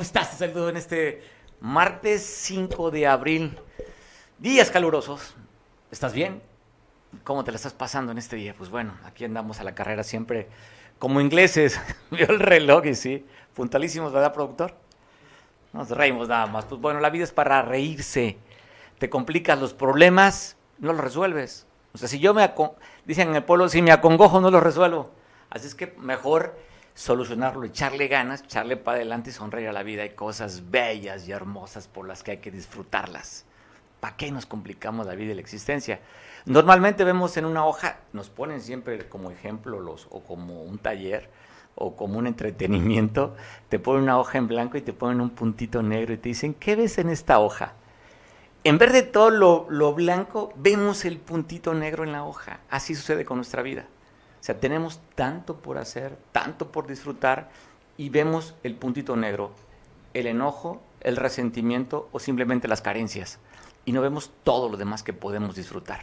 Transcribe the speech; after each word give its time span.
¿Cómo 0.00 0.06
estás? 0.06 0.30
Te 0.30 0.36
saludo 0.48 0.70
en 0.70 0.78
este 0.78 1.22
martes 1.60 2.22
5 2.24 2.90
de 2.90 3.06
abril. 3.06 3.58
Días 4.38 4.70
calurosos. 4.70 5.34
¿Estás 5.90 6.14
bien? 6.14 6.40
¿Cómo 7.22 7.44
te 7.44 7.50
la 7.50 7.56
estás 7.56 7.74
pasando 7.74 8.10
en 8.10 8.16
este 8.16 8.36
día? 8.36 8.54
Pues 8.56 8.70
bueno, 8.70 8.94
aquí 9.04 9.26
andamos 9.26 9.60
a 9.60 9.64
la 9.64 9.74
carrera 9.74 10.02
siempre 10.02 10.48
como 10.98 11.20
ingleses. 11.20 11.78
Vio 12.10 12.30
el 12.30 12.40
reloj 12.40 12.86
y 12.86 12.94
sí, 12.94 13.26
puntualísimos, 13.52 14.10
¿verdad, 14.10 14.32
productor? 14.32 14.74
Nos 15.74 15.90
reímos 15.90 16.28
nada 16.28 16.46
más. 16.46 16.64
Pues 16.64 16.80
bueno, 16.80 16.98
la 17.00 17.10
vida 17.10 17.24
es 17.24 17.32
para 17.32 17.60
reírse. 17.60 18.38
Te 18.98 19.10
complicas 19.10 19.60
los 19.60 19.74
problemas, 19.74 20.56
no 20.78 20.94
los 20.94 21.02
resuelves. 21.02 21.66
O 21.92 21.98
sea, 21.98 22.08
si 22.08 22.20
yo 22.20 22.32
me, 22.32 22.50
dicen 23.04 23.28
en 23.28 23.36
el 23.36 23.44
pueblo, 23.44 23.68
si 23.68 23.82
me 23.82 23.92
acongojo, 23.92 24.40
no 24.40 24.50
los 24.50 24.62
resuelvo. 24.62 25.10
Así 25.50 25.66
es 25.66 25.74
que 25.74 25.94
mejor 25.98 26.56
solucionarlo, 26.94 27.64
echarle 27.64 28.08
ganas, 28.08 28.42
echarle 28.42 28.76
para 28.76 28.96
adelante 28.96 29.30
y 29.30 29.32
sonreír 29.32 29.68
a 29.68 29.72
la 29.72 29.82
vida. 29.82 30.02
Hay 30.02 30.10
cosas 30.10 30.70
bellas 30.70 31.26
y 31.28 31.32
hermosas 31.32 31.88
por 31.88 32.06
las 32.06 32.22
que 32.22 32.32
hay 32.32 32.38
que 32.38 32.50
disfrutarlas. 32.50 33.44
¿Para 34.00 34.16
qué 34.16 34.30
nos 34.30 34.46
complicamos 34.46 35.06
la 35.06 35.14
vida 35.14 35.32
y 35.32 35.34
la 35.34 35.40
existencia? 35.40 36.00
Normalmente 36.46 37.04
vemos 37.04 37.36
en 37.36 37.44
una 37.44 37.66
hoja, 37.66 37.98
nos 38.12 38.30
ponen 38.30 38.60
siempre 38.60 39.08
como 39.08 39.30
ejemplo 39.30 39.78
los, 39.78 40.06
o 40.10 40.20
como 40.20 40.62
un 40.62 40.78
taller, 40.78 41.28
o 41.74 41.96
como 41.96 42.18
un 42.18 42.26
entretenimiento, 42.26 43.34
te 43.68 43.78
ponen 43.78 44.04
una 44.04 44.18
hoja 44.18 44.38
en 44.38 44.48
blanco 44.48 44.76
y 44.76 44.82
te 44.82 44.92
ponen 44.92 45.20
un 45.20 45.30
puntito 45.30 45.82
negro 45.82 46.12
y 46.12 46.18
te 46.18 46.28
dicen, 46.30 46.54
¿qué 46.54 46.76
ves 46.76 46.98
en 46.98 47.08
esta 47.08 47.38
hoja? 47.38 47.74
En 48.64 48.76
vez 48.76 48.92
de 48.92 49.02
todo 49.02 49.30
lo, 49.30 49.66
lo 49.70 49.94
blanco, 49.94 50.52
vemos 50.56 51.04
el 51.04 51.18
puntito 51.18 51.72
negro 51.72 52.04
en 52.04 52.12
la 52.12 52.24
hoja. 52.24 52.60
Así 52.68 52.94
sucede 52.94 53.24
con 53.24 53.38
nuestra 53.38 53.62
vida. 53.62 53.86
O 54.40 54.42
sea, 54.42 54.58
tenemos 54.58 55.00
tanto 55.14 55.56
por 55.56 55.76
hacer, 55.76 56.16
tanto 56.32 56.72
por 56.72 56.86
disfrutar 56.86 57.50
y 57.98 58.08
vemos 58.08 58.54
el 58.62 58.74
puntito 58.74 59.14
negro, 59.14 59.50
el 60.14 60.26
enojo, 60.26 60.80
el 61.00 61.16
resentimiento 61.16 62.08
o 62.12 62.18
simplemente 62.18 62.66
las 62.66 62.80
carencias. 62.80 63.38
Y 63.84 63.92
no 63.92 64.00
vemos 64.00 64.30
todo 64.42 64.70
lo 64.70 64.78
demás 64.78 65.02
que 65.02 65.12
podemos 65.12 65.54
disfrutar. 65.54 66.00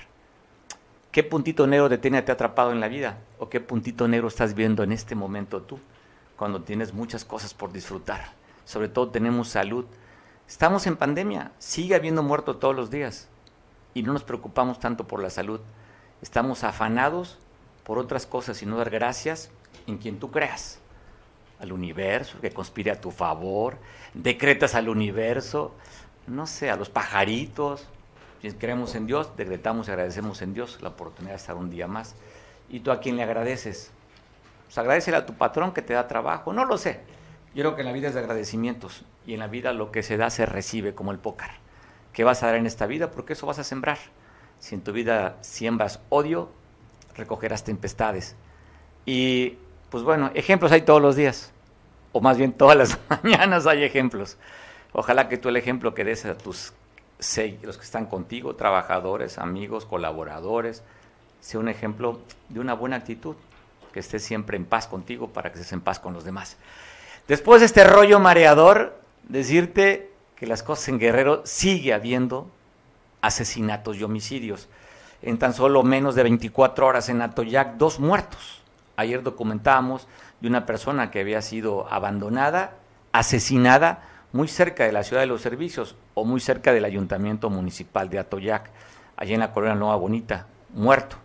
¿Qué 1.11 1.23
puntito 1.23 1.65
negro 1.65 1.89
te 1.89 1.97
tiene 1.97 2.19
atrapado 2.19 2.71
en 2.71 2.79
la 2.79 2.87
vida? 2.87 3.17
¿O 3.39 3.49
qué 3.49 3.59
puntito 3.59 4.07
negro 4.07 4.27
estás 4.27 4.53
viendo 4.53 4.83
en 4.83 4.91
este 4.91 5.15
momento 5.15 5.63
tú? 5.63 5.79
Cuando 6.37 6.61
tienes 6.61 6.93
muchas 6.93 7.25
cosas 7.25 7.55
por 7.55 7.71
disfrutar. 7.71 8.33
Sobre 8.65 8.89
todo 8.89 9.09
tenemos 9.09 9.47
salud. 9.47 9.85
Estamos 10.47 10.85
en 10.85 10.95
pandemia, 10.95 11.51
sigue 11.57 11.95
habiendo 11.95 12.21
muertos 12.21 12.59
todos 12.59 12.75
los 12.75 12.91
días. 12.91 13.29
Y 13.95 14.03
no 14.03 14.13
nos 14.13 14.23
preocupamos 14.23 14.79
tanto 14.79 15.07
por 15.07 15.23
la 15.23 15.31
salud. 15.31 15.59
Estamos 16.21 16.63
afanados 16.63 17.39
por 17.87 17.99
otras 17.99 18.25
cosas, 18.25 18.57
sino 18.57 18.77
dar 18.77 18.89
gracias 18.89 19.49
en 19.87 19.97
quien 19.97 20.19
tú 20.19 20.29
creas. 20.29 20.79
Al 21.57 21.71
universo, 21.71 22.37
que 22.41 22.51
conspire 22.51 22.91
a 22.91 22.99
tu 22.99 23.11
favor, 23.11 23.77
decretas 24.13 24.75
al 24.75 24.89
universo, 24.89 25.73
no 26.27 26.47
sé, 26.47 26.69
a 26.69 26.75
los 26.75 26.89
pajaritos. 26.89 27.87
Si 28.41 28.51
creemos 28.51 28.93
en 28.95 29.07
Dios, 29.07 29.31
decretamos 29.37 29.87
y 29.87 29.91
agradecemos 29.91 30.41
en 30.41 30.53
Dios 30.53 30.79
la 30.81 30.89
oportunidad 30.89 31.31
de 31.31 31.37
estar 31.37 31.55
un 31.55 31.69
día 31.69 31.87
más. 31.87 32.15
¿Y 32.69 32.81
tú 32.81 32.91
a 32.91 32.99
quién 32.99 33.15
le 33.15 33.23
agradeces? 33.23 33.91
Pues 34.65 34.77
agradecele 34.77 35.15
a 35.15 35.25
tu 35.25 35.35
patrón 35.35 35.71
que 35.71 35.81
te 35.81 35.93
da 35.93 36.09
trabajo, 36.09 36.51
no 36.51 36.65
lo 36.65 36.77
sé. 36.77 36.99
Yo 37.55 37.63
creo 37.63 37.75
que 37.77 37.83
la 37.85 37.93
vida 37.93 38.09
es 38.09 38.15
de 38.15 38.19
agradecimientos 38.19 39.05
y 39.25 39.33
en 39.33 39.39
la 39.39 39.47
vida 39.47 39.71
lo 39.71 39.93
que 39.93 40.03
se 40.03 40.17
da 40.17 40.29
se 40.29 40.45
recibe 40.45 40.93
como 40.93 41.13
el 41.13 41.19
pócar. 41.19 41.51
¿Qué 42.11 42.25
vas 42.25 42.43
a 42.43 42.47
dar 42.47 42.55
en 42.55 42.65
esta 42.65 42.85
vida? 42.85 43.11
Porque 43.11 43.31
eso 43.31 43.47
vas 43.47 43.59
a 43.59 43.63
sembrar. 43.63 43.97
Si 44.59 44.75
en 44.75 44.81
tu 44.81 44.91
vida 44.91 45.37
siembras 45.39 46.01
odio, 46.09 46.51
recogerás 47.17 47.63
tempestades. 47.63 48.35
Y 49.05 49.57
pues 49.89 50.03
bueno, 50.03 50.31
ejemplos 50.33 50.71
hay 50.71 50.81
todos 50.81 51.01
los 51.01 51.15
días, 51.15 51.51
o 52.11 52.21
más 52.21 52.37
bien 52.37 52.53
todas 52.53 52.77
las 52.77 52.99
mañanas 53.23 53.67
hay 53.67 53.83
ejemplos. 53.83 54.37
Ojalá 54.93 55.29
que 55.29 55.37
tú 55.37 55.49
el 55.49 55.57
ejemplo 55.57 55.93
que 55.93 56.03
des 56.03 56.25
a 56.25 56.37
tus 56.37 56.73
los 57.63 57.77
que 57.77 57.83
están 57.83 58.05
contigo, 58.05 58.55
trabajadores, 58.55 59.39
amigos, 59.39 59.85
colaboradores, 59.85 60.83
sea 61.39 61.59
un 61.59 61.67
ejemplo 61.67 62.19
de 62.49 62.59
una 62.59 62.73
buena 62.73 62.97
actitud, 62.97 63.35
que 63.91 63.99
estés 63.99 64.23
siempre 64.23 64.57
en 64.57 64.65
paz 64.65 64.87
contigo 64.87 65.29
para 65.29 65.51
que 65.51 65.57
estés 65.57 65.73
en 65.73 65.81
paz 65.81 65.99
con 65.99 66.13
los 66.13 66.23
demás. 66.23 66.57
Después 67.27 67.61
de 67.61 67.65
este 67.65 67.83
rollo 67.83 68.19
mareador, 68.19 69.01
decirte 69.27 70.11
que 70.35 70.45
las 70.45 70.61
cosas 70.61 70.89
en 70.89 70.99
Guerrero 70.99 71.41
sigue 71.45 71.93
habiendo 71.93 72.49
asesinatos 73.21 73.97
y 73.97 74.03
homicidios 74.03 74.69
en 75.21 75.37
tan 75.37 75.53
solo 75.53 75.83
menos 75.83 76.15
de 76.15 76.23
24 76.23 76.85
horas 76.85 77.09
en 77.09 77.21
Atoyac, 77.21 77.77
dos 77.77 77.99
muertos. 77.99 78.61
Ayer 78.95 79.23
documentábamos 79.23 80.07
de 80.41 80.47
una 80.47 80.65
persona 80.65 81.11
que 81.11 81.19
había 81.19 81.41
sido 81.41 81.91
abandonada, 81.91 82.75
asesinada, 83.11 84.03
muy 84.33 84.47
cerca 84.47 84.83
de 84.83 84.91
la 84.91 85.03
ciudad 85.03 85.21
de 85.21 85.27
los 85.27 85.41
servicios 85.41 85.95
o 86.13 86.25
muy 86.25 86.39
cerca 86.39 86.73
del 86.73 86.85
ayuntamiento 86.85 87.49
municipal 87.49 88.09
de 88.09 88.19
Atoyac, 88.19 88.69
allí 89.15 89.33
en 89.33 89.39
la 89.39 89.51
colonia 89.51 89.75
Nueva 89.75 89.95
Bonita, 89.95 90.47
muerto. 90.73 91.17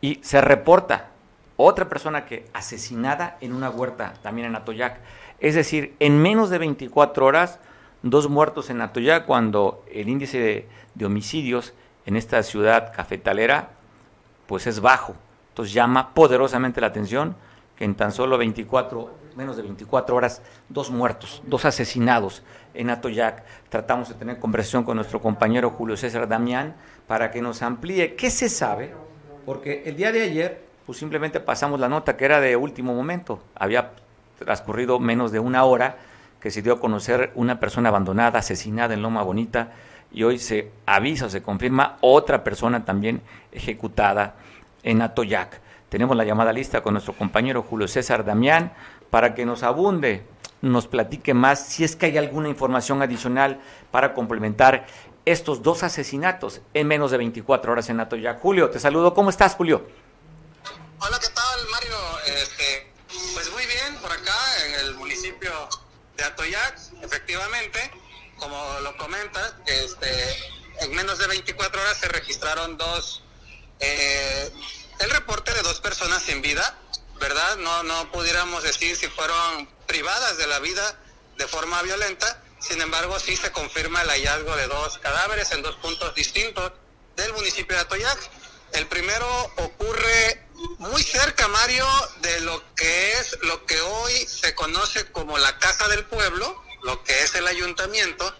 Y 0.00 0.18
se 0.22 0.40
reporta 0.40 1.10
otra 1.56 1.88
persona 1.88 2.24
que 2.24 2.46
asesinada 2.52 3.36
en 3.40 3.52
una 3.52 3.70
huerta, 3.70 4.14
también 4.22 4.48
en 4.48 4.56
Atoyac. 4.56 5.00
Es 5.38 5.54
decir, 5.54 5.94
en 6.00 6.20
menos 6.20 6.50
de 6.50 6.58
24 6.58 7.24
horas, 7.24 7.58
dos 8.02 8.28
muertos 8.28 8.70
en 8.70 8.80
Atoyac, 8.80 9.26
cuando 9.26 9.84
el 9.92 10.08
índice 10.08 10.38
de, 10.38 10.68
de 10.94 11.04
homicidios 11.04 11.74
en 12.10 12.16
esta 12.16 12.42
ciudad 12.42 12.92
cafetalera, 12.92 13.70
pues 14.46 14.66
es 14.66 14.80
bajo. 14.80 15.14
Entonces 15.50 15.72
llama 15.72 16.12
poderosamente 16.12 16.80
la 16.80 16.88
atención 16.88 17.36
que 17.76 17.84
en 17.84 17.94
tan 17.94 18.10
solo 18.10 18.36
24, 18.36 19.10
menos 19.36 19.56
de 19.56 19.62
24 19.62 20.16
horas, 20.16 20.42
dos 20.68 20.90
muertos, 20.90 21.40
dos 21.46 21.64
asesinados 21.64 22.42
en 22.74 22.90
Atoyac. 22.90 23.44
Tratamos 23.68 24.08
de 24.08 24.16
tener 24.16 24.38
conversación 24.40 24.82
con 24.82 24.96
nuestro 24.96 25.20
compañero 25.20 25.70
Julio 25.70 25.96
César 25.96 26.28
Damián 26.28 26.74
para 27.06 27.30
que 27.30 27.40
nos 27.40 27.62
amplíe 27.62 28.16
qué 28.16 28.30
se 28.30 28.48
sabe, 28.48 28.92
porque 29.46 29.84
el 29.86 29.96
día 29.96 30.10
de 30.10 30.22
ayer, 30.22 30.64
pues 30.86 30.98
simplemente 30.98 31.38
pasamos 31.38 31.78
la 31.78 31.88
nota 31.88 32.16
que 32.16 32.24
era 32.24 32.40
de 32.40 32.56
último 32.56 32.92
momento. 32.92 33.40
Había 33.54 33.92
transcurrido 34.38 34.98
menos 34.98 35.30
de 35.30 35.38
una 35.38 35.62
hora 35.64 35.96
que 36.40 36.50
se 36.50 36.60
dio 36.60 36.72
a 36.72 36.80
conocer 36.80 37.30
una 37.36 37.60
persona 37.60 37.90
abandonada, 37.90 38.40
asesinada 38.40 38.94
en 38.94 39.02
Loma 39.02 39.22
Bonita, 39.22 39.72
y 40.12 40.22
hoy 40.24 40.38
se 40.38 40.70
avisa 40.86 41.30
se 41.30 41.42
confirma 41.42 41.98
otra 42.00 42.42
persona 42.42 42.84
también 42.84 43.22
ejecutada 43.52 44.34
en 44.82 45.02
Atoyac. 45.02 45.60
Tenemos 45.88 46.16
la 46.16 46.24
llamada 46.24 46.52
lista 46.52 46.82
con 46.82 46.94
nuestro 46.94 47.14
compañero 47.14 47.62
Julio 47.62 47.88
César 47.88 48.24
Damián 48.24 48.72
para 49.10 49.34
que 49.34 49.44
nos 49.44 49.62
abunde, 49.62 50.24
nos 50.62 50.86
platique 50.86 51.34
más 51.34 51.66
si 51.66 51.84
es 51.84 51.96
que 51.96 52.06
hay 52.06 52.18
alguna 52.18 52.48
información 52.48 53.02
adicional 53.02 53.60
para 53.90 54.14
complementar 54.14 54.86
estos 55.24 55.62
dos 55.62 55.82
asesinatos 55.82 56.60
en 56.74 56.86
menos 56.86 57.10
de 57.10 57.18
24 57.18 57.72
horas 57.72 57.88
en 57.90 58.00
Atoyac. 58.00 58.40
Julio, 58.40 58.70
te 58.70 58.78
saludo. 58.80 59.14
¿Cómo 59.14 59.30
estás, 59.30 59.54
Julio? 59.54 59.86
Hola, 60.98 61.18
¿qué 61.20 61.28
tal, 61.28 61.68
Mario? 61.72 61.96
Este, 62.26 62.92
pues 63.34 63.50
muy 63.52 63.64
bien, 63.66 64.00
por 64.00 64.12
acá 64.12 64.34
en 64.66 64.86
el 64.86 64.94
municipio 64.96 65.50
de 66.16 66.24
Atoyac, 66.24 66.78
efectivamente 67.02 67.90
como 68.40 68.80
lo 68.80 68.96
comentas, 68.96 69.54
este, 69.66 70.52
en 70.80 70.92
menos 70.94 71.18
de 71.18 71.26
24 71.28 71.80
horas 71.80 71.98
se 71.98 72.08
registraron 72.08 72.76
dos, 72.76 73.22
eh, 73.78 74.50
el 74.98 75.10
reporte 75.10 75.52
de 75.54 75.62
dos 75.62 75.80
personas 75.80 76.22
sin 76.22 76.42
vida, 76.42 76.76
¿verdad? 77.20 77.56
No, 77.58 77.82
no 77.84 78.10
pudiéramos 78.10 78.62
decir 78.62 78.96
si 78.96 79.06
fueron 79.08 79.68
privadas 79.86 80.38
de 80.38 80.46
la 80.46 80.58
vida 80.58 80.98
de 81.36 81.46
forma 81.46 81.80
violenta, 81.82 82.42
sin 82.58 82.80
embargo 82.80 83.18
sí 83.20 83.36
se 83.36 83.52
confirma 83.52 84.02
el 84.02 84.08
hallazgo 84.08 84.56
de 84.56 84.66
dos 84.66 84.98
cadáveres 84.98 85.52
en 85.52 85.62
dos 85.62 85.76
puntos 85.76 86.14
distintos 86.14 86.72
del 87.16 87.32
municipio 87.34 87.76
de 87.76 87.82
Atoyac. 87.82 88.18
El 88.72 88.86
primero 88.86 89.26
ocurre 89.56 90.46
muy 90.78 91.02
cerca, 91.02 91.48
Mario, 91.48 91.86
de 92.20 92.40
lo 92.40 92.62
que 92.74 93.12
es 93.12 93.36
lo 93.42 93.64
que 93.66 93.80
hoy 93.80 94.12
se 94.26 94.54
conoce 94.54 95.10
como 95.12 95.38
la 95.38 95.58
Casa 95.58 95.88
del 95.88 96.04
Pueblo, 96.04 96.62
lo 96.82 97.02
que 97.04 97.22
es 97.22 97.34
el 97.34 97.46
ayuntamiento, 97.46 98.36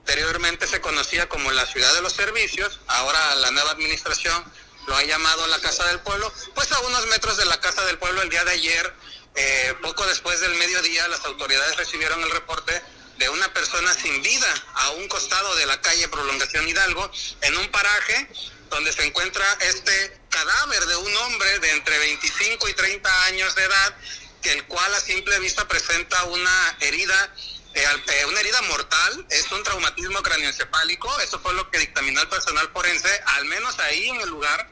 anteriormente 0.00 0.66
se 0.66 0.80
conocía 0.80 1.28
como 1.28 1.50
la 1.52 1.66
ciudad 1.66 1.92
de 1.94 2.02
los 2.02 2.12
servicios, 2.12 2.80
ahora 2.88 3.34
la 3.36 3.50
nueva 3.50 3.70
administración 3.70 4.44
lo 4.86 4.96
ha 4.96 5.04
llamado 5.04 5.46
la 5.46 5.60
Casa 5.60 5.86
del 5.86 6.00
Pueblo, 6.00 6.32
pues 6.54 6.72
a 6.72 6.80
unos 6.80 7.06
metros 7.06 7.36
de 7.36 7.44
la 7.44 7.60
Casa 7.60 7.84
del 7.84 7.98
Pueblo 7.98 8.22
el 8.22 8.28
día 8.28 8.44
de 8.44 8.52
ayer, 8.52 8.94
eh, 9.34 9.74
poco 9.80 10.04
después 10.06 10.40
del 10.40 10.54
mediodía, 10.56 11.06
las 11.08 11.24
autoridades 11.24 11.76
recibieron 11.76 12.22
el 12.22 12.30
reporte 12.30 12.82
de 13.18 13.28
una 13.28 13.52
persona 13.54 13.94
sin 13.94 14.20
vida 14.22 14.52
a 14.74 14.90
un 14.90 15.06
costado 15.08 15.54
de 15.54 15.66
la 15.66 15.80
calle 15.80 16.08
Prolongación 16.08 16.68
Hidalgo, 16.68 17.10
en 17.42 17.56
un 17.56 17.68
paraje 17.70 18.28
donde 18.70 18.92
se 18.92 19.04
encuentra 19.06 19.46
este 19.60 20.20
cadáver 20.28 20.84
de 20.86 20.96
un 20.96 21.16
hombre 21.18 21.58
de 21.60 21.70
entre 21.70 21.98
25 21.98 22.68
y 22.68 22.74
30 22.74 23.24
años 23.26 23.54
de 23.54 23.62
edad, 23.62 23.96
que 24.40 24.52
el 24.52 24.64
cual 24.64 24.92
a 24.94 25.00
simple 25.00 25.38
vista 25.38 25.68
presenta 25.68 26.24
una 26.24 26.76
herida 26.80 27.34
eh, 27.74 27.84
eh, 27.84 28.24
una 28.26 28.40
herida 28.40 28.62
mortal, 28.62 29.26
es 29.30 29.50
un 29.50 29.62
traumatismo 29.62 30.22
craneoencefálico, 30.22 31.20
eso 31.20 31.40
fue 31.40 31.54
lo 31.54 31.70
que 31.70 31.78
dictaminó 31.78 32.20
el 32.20 32.28
personal 32.28 32.68
forense, 32.72 33.20
al 33.26 33.44
menos 33.46 33.78
ahí 33.78 34.08
en 34.08 34.20
el 34.20 34.28
lugar, 34.28 34.70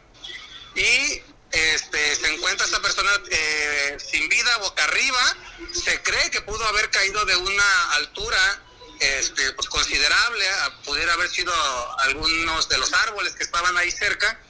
y 0.75 1.23
este, 1.52 2.14
se 2.17 2.32
encuentra 2.32 2.64
esta 2.64 2.81
persona 2.81 3.11
eh, 3.31 3.97
sin 3.99 4.29
vida, 4.29 4.56
boca 4.58 4.85
arriba. 4.85 5.37
Se 5.73 6.00
cree 6.02 6.31
que 6.31 6.41
pudo 6.43 6.64
haber 6.67 6.91
caído 6.91 7.25
de 7.25 7.37
una 7.37 7.93
altura 7.94 8.62
este, 9.00 9.52
pues, 9.55 9.69
considerable, 9.69 10.44
pudiera 10.85 11.12
haber 11.14 11.29
sido 11.31 11.52
algunos 12.00 12.69
de 12.69 12.79
los 12.79 12.93
árboles 12.93 13.35
que 13.35 13.43
estaban 13.43 13.76
ahí 13.79 13.91
cerca. 13.91 14.41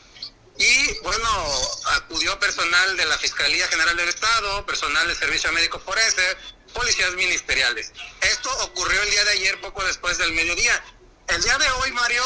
Y 0.59 0.99
bueno, 0.99 1.29
acudió 1.93 2.39
personal 2.39 2.97
de 2.97 3.07
la 3.07 3.17
Fiscalía 3.17 3.67
General 3.69 3.97
del 3.97 4.11
Estado, 4.11 4.67
personal 4.67 5.07
del 5.09 5.17
Servicio 5.17 5.51
Médico 5.53 5.81
Forense, 5.81 6.37
policías 6.71 7.13
ministeriales. 7.13 7.93
Esto 8.21 8.51
ocurrió 8.65 9.01
el 9.03 9.11
día 9.11 9.25
de 9.25 9.31
ayer, 9.33 9.61
poco 9.61 9.85
después 9.85 10.19
del 10.19 10.33
mediodía. 10.33 10.83
El 11.29 11.43
día 11.43 11.57
de 11.59 11.71
hoy, 11.71 11.93
Mario, 11.93 12.25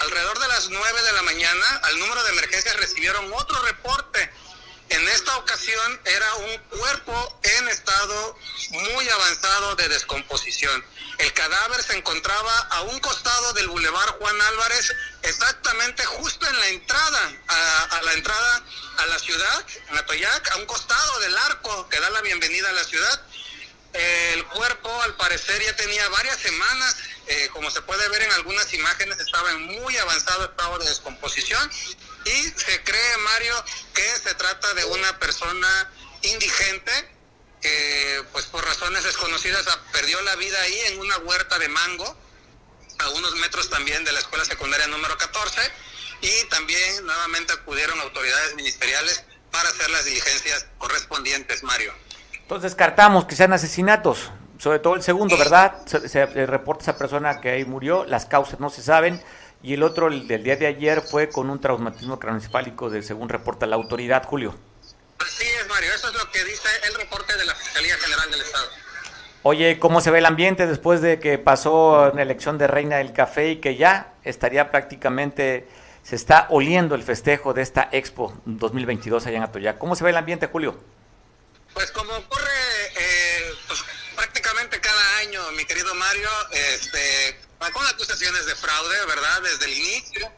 alrededor 0.00 0.38
de 0.38 0.48
las 0.48 0.68
9 0.68 1.02
de 1.02 1.12
la 1.12 1.22
mañana, 1.22 1.80
al 1.84 1.98
número 1.98 2.22
de 2.24 2.30
emergencias 2.30 2.76
recibieron 2.76 3.32
otro 3.32 3.58
reporte. 3.62 4.30
En 4.90 5.08
esta 5.08 5.36
ocasión 5.38 6.00
era 6.04 6.34
un 6.34 6.58
cuerpo 6.78 7.40
en 7.42 7.68
estado 7.68 8.38
muy 8.70 9.08
avanzado 9.08 9.76
de 9.76 9.88
descomposición. 9.88 10.84
El 11.18 11.32
cadáver 11.32 11.82
se 11.82 11.96
encontraba 11.96 12.58
a 12.70 12.82
un 12.82 12.98
costado 13.00 13.52
del 13.54 13.68
Boulevard 13.68 14.18
Juan 14.18 14.40
Álvarez, 14.42 14.92
exactamente 15.22 16.04
justo 16.04 16.46
en 16.46 16.58
la 16.58 16.68
entrada, 16.68 17.32
a, 17.48 18.02
la 18.02 18.12
entrada 18.12 18.62
a 18.98 19.06
la 19.06 19.18
ciudad, 19.18 19.66
en 19.88 19.98
Atoyac, 19.98 20.50
a 20.50 20.56
un 20.56 20.66
costado 20.66 21.20
del 21.20 21.36
arco 21.38 21.88
que 21.88 22.00
da 22.00 22.10
la 22.10 22.20
bienvenida 22.20 22.68
a 22.68 22.72
la 22.72 22.84
ciudad. 22.84 23.22
El 23.94 24.44
cuerpo, 24.46 25.02
al 25.02 25.14
parecer, 25.16 25.62
ya 25.62 25.74
tenía 25.76 26.08
varias 26.08 26.38
semanas. 26.38 26.96
Eh, 27.26 27.48
como 27.52 27.70
se 27.70 27.80
puede 27.82 28.06
ver 28.08 28.22
en 28.22 28.32
algunas 28.32 28.72
imágenes, 28.74 29.18
estaba 29.18 29.50
en 29.52 29.62
muy 29.62 29.96
avanzado 29.96 30.44
estado 30.44 30.78
de 30.78 30.88
descomposición. 30.88 31.70
Y 32.24 32.42
se 32.58 32.82
cree, 32.82 33.16
Mario, 33.18 33.64
que 33.94 34.08
se 34.18 34.34
trata 34.34 34.74
de 34.74 34.84
una 34.84 35.18
persona 35.18 35.90
indigente 36.22 37.14
que, 37.60 38.24
pues 38.32 38.46
por 38.46 38.64
razones 38.64 39.04
desconocidas, 39.04 39.64
perdió 39.92 40.20
la 40.22 40.34
vida 40.36 40.60
ahí 40.60 40.80
en 40.86 41.00
una 41.00 41.16
huerta 41.18 41.58
de 41.58 41.68
mango, 41.68 42.18
a 42.98 43.08
unos 43.10 43.34
metros 43.36 43.70
también 43.70 44.04
de 44.04 44.12
la 44.12 44.18
escuela 44.18 44.44
secundaria 44.44 44.86
número 44.86 45.16
14, 45.16 45.72
y 46.20 46.44
también 46.48 47.06
nuevamente 47.06 47.52
acudieron 47.52 47.98
autoridades 48.00 48.54
ministeriales 48.54 49.22
para 49.50 49.68
hacer 49.68 49.88
las 49.90 50.04
diligencias 50.04 50.66
correspondientes, 50.78 51.62
Mario. 51.62 51.94
Entonces 52.44 52.70
descartamos 52.70 53.24
que 53.24 53.34
sean 53.34 53.52
asesinatos 53.52 54.30
sobre 54.58 54.78
todo 54.78 54.94
el 54.94 55.02
segundo, 55.02 55.36
¿verdad? 55.36 55.74
Se, 55.84 56.26
reporta 56.26 56.82
esa 56.82 56.96
persona 56.96 57.40
que 57.40 57.50
ahí 57.50 57.64
murió, 57.64 58.04
las 58.04 58.26
causas 58.26 58.60
no 58.60 58.70
se 58.70 58.82
saben, 58.82 59.22
y 59.62 59.74
el 59.74 59.82
otro, 59.82 60.08
el 60.08 60.26
del 60.26 60.42
día 60.42 60.56
de 60.56 60.66
ayer, 60.66 61.00
fue 61.00 61.28
con 61.28 61.50
un 61.50 61.60
traumatismo 61.60 62.18
craneoencefálico, 62.18 62.90
de, 62.90 63.02
según 63.02 63.28
reporta 63.28 63.66
la 63.66 63.76
autoridad, 63.76 64.24
Julio. 64.24 64.54
Así 65.18 65.44
es, 65.44 65.68
Mario, 65.68 65.90
eso 65.94 66.08
es 66.08 66.14
lo 66.14 66.30
que 66.30 66.44
dice 66.44 66.68
el 66.88 66.94
reporte 66.94 67.36
de 67.36 67.44
la 67.44 67.54
Fiscalía 67.54 67.96
General 67.96 68.30
del 68.30 68.40
Estado. 68.40 68.64
Oye, 69.42 69.78
¿cómo 69.78 70.00
se 70.00 70.10
ve 70.10 70.18
el 70.18 70.26
ambiente 70.26 70.66
después 70.66 71.02
de 71.02 71.18
que 71.18 71.38
pasó 71.38 72.12
la 72.14 72.22
elección 72.22 72.56
de 72.56 72.66
Reina 72.66 72.96
del 72.96 73.12
Café 73.12 73.50
y 73.50 73.56
que 73.56 73.76
ya 73.76 74.14
estaría 74.22 74.70
prácticamente, 74.70 75.68
se 76.02 76.16
está 76.16 76.46
oliendo 76.48 76.94
el 76.94 77.02
festejo 77.02 77.52
de 77.52 77.60
esta 77.60 77.88
Expo 77.92 78.32
2022 78.46 79.26
allá 79.26 79.36
en 79.36 79.42
Atoyac? 79.42 79.76
¿Cómo 79.76 79.94
se 79.96 80.04
ve 80.04 80.10
el 80.10 80.16
ambiente, 80.16 80.46
Julio? 80.46 80.78
Pues 81.74 81.90
como 81.90 82.14
ocurre 82.14 82.92
eh, 82.96 83.54
pues, 83.66 83.84
cada 84.80 85.18
año, 85.18 85.50
mi 85.52 85.64
querido 85.64 85.94
Mario, 85.94 86.30
este, 86.52 87.40
con 87.72 87.86
acusaciones 87.86 88.46
de 88.46 88.54
fraude, 88.54 89.06
¿verdad? 89.06 89.42
Desde 89.42 89.64
el 89.66 89.72
inicio. 89.72 90.32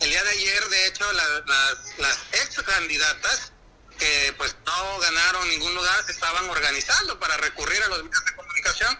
El 0.00 0.10
día 0.10 0.22
de 0.22 0.30
ayer, 0.30 0.68
de 0.68 0.86
hecho, 0.86 1.12
las, 1.12 1.98
las 1.98 2.18
ex 2.32 2.62
candidatas 2.62 3.52
que 3.98 4.34
pues 4.38 4.56
no 4.64 4.98
ganaron 4.98 5.48
ningún 5.50 5.74
lugar 5.74 6.04
se 6.06 6.12
estaban 6.12 6.48
organizando 6.48 7.20
para 7.20 7.36
recurrir 7.36 7.82
a 7.82 7.88
los 7.88 8.02
medios 8.02 8.24
de 8.24 8.34
comunicación. 8.34 8.98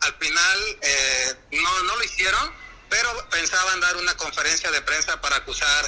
Al 0.00 0.14
final 0.14 0.78
eh, 0.82 1.34
no, 1.50 1.82
no 1.82 1.96
lo 1.96 2.04
hicieron, 2.04 2.54
pero 2.88 3.28
pensaban 3.30 3.80
dar 3.80 3.96
una 3.96 4.16
conferencia 4.16 4.70
de 4.70 4.80
prensa 4.82 5.20
para 5.20 5.36
acusar 5.36 5.86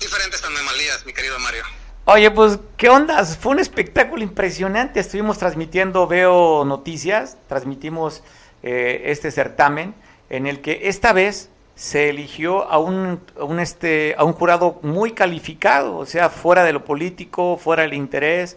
diferentes 0.00 0.42
anomalías, 0.42 1.04
mi 1.04 1.12
querido 1.12 1.38
Mario. 1.38 1.64
Oye, 2.10 2.30
pues, 2.30 2.58
¿qué 2.78 2.88
onda? 2.88 3.22
Fue 3.26 3.52
un 3.52 3.58
espectáculo 3.58 4.22
impresionante. 4.22 4.98
Estuvimos 4.98 5.36
transmitiendo, 5.36 6.06
veo 6.06 6.64
noticias, 6.64 7.36
transmitimos 7.48 8.22
eh, 8.62 9.02
este 9.04 9.30
certamen 9.30 9.94
en 10.30 10.46
el 10.46 10.62
que 10.62 10.88
esta 10.88 11.12
vez 11.12 11.50
se 11.74 12.08
eligió 12.08 12.66
a 12.70 12.78
un, 12.78 13.20
un, 13.36 13.60
este, 13.60 14.14
a 14.16 14.24
un 14.24 14.32
jurado 14.32 14.80
muy 14.80 15.12
calificado, 15.12 15.98
o 15.98 16.06
sea, 16.06 16.30
fuera 16.30 16.64
de 16.64 16.72
lo 16.72 16.82
político, 16.82 17.58
fuera 17.58 17.82
del 17.82 17.92
interés, 17.92 18.56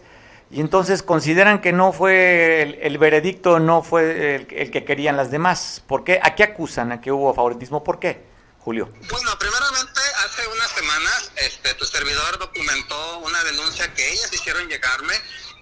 y 0.50 0.62
entonces 0.62 1.02
consideran 1.02 1.60
que 1.60 1.74
no 1.74 1.92
fue 1.92 2.78
el, 2.80 2.96
veredicto, 2.96 3.60
no 3.60 3.82
fue 3.82 4.36
el, 4.36 4.46
el, 4.50 4.70
que 4.70 4.84
querían 4.84 5.18
las 5.18 5.30
demás. 5.30 5.82
¿Por 5.86 6.04
qué? 6.04 6.20
¿A 6.22 6.34
qué 6.34 6.44
acusan? 6.44 6.90
¿A 6.90 7.02
qué 7.02 7.12
hubo 7.12 7.34
favoritismo? 7.34 7.84
¿Por 7.84 7.98
qué, 7.98 8.22
Julio? 8.60 8.88
Bueno, 9.10 9.30
primeramente 9.38 10.00
hace 10.32 10.46
unas 10.48 10.70
semanas 10.70 11.30
este, 11.36 11.74
tu 11.74 11.84
servidor 11.84 12.38
documentó 12.38 13.18
una 13.18 13.42
denuncia 13.44 13.92
que 13.92 14.12
ellas 14.12 14.32
hicieron 14.32 14.66
llegarme, 14.68 15.14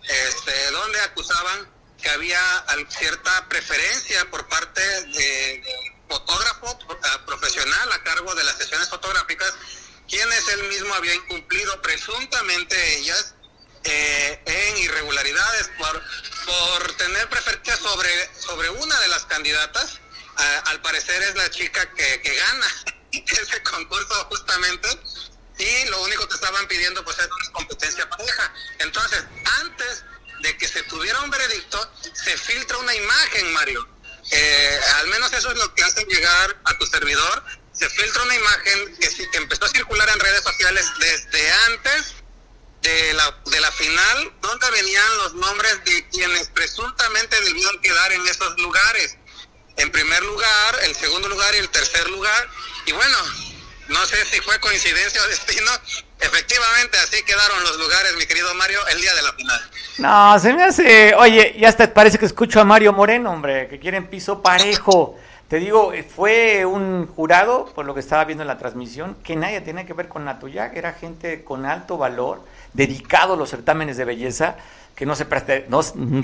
este, 0.03 0.71
donde 0.71 1.01
acusaban 1.01 1.69
que 2.01 2.09
había 2.09 2.41
cierta 2.89 3.49
preferencia 3.49 4.31
por 4.31 4.49
parte 4.49 4.81
de, 4.81 5.63
fotógrafo 6.09 6.79
profesional 7.27 7.93
a 7.93 8.03
cargo 8.03 8.35
de 8.35 8.43
las 8.43 8.57
sesiones 8.57 8.89
fotográficas, 8.89 9.53
quienes 10.09 10.49
él 10.49 10.65
mismo 10.65 10.93
había 10.95 11.15
incumplido 11.15 11.81
presuntamente 11.83 12.99
ellas 12.99 13.35
eh, 13.85 14.43
en 14.45 14.79
irregularidades 14.79 15.71
por, 15.79 16.03
por 16.47 16.93
tener 16.97 17.29
preferencia 17.29 17.77
sobre, 17.77 18.11
sobre 18.35 18.71
una 18.71 18.99
de 19.01 19.09
las 19.09 19.25
candidatas. 19.27 20.01
al 20.67 20.81
parecer 20.81 21.23
es 21.23 21.35
la 21.35 21.51
chica 21.51 21.95
que, 21.95 22.23
que 22.23 22.35
gana 22.35 22.67
ese 23.43 23.63
concurso 23.63 24.15
justamente 24.31 24.89
y 25.61 25.85
lo 25.91 26.03
único 26.03 26.27
que 26.27 26.35
estaban 26.35 26.67
pidiendo 26.69 27.05
pues 27.05 27.19
era 27.19 27.29
una 27.35 27.53
competencia 27.53 28.09
pareja. 28.09 28.53
Entonces, 28.79 29.23
antes 29.61 30.05
de 30.41 30.57
que 30.57 30.67
se 30.67 30.83
tuviera 30.85 31.21
un 31.21 31.31
veredicto, 31.31 31.93
se 32.15 32.37
filtra 32.39 32.79
una 32.79 32.95
imagen, 32.95 33.53
Mario. 33.53 33.87
Eh, 34.31 34.81
al 34.97 35.09
menos 35.09 35.33
eso 35.33 35.51
es 35.51 35.59
lo 35.59 35.75
que 35.75 35.83
hacen 35.83 36.07
llegar 36.09 36.61
a 36.65 36.79
tu 36.79 36.87
servidor. 36.87 37.45
Se 37.73 37.91
filtra 37.91 38.23
una 38.23 38.35
imagen 38.35 38.97
que, 38.97 39.31
que 39.31 39.37
empezó 39.37 39.67
a 39.67 39.69
circular 39.69 40.09
en 40.09 40.21
redes 40.21 40.43
sociales 40.43 40.87
desde 40.99 41.53
antes 41.69 42.15
de 42.83 43.13
la, 43.13 43.39
de 43.45 43.61
la 43.61 43.73
final, 43.73 44.33
donde 44.41 44.71
venían 44.71 45.19
los 45.19 45.35
nombres 45.35 45.85
de 45.85 46.09
quienes 46.09 46.49
presuntamente 46.49 47.39
debían 47.43 47.79
quedar 47.81 48.13
en 48.13 48.27
esos 48.27 48.59
lugares. 48.59 49.17
En 49.81 49.91
primer 49.91 50.23
lugar, 50.23 50.75
el 50.85 50.95
segundo 50.95 51.29
lugar 51.29 51.55
y 51.55 51.59
el 51.59 51.69
tercer 51.71 52.07
lugar. 52.11 52.49
Y 52.87 52.93
bueno, 52.93 53.17
no 53.89 54.05
sé 54.05 54.25
si 54.27 54.41
fue 54.43 54.59
coincidencia 54.61 55.23
o 55.23 55.29
destino. 55.29 55.71
Efectivamente, 56.21 56.99
así 56.99 57.23
quedaron 57.23 57.63
los 57.63 57.79
lugares, 57.79 58.15
mi 58.19 58.27
querido 58.27 58.55
Mario, 58.57 58.79
el 58.89 59.01
día 59.01 59.15
de 59.15 59.23
la 59.23 59.33
final. 59.33 59.71
No, 59.99 60.39
se 60.39 60.53
me 60.53 60.65
hace. 60.65 61.15
Oye, 61.15 61.57
ya 61.59 61.71
hasta 61.71 61.95
parece 61.95 62.19
que 62.19 62.27
escucho 62.27 62.61
a 62.61 62.65
Mario 62.65 62.93
Moreno, 62.93 63.31
hombre, 63.31 63.69
que 63.69 63.79
quieren 63.79 64.07
piso 64.09 64.43
parejo. 64.43 65.19
Te 65.49 65.59
digo, 65.59 65.93
fue 66.15 66.67
un 66.67 67.07
jurado, 67.07 67.73
por 67.75 67.87
lo 67.87 67.95
que 67.95 68.01
estaba 68.01 68.25
viendo 68.27 68.43
en 68.43 68.49
la 68.49 68.59
transmisión, 68.59 69.17
que 69.25 69.35
nadie 69.35 69.63
tenía 69.63 69.87
que 69.87 69.95
ver 69.95 70.09
con 70.09 70.25
Natuyac, 70.27 70.77
era 70.77 70.93
gente 70.93 71.43
con 71.43 71.65
alto 71.65 71.97
valor, 71.97 72.45
dedicado 72.75 73.33
a 73.33 73.37
los 73.37 73.51
certámenes 73.51 73.97
de 73.97 74.05
belleza, 74.05 74.57
que 74.95 75.07
no 75.07 75.17
se 75.17 75.25
prestarían, 75.25 75.69
no, 75.71 75.81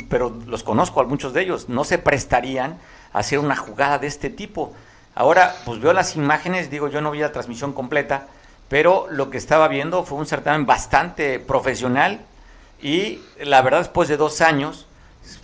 pero 0.09 0.39
los 0.47 0.63
conozco 0.63 1.01
a 1.01 1.05
muchos 1.05 1.33
de 1.33 1.43
ellos, 1.43 1.69
no 1.69 1.83
se 1.83 1.99
prestarían 1.99 2.79
hacer 3.17 3.39
una 3.39 3.57
jugada 3.57 3.99
de 3.99 4.07
este 4.07 4.29
tipo. 4.29 4.75
Ahora, 5.15 5.57
pues 5.65 5.81
veo 5.81 5.95
las 5.95 6.17
imágenes, 6.17 6.69
digo, 6.69 6.89
yo 6.89 7.01
no 7.01 7.11
vi 7.11 7.21
la 7.21 7.33
transmisión 7.33 7.73
completa, 7.73 8.27
pero 8.69 9.07
lo 9.11 9.31
que 9.31 9.39
estaba 9.39 9.69
viendo 9.69 10.05
fue 10.05 10.19
un 10.19 10.27
certamen 10.27 10.67
bastante 10.67 11.39
profesional 11.39 12.21
y 12.83 13.21
la 13.41 13.63
verdad 13.63 13.79
después 13.79 14.09
de 14.11 14.19
dos 14.19 14.43
años, 14.43 14.87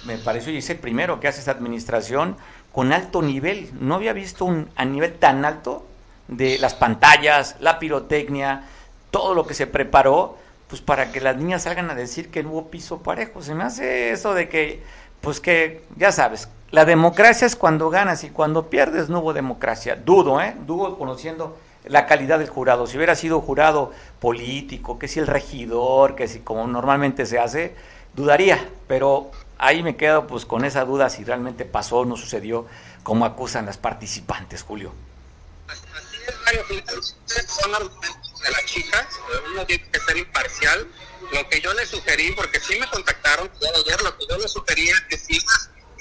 me 0.05 0.19
pareció 0.19 0.53
y 0.53 0.59
es 0.59 0.69
el 0.69 0.77
primero 0.77 1.19
que 1.19 1.29
hace 1.29 1.39
esta 1.39 1.53
administración 1.53 2.37
con 2.73 2.93
alto 2.93 3.23
nivel. 3.23 3.71
No 3.81 3.95
había 3.95 4.13
visto 4.13 4.45
un 4.45 4.69
a 4.77 4.85
nivel 4.85 5.15
tan 5.15 5.47
alto 5.47 5.87
de 6.29 6.59
las 6.59 6.75
pantallas, 6.75 7.57
la 7.59 7.79
pirotecnia, 7.79 8.65
todo 9.11 9.33
lo 9.33 9.47
que 9.47 9.55
se 9.55 9.67
preparó, 9.67 10.37
pues 10.69 10.83
para 10.83 11.11
que 11.11 11.23
las 11.23 11.39
niñas 11.39 11.63
salgan 11.63 11.91
a 11.91 11.95
decir 11.95 12.31
que 12.31 12.43
no 12.43 12.51
hubo 12.51 12.71
piso 12.71 13.03
parejo. 13.03 13.41
Se 13.41 13.55
me 13.55 13.65
hace 13.65 14.11
eso 14.11 14.35
de 14.35 14.51
que, 14.51 14.83
pues 15.23 15.41
que, 15.41 15.85
ya 15.97 16.13
sabes, 16.13 16.51
la 16.73 16.87
democracia 16.87 17.47
es 17.47 17.55
cuando 17.55 17.91
ganas 17.91 18.25
y 18.25 18.31
cuando 18.31 18.71
pierdes 18.71 19.11
no 19.11 19.21
hubo 19.21 19.35
democracia. 19.35 19.95
Dudo, 19.95 20.41
¿eh? 20.41 20.57
Dudo 20.67 20.97
conociendo 20.97 21.59
la 21.85 22.07
calidad 22.07 22.39
del 22.39 22.49
jurado. 22.49 22.87
Si 22.87 22.97
hubiera 22.97 23.15
sido 23.15 23.43
jurado 23.43 23.93
político, 24.21 24.99
que 24.99 25.07
si 25.07 25.21
el 25.21 25.27
regidor, 25.27 26.17
que 26.17 26.29
si 26.29 26.41
como 26.41 26.67
normalmente 26.67 27.27
se 27.27 27.39
hace, 27.39 27.77
dudaría. 28.15 28.71
Pero 28.89 29.31
ahí 29.59 29.83
me 29.83 29.97
quedo 29.97 30.27
pues 30.27 30.47
con 30.47 30.65
esa 30.65 30.87
duda 30.87 31.11
si 31.11 31.25
realmente 31.25 31.67
pasó 31.67 31.99
o 31.99 32.05
no 32.07 32.17
sucedió 32.17 32.67
como 33.03 33.27
acusan 33.27 33.67
las 33.67 33.77
participantes, 33.77 34.63
Julio. 34.63 34.95
Así 35.69 36.17
es. 36.97 37.17
Son 37.49 37.75
argumentos 37.75 38.41
de 38.43 38.51
la 38.51 38.65
chicas, 38.65 39.07
uno 39.53 39.67
tiene 39.67 39.85
que 39.91 40.01
ser 40.01 40.17
imparcial. 40.17 40.89
Lo 41.35 41.47
que 41.51 41.61
yo 41.61 41.73
le 41.75 41.85
sugerí, 41.85 42.33
porque 42.33 42.61
sí 42.61 42.79
me 42.81 42.87
contactaron 42.89 43.51
ayer, 43.85 44.03
lo 44.03 44.17
que 44.17 44.25
yo 44.29 44.39
le 44.39 44.49
sugería 44.49 44.95
es 44.95 45.01
que 45.03 45.19
si 45.19 45.39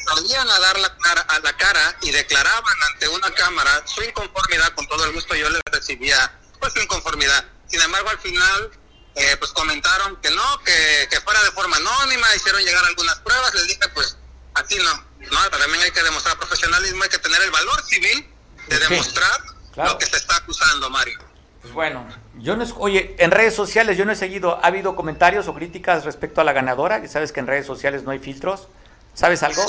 salían 0.06 0.50
a 0.50 0.60
dar 0.60 0.80
la 0.80 0.98
cara, 0.98 1.22
a 1.22 1.40
la 1.40 1.54
cara 1.58 1.98
y 2.02 2.12
declaraban 2.12 2.76
ante 2.92 3.08
una 3.10 3.32
cámara 3.32 3.84
su 3.86 4.04
inconformidad, 4.04 4.74
con 4.74 4.88
todo 4.88 5.06
el 5.06 5.14
gusto 5.14 5.36
yo 5.36 5.50
les 5.50 5.62
recibía 5.72 6.40
pues 6.60 6.74
su 6.74 6.80
inconformidad. 6.82 7.46
Sin 7.68 7.82
embargo, 7.82 8.10
al 8.10 8.20
final 8.20 8.72
eh, 9.16 9.36
pues 9.40 9.52
comentaron 9.52 10.18
que 10.18 10.30
no, 10.32 10.60
que, 10.64 11.08
que, 11.10 11.20
fuera 11.22 11.42
de 11.44 11.52
forma 11.52 11.78
anónima, 11.78 12.28
hicieron 12.36 12.62
llegar 12.64 12.84
algunas 12.86 13.20
pruebas, 13.20 13.54
les 13.56 13.68
dije 13.68 13.88
pues 13.94 14.18
así 14.54 14.78
no, 14.78 14.94
no, 15.32 15.50
también 15.50 15.84
hay 15.84 15.92
que 15.92 16.04
demostrar 16.04 16.38
profesionalismo, 16.38 17.04
hay 17.04 17.10
que 17.10 17.20
tener 17.20 17.42
el 17.42 17.52
valor 17.52 17.82
civil 17.84 18.30
de 18.68 18.80
demostrar 18.80 19.42
lo 19.76 19.98
que 19.98 20.06
se 20.06 20.18
está 20.18 20.38
acusando, 20.38 20.90
Mario. 20.90 21.20
Pues 21.62 21.74
bueno, 21.74 22.08
yo 22.40 22.56
no, 22.56 22.66
oye, 22.78 23.16
en 23.20 23.30
redes 23.30 23.54
sociales 23.54 23.98
yo 23.98 24.06
no 24.06 24.12
he 24.12 24.16
seguido, 24.16 24.60
¿ha 24.64 24.68
habido 24.68 24.96
comentarios 24.96 25.48
o 25.48 25.54
críticas 25.54 26.06
respecto 26.06 26.42
a 26.42 26.44
la 26.44 26.54
ganadora? 26.54 27.00
Ya 27.00 27.08
sabes 27.08 27.32
que 27.32 27.40
en 27.40 27.48
redes 27.48 27.68
sociales 27.68 28.04
no 28.04 28.12
hay 28.12 28.20
filtros. 28.20 28.68
¿Sabes 29.14 29.44
algo? 29.44 29.68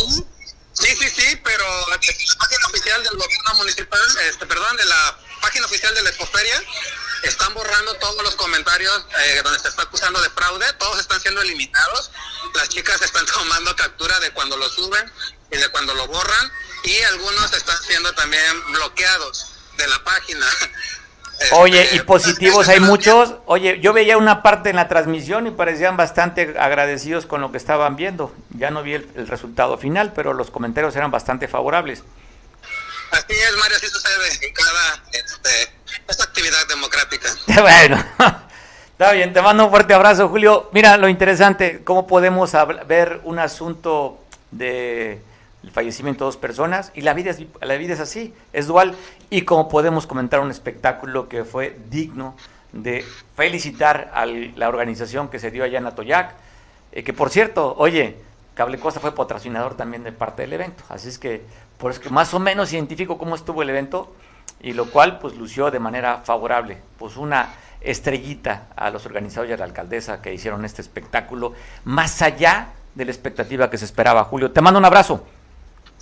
Sí, 0.72 0.96
sí, 0.96 1.11
sí, 1.11 1.37
pero 1.44 1.64
la 1.88 1.96
página 1.96 2.66
oficial 2.68 3.02
del 3.04 3.16
gobierno 3.16 3.54
municipal, 3.56 4.00
este, 4.28 4.46
perdón, 4.46 4.76
de 4.76 4.84
la 4.87 5.18
página 5.40 5.66
oficial 5.66 5.94
de 5.94 6.02
la 6.02 6.11
Escoferia, 6.11 6.62
están 7.22 7.52
borrando 7.54 7.94
todos 7.94 8.22
los 8.22 8.34
comentarios 8.37 9.04
eh, 9.20 9.40
donde 9.44 9.61
se 9.61 9.68
está 9.68 9.82
acusando 9.82 10.20
de 10.20 10.30
fraude, 10.30 10.72
todos 10.75 10.99
están 10.99 11.20
siendo 11.20 11.42
eliminados. 11.42 12.11
Las 12.54 12.68
chicas 12.68 13.00
están 13.02 13.26
tomando 13.34 13.75
captura 13.76 14.18
de 14.20 14.30
cuando 14.32 14.56
lo 14.56 14.68
suben 14.70 15.12
y 15.50 15.56
de 15.58 15.68
cuando 15.68 15.94
lo 15.94 16.06
borran, 16.06 16.52
y 16.84 16.99
algunos 17.02 17.52
están 17.52 17.80
siendo 17.82 18.12
también 18.14 18.72
bloqueados 18.72 19.46
de 19.76 19.87
la 19.87 20.02
página. 20.02 20.46
Oye, 21.52 21.88
y 21.92 22.00
positivos 22.00 22.68
hay 22.68 22.80
muchos. 22.80 23.34
Oye, 23.46 23.80
yo 23.80 23.92
veía 23.92 24.16
una 24.16 24.42
parte 24.42 24.70
en 24.70 24.76
la 24.76 24.88
transmisión 24.88 25.46
y 25.46 25.50
parecían 25.50 25.96
bastante 25.96 26.54
agradecidos 26.58 27.26
con 27.26 27.40
lo 27.40 27.50
que 27.50 27.58
estaban 27.58 27.96
viendo. 27.96 28.34
Ya 28.50 28.70
no 28.70 28.82
vi 28.82 28.94
el, 28.94 29.26
resultado 29.26 29.76
final, 29.78 30.12
pero 30.14 30.32
los 30.32 30.50
comentarios 30.50 30.94
eran 30.96 31.11
bastante 31.11 31.49
favorables. 31.49 32.02
Así 33.11 33.32
es, 33.32 33.56
Mario, 33.58 33.76
así 33.76 33.87
sucede 33.88 34.46
en 34.46 34.54
cada 34.54 35.02
este, 35.12 35.75
esta 36.08 36.25
actividad 36.25 36.66
democrática. 36.68 37.28
bueno, 37.61 38.04
está 38.92 39.12
bien, 39.12 39.32
te 39.32 39.42
mando 39.42 39.64
un 39.64 39.70
fuerte 39.70 39.94
abrazo, 39.94 40.28
Julio. 40.28 40.70
Mira, 40.72 40.96
lo 40.96 41.08
interesante, 41.08 41.82
cómo 41.84 42.06
podemos 42.06 42.52
ver 42.87 43.20
un 43.25 43.38
asunto 43.38 44.18
de 44.50 45.20
el 45.62 45.71
fallecimiento 45.71 46.25
de 46.25 46.28
dos 46.28 46.37
personas 46.37 46.92
y 46.95 47.02
la 47.02 47.14
vida 47.14 47.31
es, 47.31 47.42
la 47.61 47.76
vida 47.76 47.95
es 47.95 48.00
así, 48.00 48.35
es 48.52 48.66
dual 48.66 48.95
y 49.31 49.42
como 49.42 49.69
podemos 49.69 50.07
comentar 50.07 50.40
un 50.40 50.50
espectáculo 50.50 51.28
que 51.28 51.45
fue 51.45 51.78
digno 51.88 52.35
de 52.73 53.04
felicitar 53.37 54.11
a 54.14 54.26
la 54.26 54.69
organización 54.69 55.28
que 55.28 55.38
se 55.38 55.50
dio 55.50 55.64
allá 55.64 55.78
en 55.78 55.87
Atoyac, 55.87 56.35
eh, 56.92 57.04
que 57.04 57.12
por 57.12 57.31
cierto, 57.31 57.75
oye, 57.78 58.16
Cable 58.54 58.78
Costa 58.78 59.00
fue 59.00 59.14
patrocinador 59.14 59.76
también 59.76 60.02
de 60.02 60.12
parte 60.12 60.42
del 60.42 60.52
evento, 60.54 60.83
así 60.88 61.09
es 61.09 61.19
que 61.19 61.42
por 61.78 61.90
eso 61.90 62.00
que 62.00 62.11
más 62.11 62.33
o 62.35 62.38
menos 62.38 62.73
identifico 62.73 63.19
cómo 63.19 63.35
estuvo 63.35 63.62
el 63.62 63.71
evento 63.71 64.14
y 64.61 64.73
lo 64.73 64.90
cual 64.90 65.19
pues 65.19 65.37
lució 65.37 65.71
de 65.71 65.78
manera 65.78 66.19
favorable, 66.25 66.78
pues 66.99 67.16
una 67.16 67.50
estrellita 67.81 68.69
a 68.76 68.90
los 68.90 69.07
organizadores 69.07 69.50
y 69.50 69.54
a 69.54 69.57
la 69.57 69.64
alcaldesa 69.64 70.23
que 70.23 70.33
hicieron 70.33 70.64
este 70.64 70.83
espectáculo, 70.83 71.52
más 71.85 72.23
allá 72.23 72.69
de 72.95 73.04
la 73.04 73.11
expectativa 73.11 73.71
que 73.71 73.78
se 73.78 73.85
esperaba. 73.85 74.25
Julio, 74.25 74.52
te 74.52 74.61
mando 74.61 74.78
un 74.78 74.85
abrazo. 74.85 75.25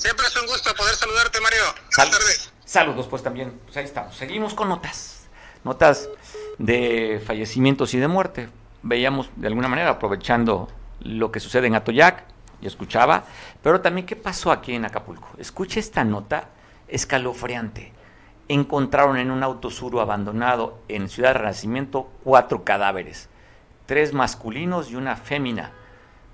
Siempre 0.01 0.27
es 0.29 0.37
un 0.41 0.47
gusto 0.47 0.75
poder 0.77 0.95
saludarte, 0.95 1.43
Mario. 1.43 1.63
Saludos, 2.65 3.07
pues 3.07 3.23
también. 3.23 3.61
Pues 3.67 3.77
ahí 3.77 3.85
estamos. 3.85 4.17
Seguimos 4.17 4.55
con 4.55 4.71
notas. 4.71 5.29
Notas 5.63 6.09
de 6.57 7.23
fallecimientos 7.27 7.93
y 7.93 7.99
de 7.99 8.09
muerte. 8.09 8.49
Veíamos 8.81 9.29
de 9.37 9.49
alguna 9.49 9.69
manera 9.69 9.91
aprovechando 9.91 10.71
lo 11.01 11.31
que 11.31 11.39
sucede 11.39 11.67
en 11.67 11.75
Atoyac 11.75 12.25
y 12.63 12.67
escuchaba, 12.67 13.25
pero 13.63 13.83
también 13.83 14.07
qué 14.07 14.17
pasó 14.17 14.53
aquí 14.53 14.75
en 14.75 14.87
Acapulco. 14.87 15.29
Escuche 15.37 15.81
esta 15.81 16.03
nota 16.03 16.49
escalofriante. 16.89 17.93
Encontraron 18.49 19.19
en 19.19 19.31
un 19.31 19.43
auto 19.43 19.69
suro 19.69 20.01
abandonado 20.01 20.79
en 20.89 21.11
Ciudad 21.11 21.35
Renacimiento 21.35 22.11
cuatro 22.25 22.65
cadáveres, 22.65 23.29
tres 23.85 24.15
masculinos 24.15 24.91
y 24.91 24.97
una 24.97 25.17
fémina 25.17 25.73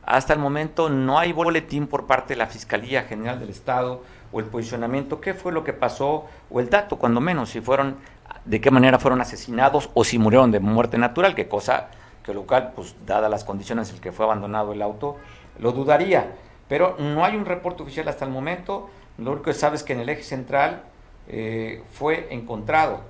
hasta 0.06 0.32
el 0.32 0.38
momento 0.38 0.88
no 0.88 1.18
hay 1.18 1.32
boletín 1.32 1.88
por 1.88 2.06
parte 2.06 2.34
de 2.34 2.38
la 2.38 2.46
Fiscalía 2.46 3.02
General 3.02 3.40
del 3.40 3.50
Estado 3.50 4.04
o 4.32 4.38
el 4.38 4.46
posicionamiento, 4.46 5.20
qué 5.20 5.34
fue 5.34 5.50
lo 5.52 5.64
que 5.64 5.72
pasó 5.72 6.26
o 6.48 6.60
el 6.60 6.70
dato, 6.70 6.96
cuando 6.96 7.20
menos, 7.20 7.50
si 7.50 7.60
fueron, 7.60 7.96
de 8.44 8.60
qué 8.60 8.70
manera 8.70 9.00
fueron 9.00 9.20
asesinados 9.20 9.90
o 9.94 10.04
si 10.04 10.16
murieron 10.18 10.52
de 10.52 10.60
muerte 10.60 10.96
natural, 10.96 11.34
qué 11.34 11.48
cosa 11.48 11.88
que 12.22 12.32
local, 12.32 12.72
pues 12.74 12.94
dadas 13.04 13.28
las 13.30 13.42
condiciones 13.42 13.90
en 13.90 13.98
que 13.98 14.12
fue 14.12 14.24
abandonado 14.24 14.72
el 14.72 14.80
auto, 14.80 15.16
lo 15.58 15.72
dudaría. 15.72 16.34
Pero 16.68 16.96
no 16.98 17.24
hay 17.24 17.34
un 17.36 17.44
reporte 17.44 17.82
oficial 17.82 18.06
hasta 18.08 18.24
el 18.24 18.30
momento. 18.30 18.88
Lo 19.18 19.32
único 19.32 19.46
que 19.46 19.54
sabes 19.54 19.80
es 19.80 19.86
que 19.86 19.92
en 19.92 20.00
el 20.00 20.08
eje 20.08 20.22
central 20.22 20.84
eh, 21.28 21.82
fue 21.92 22.28
encontrado 22.30 23.00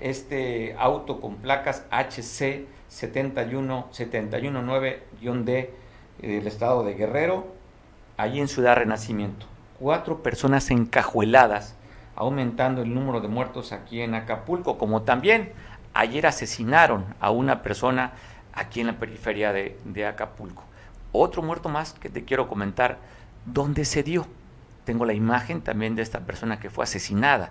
este 0.00 0.74
auto 0.78 1.20
con 1.20 1.36
placas 1.36 1.84
HC 1.90 2.66
71719-D 2.90 5.83
del 6.20 6.46
estado 6.46 6.84
de 6.84 6.94
Guerrero, 6.94 7.46
allí 8.16 8.40
en 8.40 8.48
Ciudad 8.48 8.76
Renacimiento. 8.76 9.46
Cuatro 9.78 10.22
personas 10.22 10.70
encajueladas, 10.70 11.74
aumentando 12.16 12.82
el 12.82 12.94
número 12.94 13.20
de 13.20 13.28
muertos 13.28 13.72
aquí 13.72 14.00
en 14.00 14.14
Acapulco, 14.14 14.78
como 14.78 15.02
también 15.02 15.52
ayer 15.94 16.26
asesinaron 16.26 17.04
a 17.20 17.30
una 17.30 17.62
persona 17.62 18.12
aquí 18.52 18.80
en 18.80 18.88
la 18.88 18.98
periferia 18.98 19.52
de, 19.52 19.78
de 19.84 20.06
Acapulco. 20.06 20.62
Otro 21.12 21.42
muerto 21.42 21.68
más 21.68 21.92
que 21.92 22.08
te 22.08 22.24
quiero 22.24 22.48
comentar, 22.48 22.98
¿dónde 23.46 23.84
se 23.84 24.02
dio? 24.02 24.26
Tengo 24.84 25.04
la 25.04 25.12
imagen 25.12 25.60
también 25.60 25.96
de 25.96 26.02
esta 26.02 26.20
persona 26.20 26.60
que 26.60 26.70
fue 26.70 26.84
asesinada 26.84 27.50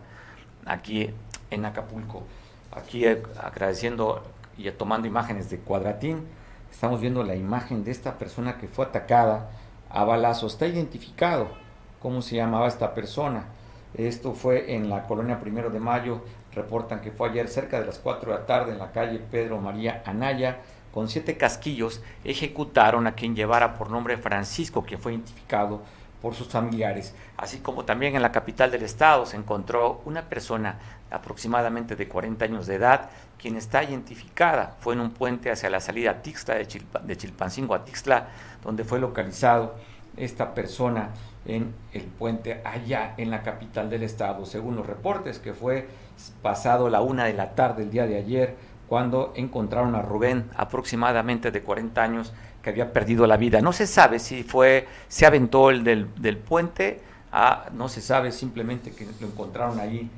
aquí 0.66 1.10
en 1.50 1.66
Acapulco. 1.66 2.24
Aquí 2.72 3.06
eh, 3.06 3.22
agradeciendo 3.42 4.24
y 4.58 4.70
tomando 4.72 5.08
imágenes 5.08 5.50
de 5.50 5.60
Cuadratín, 5.60 6.26
Estamos 6.74 7.00
viendo 7.00 7.24
la 7.24 7.36
imagen 7.36 7.84
de 7.84 7.92
esta 7.92 8.18
persona 8.18 8.58
que 8.58 8.68
fue 8.68 8.86
atacada 8.86 9.52
a 9.92 10.04
balazo. 10.06 10.48
Está 10.48 10.66
identificado 10.66 11.48
cómo 12.02 12.24
se 12.24 12.36
llamaba 12.36 12.68
esta 12.68 12.96
persona. 12.96 13.46
Esto 13.94 14.34
fue 14.34 14.74
en 14.76 14.90
la 14.90 15.06
colonia 15.06 15.40
Primero 15.40 15.70
de 15.70 15.80
Mayo. 15.80 16.24
Reportan 16.52 17.00
que 17.00 17.12
fue 17.12 17.30
ayer 17.30 17.48
cerca 17.48 17.80
de 17.80 17.86
las 17.86 18.00
4 18.00 18.32
de 18.32 18.40
la 18.40 18.46
tarde 18.48 18.72
en 18.72 18.80
la 18.80 18.92
calle 18.92 19.20
Pedro 19.20 19.60
María 19.60 20.02
Anaya. 20.08 20.62
Con 20.92 21.08
siete 21.08 21.38
casquillos 21.38 22.02
ejecutaron 22.24 23.06
a 23.06 23.14
quien 23.14 23.36
llevara 23.36 23.76
por 23.76 23.92
nombre 23.92 24.18
Francisco, 24.18 24.84
quien 24.84 25.00
fue 25.00 25.14
identificado 25.14 25.84
por 26.24 26.34
sus 26.34 26.48
familiares. 26.48 27.14
Así 27.38 27.60
como 27.60 27.86
también 27.86 28.16
en 28.16 28.24
la 28.24 28.32
capital 28.32 28.72
del 28.72 28.82
estado 28.82 29.28
se 29.28 29.38
encontró 29.38 30.02
una 30.06 30.24
persona 30.24 30.80
aproximadamente 31.14 31.96
de 31.96 32.08
40 32.08 32.46
años 32.46 32.68
de 32.68 32.76
edad, 32.76 33.10
quien 33.38 33.56
está 33.56 33.84
identificada. 33.84 34.76
Fue 34.80 34.94
en 34.94 35.00
un 35.00 35.12
puente 35.12 35.52
hacia 35.52 35.70
la 35.70 35.80
salida 35.80 36.22
Tixla 36.22 36.56
de, 36.56 36.68
de 37.04 37.18
Chilpancingo 37.18 37.76
a 37.76 37.86
Tixla, 37.86 38.28
donde 38.64 38.84
fue 38.84 39.00
localizado 39.00 39.76
esta 40.18 40.54
persona 40.54 41.10
en 41.46 41.74
el 41.92 42.04
puente 42.04 42.62
allá 42.64 43.14
en 43.18 43.30
la 43.30 43.44
capital 43.44 43.90
del 43.90 44.04
estado, 44.04 44.46
según 44.46 44.76
los 44.76 44.86
reportes 44.86 45.40
que 45.40 45.54
fue 45.54 45.88
pasado 46.42 46.90
la 46.90 47.02
una 47.02 47.26
de 47.26 47.34
la 47.34 47.56
tarde 47.56 47.84
el 47.84 47.92
día 47.92 48.06
de 48.06 48.18
ayer, 48.18 48.56
cuando 48.88 49.34
encontraron 49.36 49.96
a 49.96 50.02
Rubén, 50.02 50.50
aproximadamente 50.56 51.52
de 51.52 51.62
40 51.62 52.02
años, 52.02 52.34
que 52.62 52.70
había 52.70 52.94
perdido 52.94 53.28
la 53.28 53.38
vida. 53.38 53.62
No 53.62 53.74
se 53.74 53.88
sabe 53.88 54.20
si 54.20 54.44
fue, 54.44 54.88
se 55.08 55.26
aventó 55.26 55.70
el 55.70 55.84
del, 55.84 56.38
puente, 56.38 57.02
a, 57.32 57.66
no 57.74 57.90
se 57.90 58.02
sabe 58.02 58.32
simplemente 58.32 58.92
que 58.92 59.06
lo 59.20 59.28
encontraron 59.28 59.80
ahí 59.80 60.10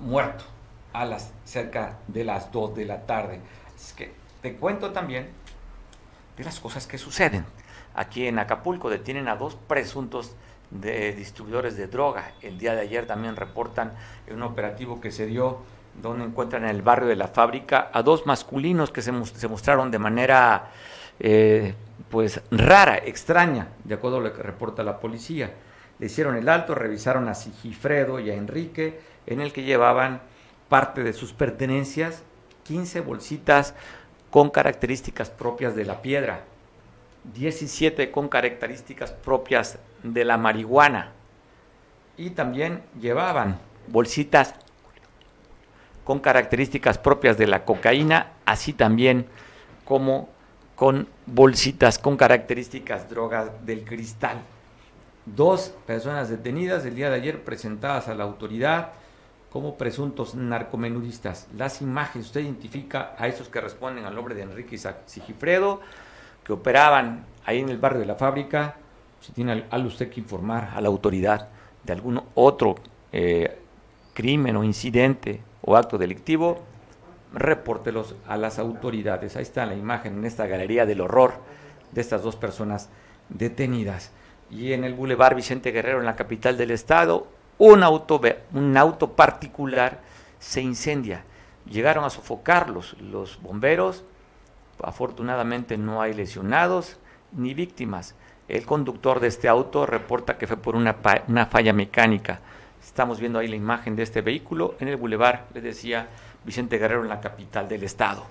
muerto 0.00 0.44
a 0.92 1.04
las 1.04 1.32
cerca 1.44 1.98
de 2.08 2.24
las 2.24 2.50
2 2.52 2.76
de 2.76 2.84
la 2.84 3.06
tarde. 3.06 3.40
Es 3.76 3.92
que 3.92 4.12
te 4.42 4.54
cuento 4.54 4.90
también 4.92 5.28
de 6.36 6.44
las 6.44 6.60
cosas 6.60 6.86
que 6.86 6.98
suceden. 6.98 7.44
Aquí 7.94 8.26
en 8.26 8.38
Acapulco 8.38 8.90
detienen 8.90 9.28
a 9.28 9.36
dos 9.36 9.56
presuntos 9.56 10.34
de 10.70 11.12
distribuidores 11.12 11.76
de 11.76 11.88
droga. 11.88 12.32
El 12.42 12.58
día 12.58 12.74
de 12.74 12.82
ayer 12.82 13.06
también 13.06 13.36
reportan 13.36 13.92
un 14.30 14.42
operativo 14.42 15.00
que 15.00 15.10
se 15.10 15.26
dio 15.26 15.58
donde 16.00 16.24
encuentran 16.24 16.64
en 16.64 16.70
el 16.70 16.82
barrio 16.82 17.08
de 17.08 17.16
la 17.16 17.28
fábrica 17.28 17.90
a 17.92 18.02
dos 18.02 18.26
masculinos 18.26 18.90
que 18.90 19.02
se, 19.02 19.10
mostraron 19.12 19.90
de 19.90 19.98
manera 19.98 20.70
eh, 21.18 21.74
pues 22.08 22.40
rara, 22.50 22.98
extraña, 22.98 23.68
de 23.84 23.94
acuerdo 23.94 24.18
a 24.18 24.20
lo 24.20 24.32
que 24.32 24.42
reporta 24.42 24.82
la 24.82 25.00
policía. 25.00 25.52
Le 25.98 26.06
hicieron 26.06 26.36
el 26.36 26.48
alto, 26.48 26.74
revisaron 26.74 27.26
a 27.28 27.34
Sigifredo 27.34 28.20
y 28.20 28.30
a 28.30 28.34
Enrique, 28.34 29.00
en 29.28 29.40
el 29.40 29.52
que 29.52 29.62
llevaban 29.62 30.20
parte 30.68 31.02
de 31.02 31.12
sus 31.12 31.32
pertenencias, 31.32 32.22
15 32.64 33.00
bolsitas 33.00 33.74
con 34.30 34.50
características 34.50 35.30
propias 35.30 35.74
de 35.74 35.84
la 35.84 36.02
piedra, 36.02 36.44
17 37.34 38.10
con 38.10 38.28
características 38.28 39.12
propias 39.12 39.78
de 40.02 40.24
la 40.24 40.36
marihuana 40.38 41.12
y 42.16 42.30
también 42.30 42.82
llevaban 43.00 43.58
bolsitas 43.86 44.54
con 46.04 46.20
características 46.20 46.96
propias 46.98 47.36
de 47.36 47.46
la 47.46 47.64
cocaína, 47.64 48.32
así 48.46 48.72
también 48.72 49.26
como 49.84 50.28
con 50.74 51.08
bolsitas 51.26 51.98
con 51.98 52.16
características 52.16 53.10
drogas 53.10 53.50
del 53.66 53.84
cristal. 53.84 54.38
Dos 55.26 55.74
personas 55.86 56.30
detenidas 56.30 56.84
el 56.86 56.94
día 56.94 57.10
de 57.10 57.16
ayer 57.16 57.42
presentadas 57.42 58.08
a 58.08 58.14
la 58.14 58.24
autoridad 58.24 58.92
como 59.50 59.76
presuntos 59.76 60.34
narcomenudistas. 60.34 61.48
Las 61.56 61.80
imágenes, 61.80 62.26
usted 62.26 62.42
identifica 62.42 63.14
a 63.18 63.28
esos 63.28 63.48
que 63.48 63.60
responden 63.60 64.04
al 64.04 64.14
nombre 64.14 64.34
de 64.34 64.42
Enrique 64.42 64.78
Sigifredo, 65.06 65.80
que 66.44 66.52
operaban 66.52 67.24
ahí 67.44 67.60
en 67.60 67.68
el 67.68 67.78
barrio 67.78 68.00
de 68.00 68.06
la 68.06 68.14
fábrica. 68.14 68.76
Si 69.20 69.32
tiene 69.32 69.64
algo 69.70 69.88
usted 69.88 70.10
que 70.10 70.20
informar 70.20 70.70
a 70.74 70.80
la 70.80 70.88
autoridad 70.88 71.48
de 71.84 71.92
algún 71.92 72.22
otro 72.34 72.76
eh, 73.12 73.58
crimen 74.14 74.56
o 74.56 74.64
incidente 74.64 75.40
o 75.62 75.76
acto 75.76 75.96
delictivo, 75.96 76.62
repórtelos 77.32 78.14
a 78.26 78.36
las 78.36 78.58
autoridades. 78.58 79.36
Ahí 79.36 79.42
está 79.42 79.66
la 79.66 79.74
imagen 79.74 80.18
en 80.18 80.24
esta 80.24 80.46
galería 80.46 80.86
del 80.86 81.00
horror 81.00 81.34
de 81.92 82.00
estas 82.00 82.22
dos 82.22 82.36
personas 82.36 82.90
detenidas. 83.28 84.12
Y 84.50 84.72
en 84.72 84.84
el 84.84 84.94
Boulevard 84.94 85.36
Vicente 85.36 85.72
Guerrero, 85.72 86.00
en 86.00 86.06
la 86.06 86.16
capital 86.16 86.56
del 86.56 86.70
estado, 86.70 87.26
un 87.58 87.82
auto, 87.82 88.20
un 88.54 88.76
auto 88.76 89.12
particular 89.12 90.00
se 90.38 90.60
incendia. 90.60 91.24
Llegaron 91.66 92.04
a 92.04 92.10
sofocarlos 92.10 92.96
los 93.00 93.40
bomberos. 93.42 94.04
Afortunadamente 94.82 95.76
no 95.76 96.00
hay 96.00 96.14
lesionados 96.14 96.98
ni 97.32 97.54
víctimas. 97.54 98.14
El 98.48 98.64
conductor 98.64 99.20
de 99.20 99.28
este 99.28 99.48
auto 99.48 99.84
reporta 99.84 100.38
que 100.38 100.46
fue 100.46 100.56
por 100.56 100.76
una, 100.76 100.96
una 101.26 101.46
falla 101.46 101.72
mecánica. 101.72 102.40
Estamos 102.80 103.20
viendo 103.20 103.38
ahí 103.38 103.48
la 103.48 103.56
imagen 103.56 103.96
de 103.96 104.04
este 104.04 104.22
vehículo 104.22 104.76
en 104.80 104.88
el 104.88 104.96
Boulevard, 104.96 105.40
les 105.52 105.62
decía, 105.62 106.08
Vicente 106.44 106.78
Guerrero 106.78 107.02
en 107.02 107.08
la 107.08 107.20
capital 107.20 107.68
del 107.68 107.82
estado. 107.82 108.24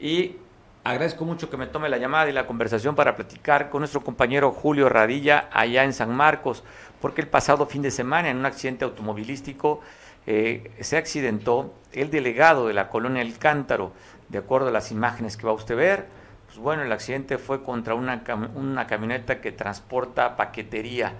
Y 0.00 0.36
agradezco 0.84 1.24
mucho 1.24 1.50
que 1.50 1.56
me 1.56 1.66
tome 1.66 1.88
la 1.88 1.98
llamada 1.98 2.28
y 2.28 2.32
la 2.32 2.46
conversación 2.46 2.94
para 2.94 3.16
platicar 3.16 3.70
con 3.70 3.80
nuestro 3.80 4.02
compañero 4.02 4.52
Julio 4.52 4.88
Radilla 4.88 5.48
allá 5.52 5.84
en 5.84 5.92
San 5.92 6.14
Marcos, 6.14 6.64
porque 7.00 7.20
el 7.20 7.28
pasado 7.28 7.66
fin 7.66 7.82
de 7.82 7.90
semana 7.90 8.30
en 8.30 8.38
un 8.38 8.46
accidente 8.46 8.84
automovilístico 8.84 9.80
eh, 10.26 10.70
se 10.80 10.96
accidentó 10.96 11.74
el 11.92 12.10
delegado 12.10 12.68
de 12.68 12.74
la 12.74 12.88
colonia 12.88 13.22
El 13.22 13.38
Cántaro, 13.38 13.92
de 14.28 14.38
acuerdo 14.38 14.68
a 14.68 14.72
las 14.72 14.90
imágenes 14.92 15.36
que 15.36 15.46
va 15.46 15.52
a 15.52 15.54
usted 15.54 15.76
ver. 15.76 16.06
Pues 16.46 16.58
bueno, 16.58 16.82
el 16.82 16.92
accidente 16.92 17.38
fue 17.38 17.62
contra 17.62 17.94
una, 17.94 18.22
una 18.54 18.86
camioneta 18.86 19.40
que 19.40 19.52
transporta 19.52 20.36
paquetería. 20.36 21.14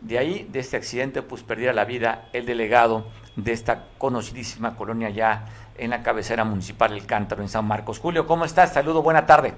De 0.00 0.18
ahí, 0.18 0.48
de 0.50 0.60
este 0.60 0.76
accidente, 0.76 1.22
pues 1.22 1.42
perdiera 1.42 1.72
la 1.72 1.84
vida 1.84 2.28
el 2.32 2.46
delegado 2.46 3.06
de 3.36 3.52
esta 3.52 3.88
conocidísima 3.98 4.76
colonia 4.76 5.10
ya 5.10 5.46
en 5.78 5.90
la 5.90 6.02
cabecera 6.02 6.44
municipal 6.44 6.92
El 6.92 7.06
Cántaro, 7.06 7.42
en 7.42 7.48
San 7.48 7.64
Marcos. 7.64 7.98
Julio, 7.98 8.26
¿cómo 8.26 8.44
estás? 8.44 8.72
Saludo, 8.72 9.02
buena 9.02 9.26
tarde. 9.26 9.54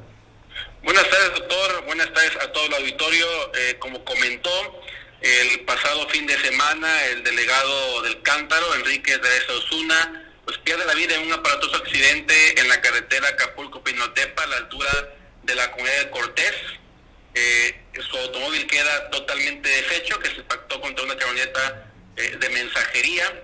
Buenas 0.83 1.09
tardes, 1.09 1.35
doctor. 1.35 1.85
Buenas 1.87 2.13
tardes 2.13 2.37
a 2.43 2.53
todo 2.53 2.67
el 2.67 2.75
auditorio. 2.75 3.27
Eh, 3.55 3.77
como 3.79 4.05
comentó, 4.05 4.51
el 5.21 5.61
pasado 5.61 6.09
fin 6.09 6.27
de 6.27 6.39
semana 6.39 7.07
el 7.07 7.25
delegado 7.25 8.03
del 8.03 8.23
Cántaro, 8.23 8.75
Enrique 8.77 9.17
de 9.17 9.53
Osuna, 9.53 10.31
pues 10.45 10.59
pierde 10.59 10.85
la 10.87 10.95
vida 10.95 11.17
en 11.17 11.27
un 11.27 11.33
aparatoso 11.33 11.77
accidente 11.77 12.61
en 12.61 12.69
la 12.69 12.81
carretera 12.81 13.29
Acapulco-Pinotepa 13.29 14.43
a 14.45 14.47
la 14.47 14.57
altura 14.57 14.91
de 15.43 15.55
la 15.55 15.71
comunidad 15.73 16.05
de 16.05 16.11
Cortés. 16.11 16.55
Eh, 17.35 17.81
su 18.01 18.17
automóvil 18.17 18.67
queda 18.67 19.11
totalmente 19.11 19.69
deshecho, 19.69 20.19
que 20.21 20.31
se 20.31 20.37
impactó 20.37 20.81
contra 20.81 21.05
una 21.05 21.17
camioneta 21.17 21.87
eh, 22.17 22.37
de 22.41 22.49
mensajería 22.51 23.43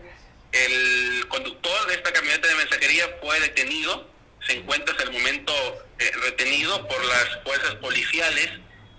el 0.54 1.28
conductor 1.28 1.86
de 1.88 1.94
esta 1.94 2.12
camioneta 2.12 2.48
de 2.48 2.54
mensajería 2.54 3.16
fue 3.20 3.38
detenido, 3.40 4.08
se 4.46 4.54
encuentra 4.54 4.92
hasta 4.92 5.04
el 5.04 5.12
momento 5.12 5.52
eh, 5.98 6.10
retenido 6.22 6.86
por 6.86 7.04
las 7.04 7.42
fuerzas 7.44 7.74
policiales 7.76 8.50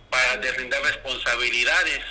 para 0.10 0.38
deslindar 0.38 0.82
responsabilidades. 0.84 2.02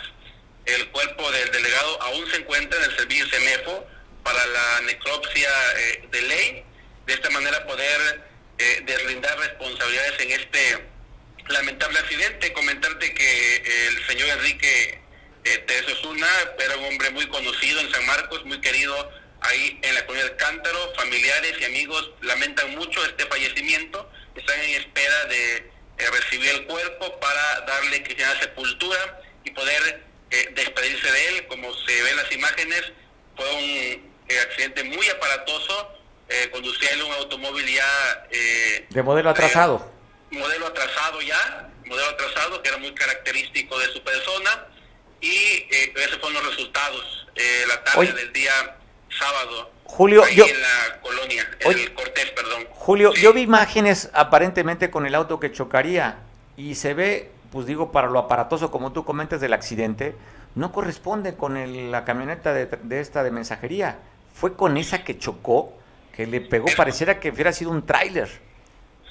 El 0.66 0.88
cuerpo 0.90 1.30
del 1.30 1.50
delegado 1.50 2.02
aún 2.02 2.30
se 2.30 2.36
encuentra 2.38 2.78
en 2.78 2.90
el 2.90 2.96
servicio 2.96 3.28
CEMEFO 3.28 3.86
para 4.22 4.46
la 4.46 4.80
necropsia 4.82 5.50
eh, 5.76 6.08
de 6.10 6.22
ley, 6.22 6.64
de 7.06 7.12
esta 7.12 7.28
manera 7.30 7.66
poder 7.66 8.24
eh, 8.56 8.82
deslindar 8.86 9.38
responsabilidades 9.38 10.20
en 10.20 10.30
este 10.32 10.88
lamentable 11.48 11.98
accidente. 11.98 12.52
Comentarte 12.54 13.12
que 13.12 13.56
el 13.88 14.06
señor 14.06 14.28
Enrique 14.30 15.00
eh, 15.44 15.64
era 16.58 16.76
un 16.78 16.84
hombre 16.84 17.10
muy 17.10 17.26
conocido 17.28 17.80
en 17.80 17.90
San 17.90 18.06
Marcos, 18.06 18.44
muy 18.46 18.60
querido 18.60 19.10
ahí 19.44 19.78
en 19.82 19.94
la 19.94 20.06
comunidad 20.06 20.28
del 20.28 20.36
Cántaro, 20.36 20.92
familiares 20.96 21.54
y 21.60 21.64
amigos 21.64 22.10
lamentan 22.22 22.74
mucho 22.74 23.04
este 23.04 23.26
fallecimiento, 23.26 24.10
están 24.34 24.58
en 24.60 24.80
espera 24.80 25.24
de 25.26 25.56
eh, 25.56 26.10
recibir 26.10 26.50
el 26.50 26.64
cuerpo 26.66 27.20
para 27.20 27.60
darle 27.60 28.02
cristiana 28.02 28.38
sepultura 28.40 29.20
y 29.44 29.50
poder 29.50 30.04
eh, 30.30 30.52
despedirse 30.54 31.10
de 31.10 31.28
él, 31.28 31.46
como 31.46 31.72
se 31.74 32.02
ve 32.02 32.10
en 32.10 32.16
las 32.16 32.32
imágenes, 32.32 32.92
fue 33.36 33.54
un 33.54 34.14
eh, 34.28 34.40
accidente 34.40 34.84
muy 34.84 35.08
aparatoso, 35.08 35.90
conducía 36.50 36.88
él 36.90 37.02
un 37.02 37.12
automóvil 37.12 37.64
ya... 37.66 38.26
de 38.30 39.02
modelo 39.02 39.30
atrasado. 39.30 39.92
modelo 40.30 40.66
atrasado 40.66 41.20
ya, 41.20 41.70
modelo 41.84 42.08
atrasado 42.08 42.60
que 42.60 42.70
era 42.70 42.78
muy 42.78 42.92
característico 42.92 43.78
de 43.78 43.86
su 43.92 44.02
persona 44.02 44.66
y 45.20 45.68
esos 45.70 46.18
fueron 46.18 46.42
los 46.42 46.56
resultados. 46.56 47.28
la 47.68 47.84
tarde 47.84 48.12
del 48.14 48.32
día 48.32 48.76
sábado. 49.18 49.70
Julio, 49.84 50.24
yo, 50.28 50.44
en 50.46 50.60
la 50.60 51.00
colonia, 51.00 51.48
en 51.60 51.94
Cortés, 51.94 52.30
perdón. 52.30 52.66
Julio, 52.70 53.14
yo 53.14 53.32
vi 53.32 53.42
imágenes 53.42 54.10
aparentemente 54.12 54.90
con 54.90 55.06
el 55.06 55.14
auto 55.14 55.38
que 55.38 55.52
chocaría 55.52 56.18
y 56.56 56.74
se 56.74 56.94
ve, 56.94 57.30
pues 57.52 57.66
digo, 57.66 57.92
para 57.92 58.08
lo 58.08 58.18
aparatoso, 58.18 58.70
como 58.70 58.92
tú 58.92 59.04
comentas 59.04 59.40
del 59.40 59.52
accidente, 59.52 60.14
no 60.54 60.72
corresponde 60.72 61.36
con 61.36 61.90
la 61.90 62.04
camioneta 62.04 62.52
de, 62.52 63.00
esta 63.00 63.22
de 63.22 63.30
mensajería. 63.30 63.98
Fue 64.34 64.56
con 64.56 64.76
esa 64.76 65.04
que 65.04 65.18
chocó, 65.18 65.76
que 66.14 66.26
le 66.26 66.40
pegó, 66.40 66.66
pareciera 66.76 67.20
que 67.20 67.30
hubiera 67.30 67.52
sido 67.52 67.70
un 67.70 67.86
tráiler. 67.86 68.28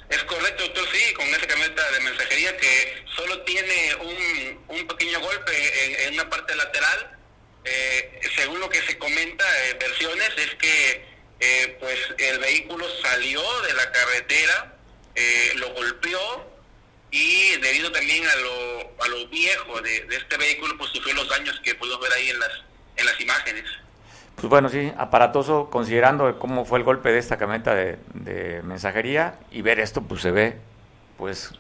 Es 0.10 0.24
correcto, 0.26 0.63
doctor, 0.63 0.84
sí, 0.92 1.13
con 1.13 1.26
esa 1.28 1.48
camioneta 1.48 1.82
de 1.92 2.00
mensajería 2.02 2.58
que 2.58 3.06
solo 3.16 3.42
tiene 3.42 3.96
un, 4.02 4.78
un 4.78 4.88
pequeño 4.88 5.20
golpe 5.22 5.52
en, 5.86 6.08
en 6.08 6.13
una 6.20 6.30
parte 6.30 6.56
lateral 6.56 7.18
eh, 7.65 8.19
según 8.36 8.60
lo 8.60 8.69
que 8.69 8.82
se 8.82 8.97
comenta 8.97 9.45
en 9.69 9.80
versiones, 9.80 10.30
es 10.38 10.56
que 10.56 11.06
eh, 11.39 11.78
pues 11.80 11.99
el 12.17 12.39
vehículo 12.39 12.86
salió 13.02 13.41
de 13.62 13.73
la 13.73 13.91
carretera, 13.91 14.76
eh, 15.15 15.52
lo 15.56 15.73
golpeó 15.73 16.52
y 17.12 17.56
debido 17.58 17.91
también 17.91 18.26
a 18.26 18.36
lo, 18.38 19.04
a 19.04 19.08
lo 19.08 19.28
viejo 19.28 19.82
de, 19.82 20.08
este 20.10 20.38
vehículo, 20.38 20.78
pues 20.78 20.91
sufrió 20.91 21.13
los 21.13 21.30
daños 21.30 21.60
que 21.63 21.76
pudimos 21.76 22.02
ver 22.02 22.13
ahí 22.13 22.30
en 22.30 22.39
las, 22.39 22.52
en 22.97 23.06
las 23.06 23.19
imágenes. 23.19 23.65
Pues 24.36 24.47
bueno, 24.47 24.67
sí, 24.67 24.91
aparatoso 24.97 25.69
considerando 25.69 26.39
cómo 26.39 26.65
fue 26.65 26.80
el 26.80 26.84
golpe 26.84 27.12
de 27.12 27.19
esta 27.19 27.38
camioneta 27.38 27.76
de 27.76 28.62
mensajería 28.63 29.39
y 29.52 29.62
ver 29.62 29.80
esto 29.80 30.02
pues 30.02 30.21
se 30.21 30.32
ve 30.32 30.58
pues 31.17 31.52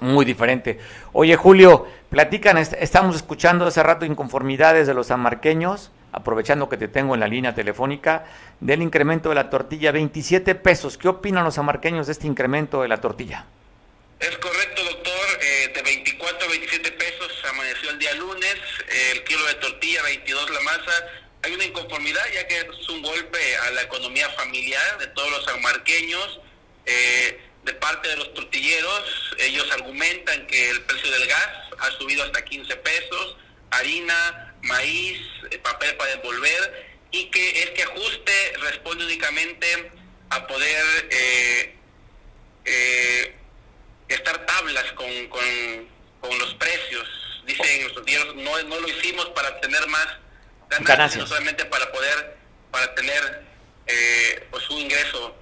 muy 0.00 0.24
diferente. 0.24 0.78
Oye, 1.12 1.36
Julio, 1.36 1.86
platican, 2.10 2.58
estamos 2.58 3.16
escuchando 3.16 3.66
hace 3.66 3.82
rato 3.82 4.04
inconformidades 4.04 4.86
de 4.86 4.94
los 4.94 5.08
sanmarqueños, 5.08 5.90
aprovechando 6.12 6.68
que 6.68 6.76
te 6.76 6.88
tengo 6.88 7.14
en 7.14 7.20
la 7.20 7.28
línea 7.28 7.54
telefónica, 7.54 8.24
del 8.60 8.82
incremento 8.82 9.28
de 9.28 9.34
la 9.34 9.50
tortilla, 9.50 9.92
27 9.92 10.54
pesos. 10.54 10.96
¿Qué 10.98 11.08
opinan 11.08 11.44
los 11.44 11.54
sanmarqueños 11.54 12.06
de 12.06 12.12
este 12.12 12.26
incremento 12.26 12.82
de 12.82 12.88
la 12.88 13.00
tortilla? 13.00 13.46
Es 14.18 14.36
correcto, 14.38 14.82
doctor. 14.84 15.12
Eh, 15.42 15.72
de 15.74 15.82
24 15.82 16.46
a 16.46 16.50
27 16.50 16.90
pesos 16.92 17.32
amaneció 17.50 17.90
el 17.90 17.98
día 17.98 18.14
lunes, 18.14 18.56
el 19.12 19.24
kilo 19.24 19.44
de 19.46 19.54
tortilla, 19.54 20.02
22 20.02 20.50
la 20.50 20.60
masa. 20.60 21.06
Hay 21.42 21.52
una 21.52 21.64
inconformidad 21.64 22.22
ya 22.34 22.46
que 22.48 22.60
es 22.60 22.88
un 22.88 23.02
golpe 23.02 23.38
a 23.68 23.70
la 23.72 23.82
economía 23.82 24.28
familiar 24.30 24.98
de 24.98 25.06
todos 25.08 25.30
los 25.30 25.44
sanmarqueños. 25.44 26.40
Eh, 26.86 27.40
de 27.66 27.74
parte 27.74 28.08
de 28.08 28.16
los 28.16 28.32
tortilleros, 28.32 29.34
ellos 29.38 29.68
argumentan 29.72 30.46
que 30.46 30.70
el 30.70 30.82
precio 30.82 31.10
del 31.10 31.26
gas 31.26 31.48
ha 31.78 31.90
subido 31.98 32.22
hasta 32.22 32.44
15 32.44 32.76
pesos, 32.76 33.36
harina, 33.70 34.54
maíz, 34.62 35.18
eh, 35.50 35.58
papel 35.58 35.96
para 35.96 36.10
devolver, 36.12 36.96
y 37.10 37.26
que 37.26 37.64
este 37.64 37.82
ajuste 37.82 38.52
responde 38.60 39.04
únicamente 39.04 39.90
a 40.30 40.46
poder 40.46 40.84
eh, 41.10 41.76
eh, 42.66 43.36
estar 44.08 44.46
tablas 44.46 44.92
con, 44.92 45.28
con, 45.28 46.38
los 46.38 46.54
precios. 46.54 47.08
Dicen 47.46 47.84
los 47.84 47.94
tortilleros, 47.94 48.34
no, 48.36 48.62
no 48.64 48.80
lo 48.80 48.88
hicimos 48.88 49.26
para 49.26 49.60
tener 49.60 49.86
más 49.86 50.06
ganancias, 50.80 51.12
sino 51.12 51.26
solamente 51.26 51.64
para 51.66 51.90
poder, 51.92 52.36
para 52.72 52.92
tener 52.94 53.44
pues 54.50 54.68
un 54.70 54.78
ingreso 54.78 55.36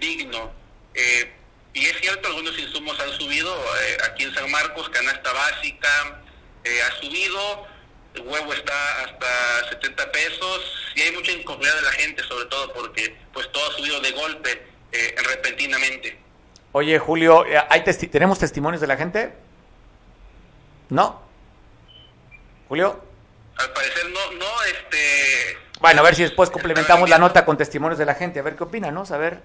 digno 0.00 0.61
eh, 0.94 1.32
y 1.74 1.86
es 1.86 2.00
cierto, 2.00 2.28
algunos 2.28 2.58
insumos 2.58 2.98
han 3.00 3.10
subido. 3.18 3.54
Eh, 3.54 3.98
aquí 4.10 4.24
en 4.24 4.34
San 4.34 4.50
Marcos, 4.50 4.88
canasta 4.90 5.32
básica 5.32 6.22
eh, 6.64 6.80
ha 6.82 7.00
subido, 7.00 7.66
el 8.14 8.22
huevo 8.22 8.52
está 8.52 9.04
hasta 9.04 9.70
70 9.70 10.12
pesos 10.12 10.60
y 10.94 11.02
hay 11.02 11.12
mucha 11.12 11.32
inconformidad 11.32 11.76
de 11.76 11.82
la 11.82 11.92
gente, 11.92 12.22
sobre 12.24 12.44
todo 12.46 12.72
porque 12.74 13.16
pues 13.32 13.50
todo 13.52 13.70
ha 13.70 13.76
subido 13.76 14.00
de 14.00 14.12
golpe, 14.12 14.66
repentinamente. 15.30 16.22
Oye, 16.72 16.98
Julio, 16.98 17.46
eh, 17.46 17.62
¿hay 17.68 17.82
¿tenemos 17.82 18.38
testimonios 18.38 18.80
de 18.80 18.86
la 18.86 18.96
gente? 18.96 19.34
¿No? 20.88 21.20
¿Julio? 22.68 23.02
Al 23.56 23.72
parecer 23.72 24.04
no, 24.10 24.32
no, 24.38 24.62
este... 24.64 25.58
Bueno, 25.80 26.00
a 26.00 26.04
ver 26.04 26.14
si 26.14 26.22
después 26.22 26.48
complementamos 26.48 27.10
la 27.10 27.18
nota 27.18 27.44
con 27.44 27.58
testimonios 27.58 27.98
de 27.98 28.06
la 28.06 28.14
gente, 28.14 28.40
a 28.40 28.42
ver 28.42 28.56
qué 28.56 28.64
opinan, 28.64 28.94
¿no? 28.94 29.04
A 29.10 29.16
ver 29.18 29.42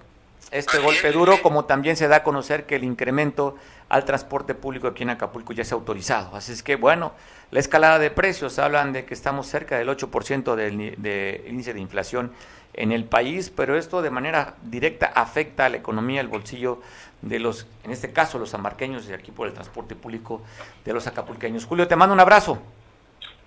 este 0.52 0.80
golpe 0.80 1.12
duro, 1.12 1.42
como 1.42 1.66
también 1.66 1.98
se 1.98 2.08
da 2.08 2.18
a 2.18 2.24
conocer 2.24 2.66
que 2.66 2.76
el 2.76 2.84
incremento 2.84 3.56
al 3.90 4.06
transporte 4.06 4.56
público 4.56 4.88
aquí 4.88 5.04
en 5.04 5.10
Acapulco 5.10 5.54
ya 5.54 5.64
se 5.64 5.74
ha 5.74 5.78
autorizado. 5.78 6.36
Así 6.36 6.52
es 6.52 6.64
que, 6.64 6.76
bueno, 6.76 7.14
la 7.52 7.60
escalada 7.60 8.00
de 8.00 8.12
precios, 8.12 8.60
hablan 8.60 8.94
de 8.94 9.06
que 9.06 9.14
estamos 9.14 9.48
cerca 9.48 9.78
del 9.78 9.90
8% 9.90 10.56
del 10.56 10.96
de 11.02 11.46
índice 11.48 11.74
de 11.74 11.80
inflación 11.80 12.32
en 12.74 12.92
el 12.92 13.06
país, 13.06 13.50
pero 13.50 13.78
esto 13.78 14.02
de 14.02 14.10
manera 14.10 14.56
directa 14.62 15.08
afecta 15.08 15.66
a 15.66 15.70
la 15.70 15.78
economía, 15.78 16.22
el 16.22 16.28
bolsillo 16.28 16.82
de 17.22 17.40
los, 17.40 17.66
en 17.84 17.92
este 17.92 18.14
caso, 18.14 18.38
los 18.38 18.54
amarqueños 18.54 19.08
y 19.10 19.14
aquí 19.14 19.32
por 19.32 19.48
el 19.48 19.54
transporte 19.54 19.96
público 19.96 20.42
de 20.86 20.94
los 20.94 21.08
acapulqueños. 21.08 21.66
Julio, 21.66 21.88
te 21.88 21.96
mando 21.96 22.14
un 22.14 22.20
abrazo. 22.20 22.62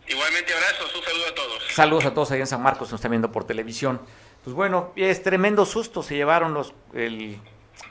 Igualmente 0.08 0.52
abrazos, 0.52 0.92
un 0.94 1.02
saludo 1.02 1.26
a 1.28 1.34
todos. 1.34 1.62
Saludos 1.72 2.04
a 2.06 2.14
todos 2.14 2.30
allá 2.32 2.40
en 2.40 2.46
San 2.48 2.62
Marcos, 2.62 2.90
nos 2.90 2.98
están 2.98 3.12
viendo 3.12 3.30
por 3.30 3.44
televisión. 3.44 4.00
Pues 4.42 4.56
bueno, 4.56 4.92
es 4.96 5.22
tremendo 5.22 5.66
susto 5.66 6.02
se 6.02 6.16
llevaron 6.16 6.54
los 6.54 6.72
el 6.94 7.38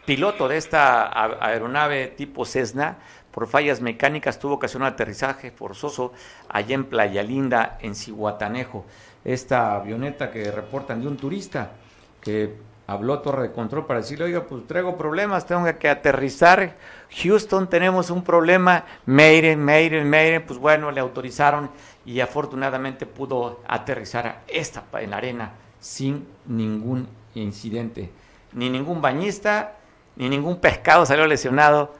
piloto 0.05 0.47
de 0.47 0.57
esta 0.57 1.11
aeronave 1.45 2.07
tipo 2.07 2.43
Cessna 2.43 2.97
por 3.31 3.45
fallas 3.45 3.81
mecánicas 3.81 4.39
tuvo 4.39 4.55
ocasión 4.55 4.81
un 4.81 4.87
aterrizaje 4.87 5.51
forzoso 5.51 6.11
allá 6.47 6.73
en 6.73 6.85
Playa 6.85 7.21
Linda, 7.21 7.77
en 7.81 7.93
Cihuatanejo. 7.93 8.85
Esta 9.23 9.75
avioneta 9.75 10.31
que 10.31 10.49
reportan 10.49 11.01
de 11.01 11.07
un 11.07 11.17
turista 11.17 11.73
que 12.19 12.55
habló 12.87 13.13
a 13.13 13.21
Torre 13.21 13.43
de 13.43 13.51
Control 13.51 13.85
para 13.85 13.99
decirle, 13.99 14.25
oiga, 14.25 14.45
pues 14.45 14.65
traigo 14.65 14.97
problemas, 14.97 15.45
tengo 15.45 15.65
que 15.77 15.87
aterrizar. 15.87 16.77
Houston, 17.21 17.69
tenemos 17.69 18.09
un 18.09 18.23
problema. 18.23 18.85
Mayden, 19.05 19.63
Mayden, 19.63 20.09
Mayden. 20.09 20.45
Pues 20.47 20.57
bueno, 20.57 20.89
le 20.89 20.99
autorizaron 20.99 21.69
y 22.05 22.19
afortunadamente 22.21 23.05
pudo 23.05 23.61
aterrizar 23.67 24.41
esta 24.47 24.85
en 24.93 25.11
la 25.11 25.17
arena 25.17 25.51
sin 25.79 26.27
ningún 26.45 27.07
incidente. 27.35 28.11
Ni 28.53 28.69
ningún 28.69 29.01
bañista, 29.01 29.77
ni 30.15 30.29
ningún 30.29 30.59
pescado 30.59 31.05
salió 31.05 31.25
lesionado. 31.27 31.93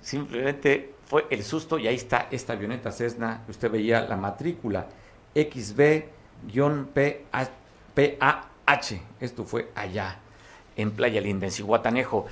Simplemente 0.00 0.94
fue 1.06 1.26
el 1.30 1.42
susto 1.42 1.78
y 1.78 1.86
ahí 1.88 1.96
está 1.96 2.28
esta 2.30 2.52
avioneta 2.52 2.92
Cessna. 2.92 3.42
Usted 3.48 3.70
veía 3.70 4.02
la 4.02 4.16
matrícula 4.16 4.86
XB-PAH. 5.34 6.06
Esto 9.20 9.44
fue 9.44 9.70
allá 9.74 10.18
en 10.76 10.90
Playa 10.90 11.20
Linda, 11.20 11.46
en 11.46 11.52
Cihuatanejo. 11.52 12.26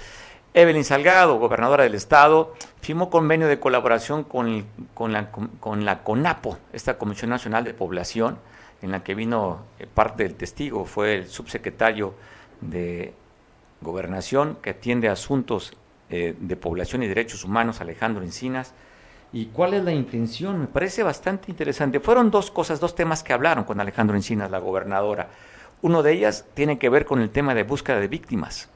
Evelyn 0.52 0.84
Salgado, 0.84 1.38
gobernadora 1.38 1.82
del 1.82 1.96
estado, 1.96 2.54
firmó 2.80 3.10
convenio 3.10 3.48
de 3.48 3.58
colaboración 3.58 4.22
con, 4.22 4.64
con, 4.94 5.12
la, 5.12 5.32
con 5.32 5.84
la 5.84 6.04
CONAPO, 6.04 6.58
esta 6.72 6.96
Comisión 6.96 7.30
Nacional 7.30 7.64
de 7.64 7.74
Población, 7.74 8.38
en 8.84 8.92
la 8.92 9.02
que 9.02 9.14
vino 9.14 9.62
eh, 9.78 9.86
parte 9.92 10.24
del 10.24 10.34
testigo, 10.34 10.84
fue 10.84 11.14
el 11.14 11.28
subsecretario 11.28 12.14
de 12.60 13.14
Gobernación 13.80 14.58
que 14.62 14.70
atiende 14.70 15.08
asuntos 15.08 15.72
eh, 16.10 16.34
de 16.38 16.56
población 16.56 17.02
y 17.02 17.08
derechos 17.08 17.44
humanos, 17.44 17.80
Alejandro 17.80 18.22
Encinas. 18.22 18.74
¿Y 19.32 19.46
cuál 19.46 19.74
es 19.74 19.82
la 19.82 19.92
intención? 19.92 20.60
Me 20.60 20.66
parece 20.66 21.02
bastante 21.02 21.50
interesante. 21.50 21.98
Fueron 21.98 22.30
dos 22.30 22.50
cosas, 22.50 22.78
dos 22.78 22.94
temas 22.94 23.22
que 23.22 23.32
hablaron 23.32 23.64
con 23.64 23.80
Alejandro 23.80 24.16
Encinas, 24.16 24.50
la 24.50 24.58
gobernadora. 24.58 25.28
Uno 25.82 26.02
de 26.02 26.12
ellas 26.12 26.44
tiene 26.54 26.78
que 26.78 26.88
ver 26.88 27.04
con 27.04 27.20
el 27.20 27.30
tema 27.30 27.54
de 27.54 27.62
búsqueda 27.62 27.98
de 28.00 28.08
víctimas, 28.08 28.68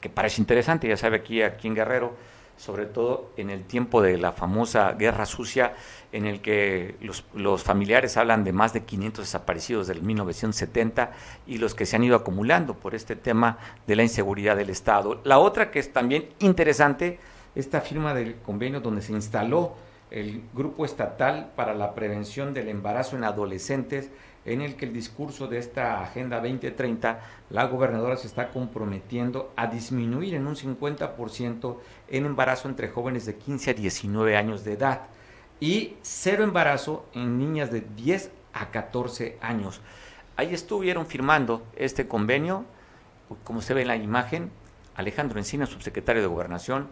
que 0.00 0.08
parece 0.08 0.40
interesante, 0.40 0.88
ya 0.88 0.96
sabe 0.96 1.16
aquí, 1.16 1.42
aquí 1.42 1.68
en 1.68 1.74
Guerrero, 1.74 2.14
sobre 2.56 2.86
todo 2.86 3.30
en 3.36 3.50
el 3.50 3.64
tiempo 3.64 4.02
de 4.02 4.16
la 4.18 4.32
famosa 4.32 4.92
Guerra 4.92 5.26
Sucia, 5.26 5.74
en 6.12 6.26
el 6.26 6.40
que 6.40 6.96
los, 7.34 7.62
familiares 7.62 8.16
hablan 8.16 8.44
de 8.44 8.52
más 8.52 8.72
de 8.72 8.84
500 8.84 9.24
desaparecidos 9.24 9.86
del 9.86 10.02
1970 10.02 11.12
y 11.46 11.58
los 11.58 11.74
que 11.74 11.86
se 11.86 11.96
han 11.96 12.04
ido 12.04 12.16
acumulando 12.16 12.74
por 12.74 12.94
este 12.94 13.16
tema 13.16 13.58
de 13.86 13.96
la 13.96 14.02
inseguridad 14.02 14.56
del 14.56 14.70
Estado. 14.70 15.20
La 15.24 15.38
otra 15.38 15.70
que 15.70 15.78
es 15.78 15.92
también 15.92 16.28
interesante, 16.38 17.18
esta 17.54 17.80
firma 17.80 18.14
del 18.14 18.36
convenio 18.36 18.80
donde 18.80 19.02
se 19.02 19.12
instaló 19.12 19.74
el 20.10 20.42
Grupo 20.54 20.84
Estatal 20.84 21.52
para 21.56 21.74
la 21.74 21.94
Prevención 21.94 22.54
del 22.54 22.68
Embarazo 22.68 23.16
en 23.16 23.24
Adolescentes, 23.24 24.10
en 24.46 24.62
el 24.62 24.76
que 24.76 24.86
el 24.86 24.92
discurso 24.92 25.48
de 25.48 25.58
esta 25.58 26.00
Agenda 26.00 26.36
2030, 26.40 27.20
la 27.50 27.66
gobernadora 27.66 28.16
se 28.16 28.28
está 28.28 28.48
comprometiendo 28.48 29.52
a 29.56 29.66
disminuir 29.66 30.34
en 30.34 30.46
un 30.46 30.56
50% 30.56 31.76
el 32.08 32.24
embarazo 32.24 32.68
entre 32.68 32.88
jóvenes 32.88 33.26
de 33.26 33.36
15 33.36 33.72
a 33.72 33.74
19 33.74 34.36
años 34.36 34.64
de 34.64 34.72
edad 34.72 35.02
y 35.60 35.96
cero 36.02 36.44
embarazo 36.44 37.06
en 37.12 37.38
niñas 37.38 37.70
de 37.70 37.80
10 37.80 38.30
a 38.52 38.70
14 38.70 39.38
años. 39.40 39.80
Ahí 40.36 40.54
estuvieron 40.54 41.06
firmando 41.06 41.62
este 41.76 42.06
convenio, 42.06 42.64
como 43.42 43.62
se 43.62 43.74
ve 43.74 43.82
en 43.82 43.88
la 43.88 43.96
imagen, 43.96 44.50
Alejandro 44.94 45.38
Encina, 45.38 45.66
subsecretario 45.66 46.22
de 46.22 46.28
Gobernación, 46.28 46.88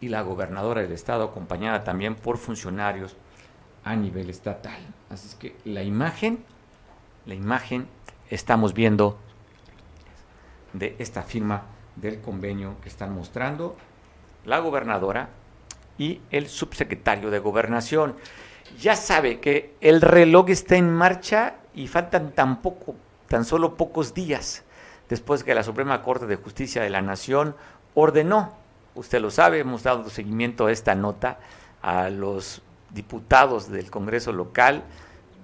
y 0.00 0.08
la 0.08 0.22
gobernadora 0.22 0.82
del 0.82 0.92
estado, 0.92 1.24
acompañada 1.24 1.84
también 1.84 2.16
por 2.16 2.36
funcionarios 2.36 3.16
a 3.84 3.96
nivel 3.96 4.30
estatal. 4.30 4.80
Así 5.10 5.28
es 5.28 5.34
que 5.34 5.56
la 5.64 5.82
imagen, 5.82 6.44
la 7.26 7.34
imagen 7.34 7.86
estamos 8.30 8.74
viendo 8.74 9.18
de 10.72 10.96
esta 10.98 11.22
firma 11.22 11.62
del 11.96 12.20
convenio 12.20 12.76
que 12.82 12.88
están 12.88 13.14
mostrando 13.14 13.76
la 14.44 14.58
gobernadora 14.58 15.28
y 15.98 16.20
el 16.30 16.48
subsecretario 16.48 17.30
de 17.30 17.38
Gobernación. 17.38 18.16
Ya 18.80 18.96
sabe 18.96 19.40
que 19.40 19.74
el 19.80 20.00
reloj 20.00 20.48
está 20.48 20.76
en 20.76 20.90
marcha 20.90 21.54
y 21.74 21.88
faltan 21.88 22.32
tan 22.32 22.62
poco, 22.62 22.94
tan 23.28 23.44
solo 23.44 23.76
pocos 23.76 24.14
días 24.14 24.64
después 25.08 25.44
que 25.44 25.54
la 25.54 25.62
Suprema 25.62 26.02
Corte 26.02 26.26
de 26.26 26.36
Justicia 26.36 26.82
de 26.82 26.88
la 26.90 27.02
Nación 27.02 27.54
ordenó, 27.94 28.54
usted 28.94 29.20
lo 29.20 29.30
sabe, 29.30 29.58
hemos 29.58 29.82
dado 29.82 30.08
seguimiento 30.08 30.66
a 30.66 30.72
esta 30.72 30.94
nota 30.94 31.38
a 31.82 32.08
los 32.08 32.62
diputados 32.90 33.70
del 33.70 33.90
Congreso 33.90 34.32
local 34.32 34.82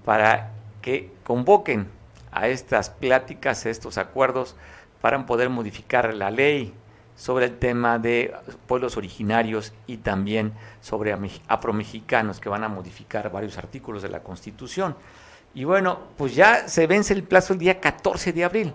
para 0.07 0.53
que 0.89 1.11
convoquen 1.23 1.87
a 2.33 2.49
estas 2.49 2.89
pláticas, 2.89 3.67
a 3.67 3.69
estos 3.69 3.99
acuerdos, 3.99 4.57
para 5.03 5.27
poder 5.27 5.51
modificar 5.51 6.15
la 6.15 6.31
ley 6.31 6.73
sobre 7.15 7.45
el 7.45 7.59
tema 7.59 7.99
de 7.99 8.35
pueblos 8.67 8.97
originarios 8.97 9.75
y 9.87 9.99
también 9.99 10.55
sobre 10.81 11.15
afromexicanos 11.47 12.41
que 12.41 12.49
van 12.49 12.65
a 12.65 12.71
modificar 12.71 13.31
varios 13.31 13.59
artículos 13.59 14.01
de 14.01 14.09
la 14.09 14.21
Constitución. 14.21 14.97
Y 15.53 15.65
bueno, 15.65 15.99
pues 16.17 16.35
ya 16.35 16.67
se 16.69 16.87
vence 16.87 17.13
el 17.13 17.23
plazo 17.23 17.53
el 17.53 17.59
día 17.59 17.81
14 17.81 18.33
de 18.33 18.45
abril. 18.45 18.73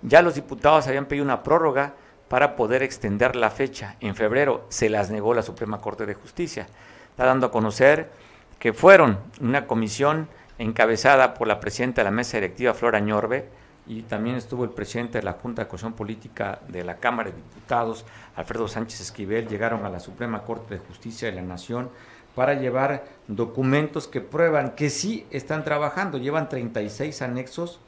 Ya 0.00 0.22
los 0.22 0.36
diputados 0.36 0.86
habían 0.86 1.04
pedido 1.04 1.26
una 1.26 1.42
prórroga 1.42 1.92
para 2.28 2.56
poder 2.56 2.82
extender 2.82 3.36
la 3.36 3.50
fecha. 3.50 3.96
En 4.00 4.14
febrero 4.14 4.64
se 4.70 4.88
las 4.88 5.10
negó 5.10 5.34
la 5.34 5.42
Suprema 5.42 5.82
Corte 5.82 6.06
de 6.06 6.14
Justicia. 6.14 6.66
Está 7.10 7.26
dando 7.26 7.48
a 7.48 7.50
conocer 7.50 8.10
que 8.58 8.72
fueron 8.72 9.18
una 9.42 9.66
comisión 9.66 10.28
encabezada 10.62 11.34
por 11.34 11.48
la 11.48 11.60
presidenta 11.60 12.00
de 12.00 12.04
la 12.04 12.10
mesa 12.10 12.36
directiva, 12.36 12.74
Flora 12.74 13.00
Ñorbe, 13.00 13.48
y 13.86 14.02
también 14.02 14.36
estuvo 14.36 14.64
el 14.64 14.70
presidente 14.70 15.18
de 15.18 15.24
la 15.24 15.32
Junta 15.32 15.62
de 15.62 15.68
Cohesión 15.68 15.92
Política 15.92 16.60
de 16.68 16.84
la 16.84 16.98
Cámara 16.98 17.30
de 17.30 17.36
Diputados, 17.36 18.04
Alfredo 18.36 18.68
Sánchez 18.68 19.00
Esquivel, 19.00 19.48
llegaron 19.48 19.84
a 19.84 19.90
la 19.90 19.98
Suprema 19.98 20.42
Corte 20.42 20.74
de 20.74 20.80
Justicia 20.80 21.28
de 21.28 21.34
la 21.34 21.42
Nación 21.42 21.90
para 22.34 22.54
llevar 22.54 23.04
documentos 23.26 24.06
que 24.06 24.20
prueban 24.20 24.74
que 24.74 24.88
sí 24.88 25.26
están 25.30 25.64
trabajando. 25.64 26.18
Llevan 26.18 26.48
36 26.48 27.20
anexos 27.22 27.80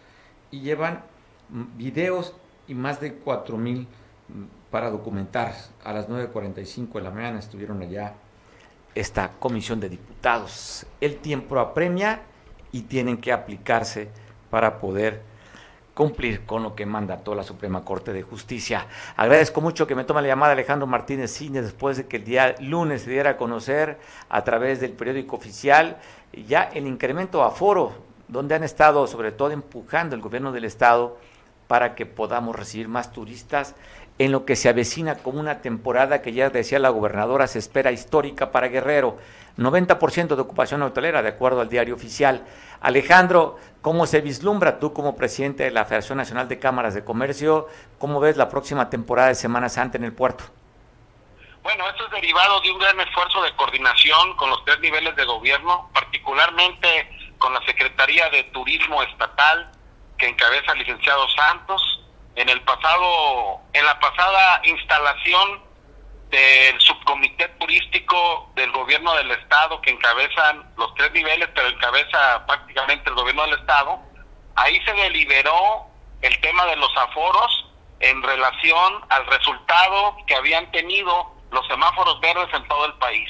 y 0.51 0.61
llevan 0.61 1.03
videos 1.77 2.35
y 2.67 2.75
más 2.75 3.01
de 3.01 3.15
4 3.15 3.57
mil 3.57 3.87
mm, 4.29 4.45
para 4.71 4.91
documentar. 4.91 5.55
A 5.85 5.93
las 5.93 6.09
9.45 6.09 6.93
de 6.95 7.01
la 7.01 7.11
mañana 7.11 7.39
estuvieron 7.39 7.81
allá 7.81 8.15
esta 8.95 9.31
comisión 9.39 9.81
de 9.81 9.89
diputados. 9.89 10.87
El 11.01 11.17
tiempo 11.17 11.59
apremia 11.59 12.21
y 12.75 12.83
tienen 12.83 13.19
que 13.19 13.31
aplicarse 13.33 14.09
para 14.51 14.81
poder 14.81 15.23
cumplir 15.95 16.45
con 16.45 16.65
lo 16.65 16.75
que 16.75 16.87
manda 16.87 17.19
toda 17.19 17.37
la 17.37 17.45
Suprema 17.45 17.85
Corte 17.85 18.13
de 18.13 18.23
Justicia. 18.23 18.89
Agradezco 19.17 19.61
mucho 19.61 19.87
que 19.87 19.95
me 19.95 20.03
tome 20.03 20.23
la 20.23 20.27
llamada 20.27 20.55
Alejandro 20.55 20.89
Martínez 20.89 21.31
Cine 21.31 21.63
después 21.63 21.97
de 21.97 22.09
que 22.09 22.17
el 22.17 22.25
día 22.25 22.57
lunes 22.59 23.03
se 23.03 23.11
diera 23.11 23.31
a 23.31 23.37
conocer 23.37 24.01
a 24.29 24.43
través 24.43 24.81
del 24.81 24.91
periódico 24.91 25.37
oficial 25.37 25.99
ya 26.49 26.65
el 26.65 26.89
incremento 26.89 27.45
a 27.45 27.53
foro, 27.53 27.93
donde 28.27 28.57
han 28.57 28.65
estado 28.65 29.07
sobre 29.07 29.31
todo 29.31 29.53
empujando 29.53 30.17
el 30.17 30.21
gobierno 30.21 30.51
del 30.51 30.65
estado 30.65 31.17
para 31.69 31.95
que 31.95 32.07
podamos 32.07 32.57
recibir 32.57 32.89
más 32.89 33.13
turistas 33.13 33.77
en 34.19 34.33
lo 34.33 34.45
que 34.45 34.57
se 34.57 34.69
avecina 34.69 35.17
como 35.17 35.41
una 35.41 35.61
temporada 35.61 36.23
que 36.23 36.33
ya 36.33 36.51
decía 36.51 36.79
la 36.79 36.91
gobernadora 36.91 37.47
se 37.47 37.59
espera 37.59 37.93
histórica 37.93 38.53
para 38.53 38.69
Guerrero. 38.69 39.19
90% 39.57 40.35
de 40.35 40.43
ocupación 40.43 40.83
hotelera, 40.83 41.23
de 41.23 41.29
acuerdo 41.29 41.61
al 41.61 41.69
diario 41.69 41.95
oficial. 41.95 42.45
Alejandro, 42.81 43.57
¿cómo 43.83 44.07
se 44.07 44.21
vislumbra 44.21 44.79
tú 44.79 44.93
como 44.93 45.17
presidente 45.17 45.65
de 45.65 45.71
la 45.71 45.85
Federación 45.85 46.19
Nacional 46.19 46.49
de 46.49 46.59
Cámaras 46.59 46.95
de 46.95 47.05
Comercio? 47.05 47.69
¿Cómo 47.99 48.21
ves 48.21 48.37
la 48.37 48.49
próxima 48.49 48.91
temporada 48.91 49.29
de 49.29 49.37
Semana 49.37 49.69
Santa 49.69 49.97
en 49.99 50.05
el 50.05 50.13
puerto? 50.13 50.45
Bueno, 51.63 51.89
esto 51.89 52.05
es 52.05 52.11
derivado 52.11 52.61
de 52.61 52.71
un 52.71 52.79
gran 52.79 53.01
esfuerzo 53.01 53.43
de 53.43 53.55
coordinación 53.57 54.37
con 54.37 54.51
los 54.51 54.63
tres 54.65 54.81
niveles 54.81 55.17
de 55.17 55.25
gobierno, 55.25 55.89
particularmente 55.95 57.09
con 57.39 57.55
la 57.55 57.65
Secretaría 57.65 58.29
de 58.31 58.43
Turismo 58.45 59.03
Estatal 59.03 59.71
que 60.19 60.29
encabeza 60.29 60.73
el 60.73 60.81
licenciado 60.81 61.27
Santos. 61.31 62.04
En 62.37 62.49
el 62.49 62.61
pasado, 62.63 63.61
en 63.73 63.85
la 63.85 63.99
pasada 64.01 64.61
instalación 64.65 65.63
del 66.31 66.81
subcomité 66.81 67.49
turístico 67.61 68.51
del 68.57 68.73
gobierno 68.73 69.15
del 69.15 69.31
estado 69.31 69.81
que 69.81 69.91
encabezan 69.91 70.69
los 70.77 70.93
tres 70.95 71.13
niveles, 71.13 71.49
pero 71.55 71.69
encabeza 71.69 72.45
prácticamente 72.47 73.09
el 73.09 73.15
gobierno 73.15 73.43
del 73.43 73.59
estado, 73.61 74.01
ahí 74.57 74.81
se 74.85 74.93
deliberó 74.95 75.87
el 76.23 76.41
tema 76.41 76.67
de 76.67 76.77
los 76.77 76.91
aforos 76.97 77.67
en 78.01 78.23
relación 78.23 79.05
al 79.11 79.27
resultado 79.27 80.17
que 80.27 80.35
habían 80.35 80.71
tenido 80.73 81.33
los 81.53 81.67
semáforos 81.69 82.21
verdes 82.21 82.53
en 82.53 82.67
todo 82.67 82.87
el 82.87 82.95
país. 82.95 83.29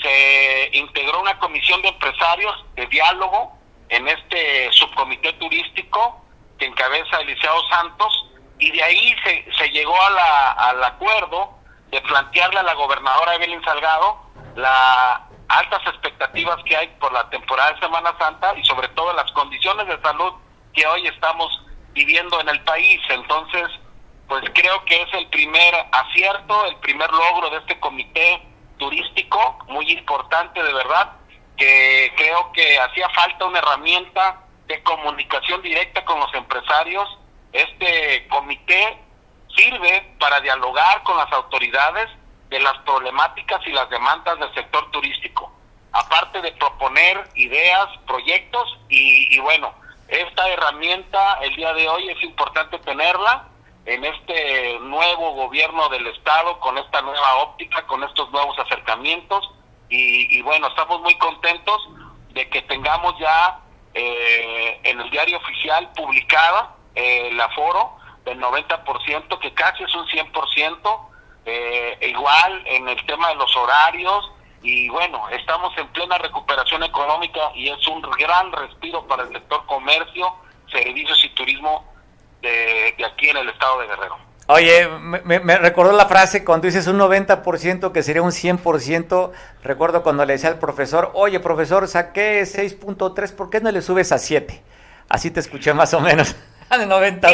Se 0.00 0.70
integró 0.72 1.20
una 1.20 1.38
comisión 1.38 1.82
de 1.82 1.88
empresarios 1.88 2.64
de 2.74 2.86
diálogo 2.86 3.58
en 3.90 4.08
este 4.08 4.72
subcomité 4.72 5.34
turístico 5.34 6.24
que 6.62 6.68
encabeza 6.68 7.16
Eliseo 7.16 7.60
Santos 7.70 8.26
y 8.60 8.70
de 8.70 8.80
ahí 8.84 9.16
se, 9.24 9.52
se 9.58 9.68
llegó 9.70 10.00
a 10.00 10.10
la, 10.10 10.52
al 10.52 10.84
acuerdo 10.84 11.58
de 11.90 12.00
plantearle 12.02 12.60
a 12.60 12.62
la 12.62 12.74
gobernadora 12.74 13.34
Evelyn 13.34 13.64
Salgado 13.64 14.20
las 14.54 15.22
altas 15.48 15.80
expectativas 15.88 16.62
que 16.64 16.76
hay 16.76 16.86
por 17.00 17.12
la 17.12 17.28
temporada 17.30 17.72
de 17.72 17.80
Semana 17.80 18.14
Santa 18.16 18.54
y 18.56 18.64
sobre 18.64 18.86
todo 18.90 19.12
las 19.14 19.28
condiciones 19.32 19.88
de 19.88 20.00
salud 20.02 20.34
que 20.72 20.86
hoy 20.86 21.04
estamos 21.08 21.64
viviendo 21.94 22.40
en 22.40 22.48
el 22.48 22.60
país. 22.62 23.00
Entonces, 23.08 23.64
pues 24.28 24.44
creo 24.54 24.84
que 24.84 25.02
es 25.02 25.14
el 25.14 25.26
primer 25.30 25.74
acierto, 25.90 26.66
el 26.66 26.76
primer 26.76 27.10
logro 27.10 27.50
de 27.50 27.56
este 27.56 27.80
comité 27.80 28.40
turístico, 28.78 29.58
muy 29.66 29.90
importante 29.90 30.62
de 30.62 30.72
verdad, 30.72 31.10
que 31.56 32.12
creo 32.16 32.52
que 32.52 32.78
hacía 32.78 33.08
falta 33.10 33.46
una 33.46 33.58
herramienta 33.58 34.42
de 34.72 34.82
comunicación 34.82 35.60
directa 35.60 36.02
con 36.04 36.18
los 36.18 36.32
empresarios. 36.34 37.06
Este 37.52 38.26
comité 38.28 38.98
sirve 39.54 40.14
para 40.18 40.40
dialogar 40.40 41.02
con 41.02 41.16
las 41.18 41.30
autoridades 41.32 42.08
de 42.48 42.58
las 42.58 42.78
problemáticas 42.78 43.60
y 43.66 43.72
las 43.72 43.88
demandas 43.90 44.38
del 44.38 44.52
sector 44.54 44.90
turístico, 44.90 45.52
aparte 45.92 46.40
de 46.40 46.52
proponer 46.52 47.28
ideas, 47.34 47.86
proyectos 48.06 48.78
y, 48.88 49.36
y 49.36 49.38
bueno, 49.40 49.74
esta 50.08 50.48
herramienta 50.48 51.38
el 51.42 51.54
día 51.54 51.72
de 51.74 51.88
hoy 51.88 52.08
es 52.08 52.22
importante 52.22 52.78
tenerla 52.78 53.48
en 53.84 54.04
este 54.04 54.78
nuevo 54.80 55.32
gobierno 55.32 55.88
del 55.90 56.06
Estado, 56.06 56.58
con 56.60 56.78
esta 56.78 57.02
nueva 57.02 57.36
óptica, 57.36 57.86
con 57.86 58.02
estos 58.04 58.30
nuevos 58.30 58.58
acercamientos 58.58 59.50
y, 59.88 60.40
bueno, 60.40 60.68
estamos 60.68 61.02
muy 61.02 61.14
contentos 61.16 61.76
de 62.30 62.48
que 62.48 62.62
tengamos 62.62 63.14
ya 63.18 63.60
eh, 63.94 64.80
en 64.84 65.00
el 65.00 65.10
diario 65.10 65.38
oficial 65.38 65.90
publicada 65.94 66.76
eh, 66.94 67.28
el 67.28 67.40
aforo 67.40 67.96
del 68.24 68.40
90%, 68.40 69.38
que 69.38 69.52
casi 69.54 69.82
es 69.82 69.94
un 69.94 70.06
100%, 70.06 71.08
eh, 71.44 71.98
igual 72.08 72.62
en 72.66 72.88
el 72.88 73.04
tema 73.06 73.28
de 73.28 73.34
los 73.34 73.54
horarios, 73.56 74.30
y 74.62 74.88
bueno, 74.88 75.28
estamos 75.30 75.76
en 75.76 75.88
plena 75.88 76.18
recuperación 76.18 76.84
económica 76.84 77.40
y 77.54 77.68
es 77.68 77.86
un 77.88 78.00
gran 78.00 78.52
respiro 78.52 79.06
para 79.08 79.24
el 79.24 79.30
sector 79.30 79.66
comercio, 79.66 80.34
servicios 80.70 81.24
y 81.24 81.28
turismo 81.30 81.92
de, 82.40 82.94
aquí 83.04 83.28
en 83.28 83.38
el 83.38 83.48
estado 83.48 83.80
de 83.80 83.88
Guerrero. 83.88 84.31
Oye, 84.48 84.88
me, 84.88 85.40
me, 85.40 85.58
recordó 85.58 85.92
la 85.92 86.06
frase 86.06 86.44
cuando 86.44 86.66
dices 86.66 86.86
un 86.86 86.98
90% 86.98 87.92
que 87.92 88.02
sería 88.02 88.22
un 88.22 88.32
100%. 88.32 89.32
Recuerdo 89.62 90.02
cuando 90.02 90.24
le 90.24 90.32
decía 90.34 90.50
al 90.50 90.58
profesor, 90.58 91.10
oye 91.14 91.38
profesor, 91.40 91.86
saqué 91.86 92.42
6.3, 92.42 93.36
¿por 93.36 93.50
qué 93.50 93.60
no 93.60 93.70
le 93.70 93.82
subes 93.82 94.10
a 94.12 94.18
7? 94.18 94.62
Así 95.08 95.30
te 95.30 95.40
escuché 95.40 95.72
más 95.74 95.94
o 95.94 96.00
menos. 96.00 96.34
de 96.78 96.86
90 96.86 97.28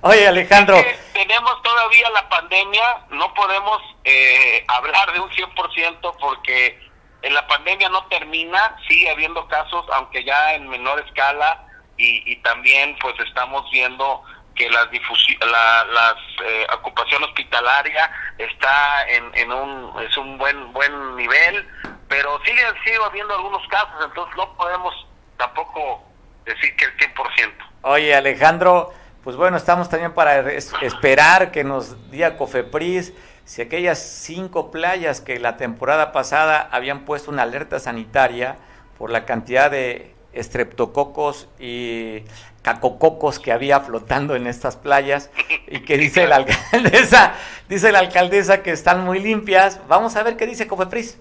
Oye, 0.00 0.28
Alejandro. 0.28 0.76
tenemos 1.12 1.62
todavía 1.62 2.08
la 2.10 2.28
pandemia, 2.28 3.06
no 3.10 3.32
podemos 3.34 3.80
eh, 4.04 4.64
hablar 4.68 5.12
de 5.12 5.20
un 5.20 5.30
100% 5.30 6.16
porque 6.18 6.78
en 7.22 7.34
la 7.34 7.46
pandemia 7.46 7.88
no 7.88 8.06
termina, 8.06 8.76
sigue 8.88 9.10
habiendo 9.10 9.46
casos, 9.48 9.84
aunque 9.94 10.24
ya 10.24 10.54
en 10.54 10.68
menor 10.68 11.00
escala, 11.00 11.66
y, 11.96 12.32
y 12.32 12.36
también 12.36 12.96
pues 13.00 13.14
estamos 13.20 13.70
viendo 13.70 14.22
que 14.54 14.68
la 14.70 14.86
difusión, 14.86 15.38
la 15.40 15.84
las, 15.84 16.14
eh, 16.44 16.66
ocupación 16.78 17.22
hospitalaria 17.24 18.10
está 18.38 19.08
en, 19.08 19.30
en 19.34 19.52
un 19.52 20.02
es 20.02 20.16
un 20.16 20.38
buen 20.38 20.72
buen 20.72 21.16
nivel, 21.16 21.68
pero 22.08 22.40
sigue 22.44 22.62
sigue 22.84 22.98
habiendo 23.04 23.34
algunos 23.34 23.66
casos, 23.68 24.04
entonces 24.04 24.36
no 24.36 24.56
podemos 24.56 25.06
tampoco 25.36 26.04
decir 26.44 26.74
que 26.76 26.84
el 26.84 26.96
100%. 26.96 27.52
Oye, 27.82 28.14
Alejandro, 28.14 28.92
pues 29.22 29.36
bueno, 29.36 29.56
estamos 29.56 29.88
también 29.88 30.12
para 30.12 30.50
esperar 30.52 31.50
que 31.50 31.64
nos 31.64 32.10
diga 32.10 32.36
Cofepris 32.36 33.12
si 33.44 33.62
aquellas 33.62 33.98
cinco 33.98 34.70
playas 34.70 35.20
que 35.20 35.38
la 35.38 35.56
temporada 35.56 36.12
pasada 36.12 36.68
habían 36.72 37.04
puesto 37.04 37.30
una 37.30 37.42
alerta 37.42 37.78
sanitaria 37.78 38.56
por 38.98 39.10
la 39.10 39.24
cantidad 39.26 39.70
de 39.70 40.14
estreptococos 40.32 41.48
y 41.58 42.24
cacococos 42.64 43.38
que 43.38 43.52
había 43.52 43.78
flotando 43.80 44.34
en 44.34 44.48
estas 44.48 44.76
playas 44.76 45.30
y 45.68 45.80
que 45.80 45.98
dice 45.98 46.26
la 46.26 46.36
alcaldesa, 46.36 47.34
dice 47.68 47.92
la 47.92 48.00
alcaldesa 48.00 48.62
que 48.62 48.72
están 48.72 49.04
muy 49.04 49.20
limpias. 49.20 49.86
Vamos 49.86 50.16
a 50.16 50.22
ver 50.24 50.36
qué 50.36 50.46
dice 50.46 50.66
Cofepris. 50.66 51.20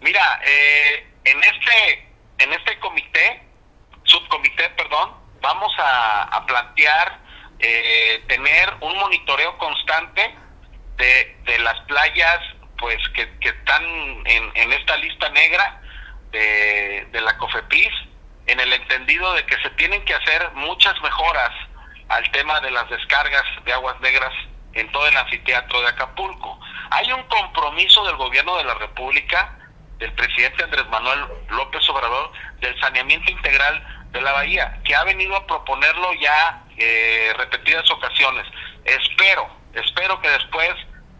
Mira, 0.00 0.40
eh, 0.46 1.06
en 1.24 1.38
este 1.42 2.08
en 2.38 2.52
este 2.52 2.78
comité 2.78 3.42
subcomité, 4.04 4.70
perdón, 4.76 5.10
vamos 5.40 5.72
a, 5.78 6.44
plantear 6.46 7.18
eh, 7.58 8.22
tener 8.28 8.72
un 8.80 8.96
monitoreo 8.98 9.58
constante 9.58 10.32
de, 10.96 11.36
de 11.44 11.58
las 11.58 11.78
playas 11.86 12.38
pues 12.78 12.96
que, 13.14 13.28
que 13.40 13.48
están 13.48 13.82
en, 14.26 14.50
en, 14.54 14.72
esta 14.72 14.96
lista 14.98 15.28
negra 15.30 15.80
de, 16.30 17.08
de 17.10 17.20
la 17.20 17.36
COFEPIS, 17.38 17.90
en 18.46 18.60
el 18.60 18.72
entendido 18.72 19.32
de 19.34 19.44
que 19.46 19.56
se 19.62 19.70
tienen 19.70 20.04
que 20.04 20.14
hacer 20.14 20.50
muchas 20.54 21.00
mejoras 21.02 21.50
al 22.08 22.30
tema 22.30 22.60
de 22.60 22.70
las 22.70 22.88
descargas 22.88 23.44
de 23.64 23.72
aguas 23.72 24.00
negras 24.00 24.32
en 24.74 24.90
todo 24.92 25.06
el 25.08 25.16
anfiteatro 25.16 25.80
de 25.80 25.88
Acapulco. 25.88 26.60
Hay 26.90 27.10
un 27.12 27.22
compromiso 27.24 28.04
del 28.04 28.16
gobierno 28.16 28.56
de 28.58 28.64
la 28.64 28.74
República, 28.74 29.58
del 29.98 30.12
presidente 30.12 30.64
Andrés 30.64 30.86
Manuel 30.88 31.24
López 31.48 31.88
Obrador, 31.88 32.30
del 32.60 32.78
saneamiento 32.80 33.30
integral 33.30 34.06
de 34.12 34.20
la 34.20 34.32
Bahía, 34.32 34.78
que 34.84 34.94
ha 34.94 35.04
venido 35.04 35.34
a 35.36 35.46
proponerlo 35.46 36.12
ya 36.14 36.62
eh, 36.76 37.32
repetidas 37.36 37.90
ocasiones. 37.90 38.46
Espero, 38.84 39.48
espero 39.74 40.20
que 40.20 40.28
después 40.28 40.74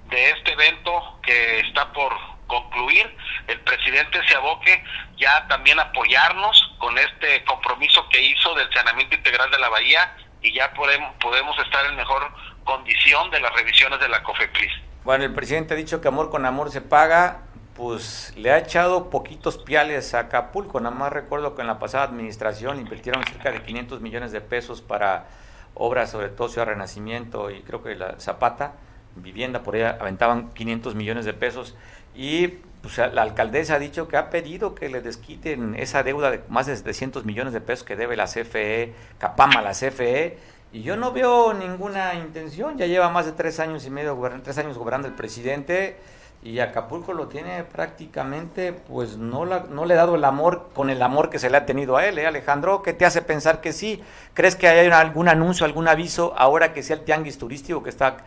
de 0.08 0.30
este 0.30 0.52
evento 0.52 1.18
que 1.22 1.60
está 1.60 1.92
por 1.92 2.35
concluir, 2.46 3.16
el 3.46 3.60
presidente 3.60 4.20
se 4.28 4.34
aboque 4.34 4.82
ya 5.16 5.46
también 5.48 5.78
apoyarnos 5.80 6.74
con 6.78 6.96
este 6.98 7.44
compromiso 7.44 8.08
que 8.08 8.22
hizo 8.22 8.54
del 8.54 8.72
saneamiento 8.72 9.16
integral 9.16 9.50
de 9.50 9.58
la 9.58 9.68
Bahía 9.68 10.16
y 10.42 10.52
ya 10.52 10.72
podemos, 10.74 11.14
podemos 11.20 11.58
estar 11.58 11.86
en 11.86 11.96
mejor 11.96 12.30
condición 12.64 13.30
de 13.30 13.40
las 13.40 13.52
revisiones 13.54 14.00
de 14.00 14.08
la 14.08 14.22
COFEPRIS. 14.22 14.72
Bueno, 15.04 15.24
el 15.24 15.34
presidente 15.34 15.74
ha 15.74 15.76
dicho 15.76 16.00
que 16.00 16.08
amor 16.08 16.30
con 16.30 16.44
amor 16.46 16.70
se 16.70 16.80
paga 16.80 17.42
pues 17.76 18.32
le 18.36 18.50
ha 18.52 18.58
echado 18.58 19.10
poquitos 19.10 19.58
piales 19.58 20.14
a 20.14 20.20
Acapulco. 20.20 20.80
Nada 20.80 20.94
más 20.94 21.12
recuerdo 21.12 21.54
que 21.54 21.60
en 21.60 21.66
la 21.66 21.78
pasada 21.78 22.04
administración 22.04 22.80
invirtieron 22.80 23.22
cerca 23.24 23.52
de 23.52 23.62
500 23.62 24.00
millones 24.00 24.32
de 24.32 24.40
pesos 24.40 24.80
para 24.80 25.26
obras, 25.74 26.10
sobre 26.10 26.30
todo 26.30 26.48
Ciudad 26.48 26.68
Renacimiento 26.68 27.50
y 27.50 27.60
creo 27.62 27.82
que 27.82 27.94
la 27.94 28.18
Zapata, 28.18 28.72
vivienda, 29.14 29.62
por 29.62 29.74
ahí 29.74 29.82
aventaban 29.82 30.54
500 30.54 30.94
millones 30.94 31.26
de 31.26 31.34
pesos. 31.34 31.76
Y 32.16 32.48
pues, 32.82 32.98
la 32.98 33.22
alcaldesa 33.22 33.74
ha 33.74 33.78
dicho 33.78 34.08
que 34.08 34.16
ha 34.16 34.30
pedido 34.30 34.74
que 34.74 34.88
le 34.88 35.00
desquiten 35.02 35.74
esa 35.74 36.02
deuda 36.02 36.30
de 36.30 36.42
más 36.48 36.66
de 36.66 36.76
700 36.76 37.24
millones 37.24 37.52
de 37.52 37.60
pesos 37.60 37.84
que 37.84 37.96
debe 37.96 38.16
la 38.16 38.24
CFE, 38.24 38.94
Capama, 39.18 39.60
la 39.60 39.72
CFE. 39.72 40.38
Y 40.72 40.82
yo 40.82 40.96
no 40.96 41.12
veo 41.12 41.52
ninguna 41.54 42.14
intención. 42.14 42.78
Ya 42.78 42.86
lleva 42.86 43.10
más 43.10 43.26
de 43.26 43.32
tres 43.32 43.60
años 43.60 43.86
y 43.86 43.90
medio, 43.90 44.18
tres 44.42 44.58
años 44.58 44.78
gobernando 44.78 45.08
el 45.08 45.14
presidente 45.14 45.96
y 46.42 46.60
Acapulco 46.60 47.12
lo 47.12 47.26
tiene 47.26 47.64
prácticamente, 47.64 48.72
pues 48.72 49.16
no, 49.16 49.44
la, 49.44 49.64
no 49.68 49.84
le 49.84 49.94
ha 49.94 49.96
dado 49.96 50.14
el 50.14 50.24
amor 50.24 50.68
con 50.74 50.90
el 50.90 51.02
amor 51.02 51.28
que 51.28 51.40
se 51.40 51.50
le 51.50 51.56
ha 51.56 51.66
tenido 51.66 51.96
a 51.96 52.06
él, 52.06 52.18
¿eh, 52.18 52.26
Alejandro? 52.26 52.82
¿Qué 52.82 52.92
te 52.92 53.04
hace 53.04 53.20
pensar 53.20 53.60
que 53.60 53.72
sí? 53.72 54.00
¿Crees 54.32 54.54
que 54.54 54.68
hay 54.68 54.86
algún 54.88 55.28
anuncio, 55.28 55.66
algún 55.66 55.88
aviso 55.88 56.34
ahora 56.36 56.72
que 56.72 56.84
sea 56.84 56.96
el 56.96 57.02
tianguis 57.02 57.38
turístico 57.38 57.82
que 57.82 57.90
está 57.90 58.18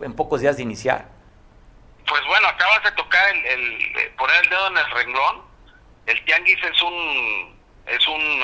en 0.00 0.12
pocos 0.12 0.40
días 0.40 0.56
de 0.56 0.62
iniciar? 0.62 1.08
Pues 2.06 2.24
bueno, 2.26 2.48
acabas 2.48 2.82
de 2.84 2.92
tocar 2.92 3.34
el, 3.34 3.46
el 3.46 4.10
poner 4.12 4.42
el 4.44 4.50
dedo 4.50 4.66
en 4.68 4.76
el 4.76 4.90
renglón. 4.90 5.42
El 6.06 6.24
tianguis 6.24 6.62
es 6.62 6.82
un 6.82 7.60
es 7.86 8.06
un 8.06 8.42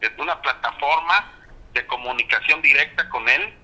eh, 0.00 0.10
una 0.18 0.40
plataforma 0.40 1.32
de 1.72 1.86
comunicación 1.86 2.60
directa 2.62 3.08
con 3.08 3.28
él. 3.28 3.54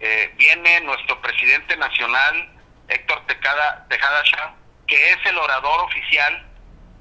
Eh, 0.00 0.32
viene 0.36 0.80
nuestro 0.82 1.20
presidente 1.20 1.76
nacional 1.76 2.50
Héctor 2.88 3.26
Tejada, 3.26 3.86
Tejada 3.88 4.22
Shah, 4.24 4.54
que 4.86 5.10
es 5.10 5.18
el 5.26 5.36
orador 5.38 5.80
oficial 5.80 6.46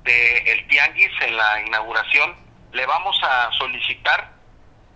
del 0.03 0.47
el 0.47 0.67
Tianguis 0.67 1.11
en 1.21 1.37
la 1.37 1.61
inauguración, 1.61 2.35
le 2.71 2.85
vamos 2.85 3.19
a 3.23 3.51
solicitar 3.53 4.31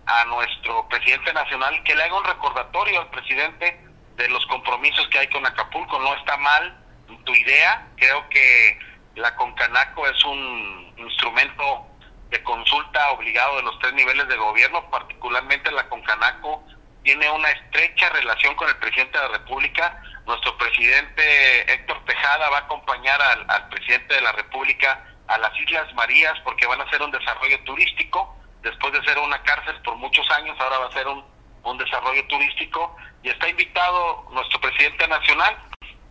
a 0.05 0.25
nuestro 0.25 0.87
presidente 0.89 1.33
nacional 1.33 1.81
que 1.83 1.95
le 1.95 2.03
haga 2.03 2.17
un 2.17 2.25
recordatorio 2.25 3.01
al 3.01 3.09
presidente 3.09 3.79
de 4.21 4.29
los 4.29 4.45
compromisos 4.47 5.07
que 5.09 5.19
hay 5.19 5.27
con 5.27 5.45
Acapulco. 5.45 5.99
No 5.99 6.13
está 6.15 6.37
mal 6.37 6.77
tu 7.25 7.35
idea, 7.35 7.87
creo 7.97 8.27
que 8.29 8.79
la 9.15 9.35
Concanaco 9.35 10.07
es 10.07 10.23
un 10.23 10.93
instrumento 10.97 11.87
de 12.29 12.41
consulta 12.43 13.11
obligado 13.11 13.57
de 13.57 13.63
los 13.63 13.77
tres 13.79 13.93
niveles 13.93 14.27
de 14.27 14.37
gobierno, 14.37 14.89
particularmente 14.89 15.71
la 15.71 15.87
Concanaco 15.89 16.63
tiene 17.03 17.29
una 17.29 17.49
estrecha 17.49 18.09
relación 18.09 18.55
con 18.55 18.69
el 18.69 18.77
presidente 18.77 19.17
de 19.17 19.27
la 19.27 19.37
República. 19.37 20.01
Nuestro 20.25 20.55
presidente 20.57 21.73
Héctor 21.73 22.03
Tejada 22.05 22.49
va 22.49 22.57
a 22.57 22.61
acompañar 22.61 23.19
al, 23.21 23.69
presidente 23.69 24.15
de 24.15 24.21
la 24.21 24.31
República 24.31 25.03
a 25.27 25.37
las 25.39 25.51
Islas 25.59 25.91
Marías 25.95 26.39
porque 26.43 26.67
van 26.67 26.79
a 26.79 26.89
ser 26.89 27.01
un 27.01 27.11
desarrollo 27.11 27.59
turístico. 27.63 28.37
Después 28.61 28.93
de 28.93 29.03
ser 29.03 29.17
una 29.17 29.41
cárcel 29.41 29.81
por 29.81 29.95
muchos 29.95 30.29
años, 30.31 30.55
ahora 30.59 30.77
va 30.77 30.87
a 30.87 30.91
ser 30.91 31.07
un, 31.07 31.25
un 31.63 31.77
desarrollo 31.77 32.25
turístico. 32.27 32.95
Y 33.23 33.29
está 33.29 33.47
invitado 33.49 34.27
nuestro 34.31 34.59
presidente 34.59 35.07
nacional. 35.07 35.57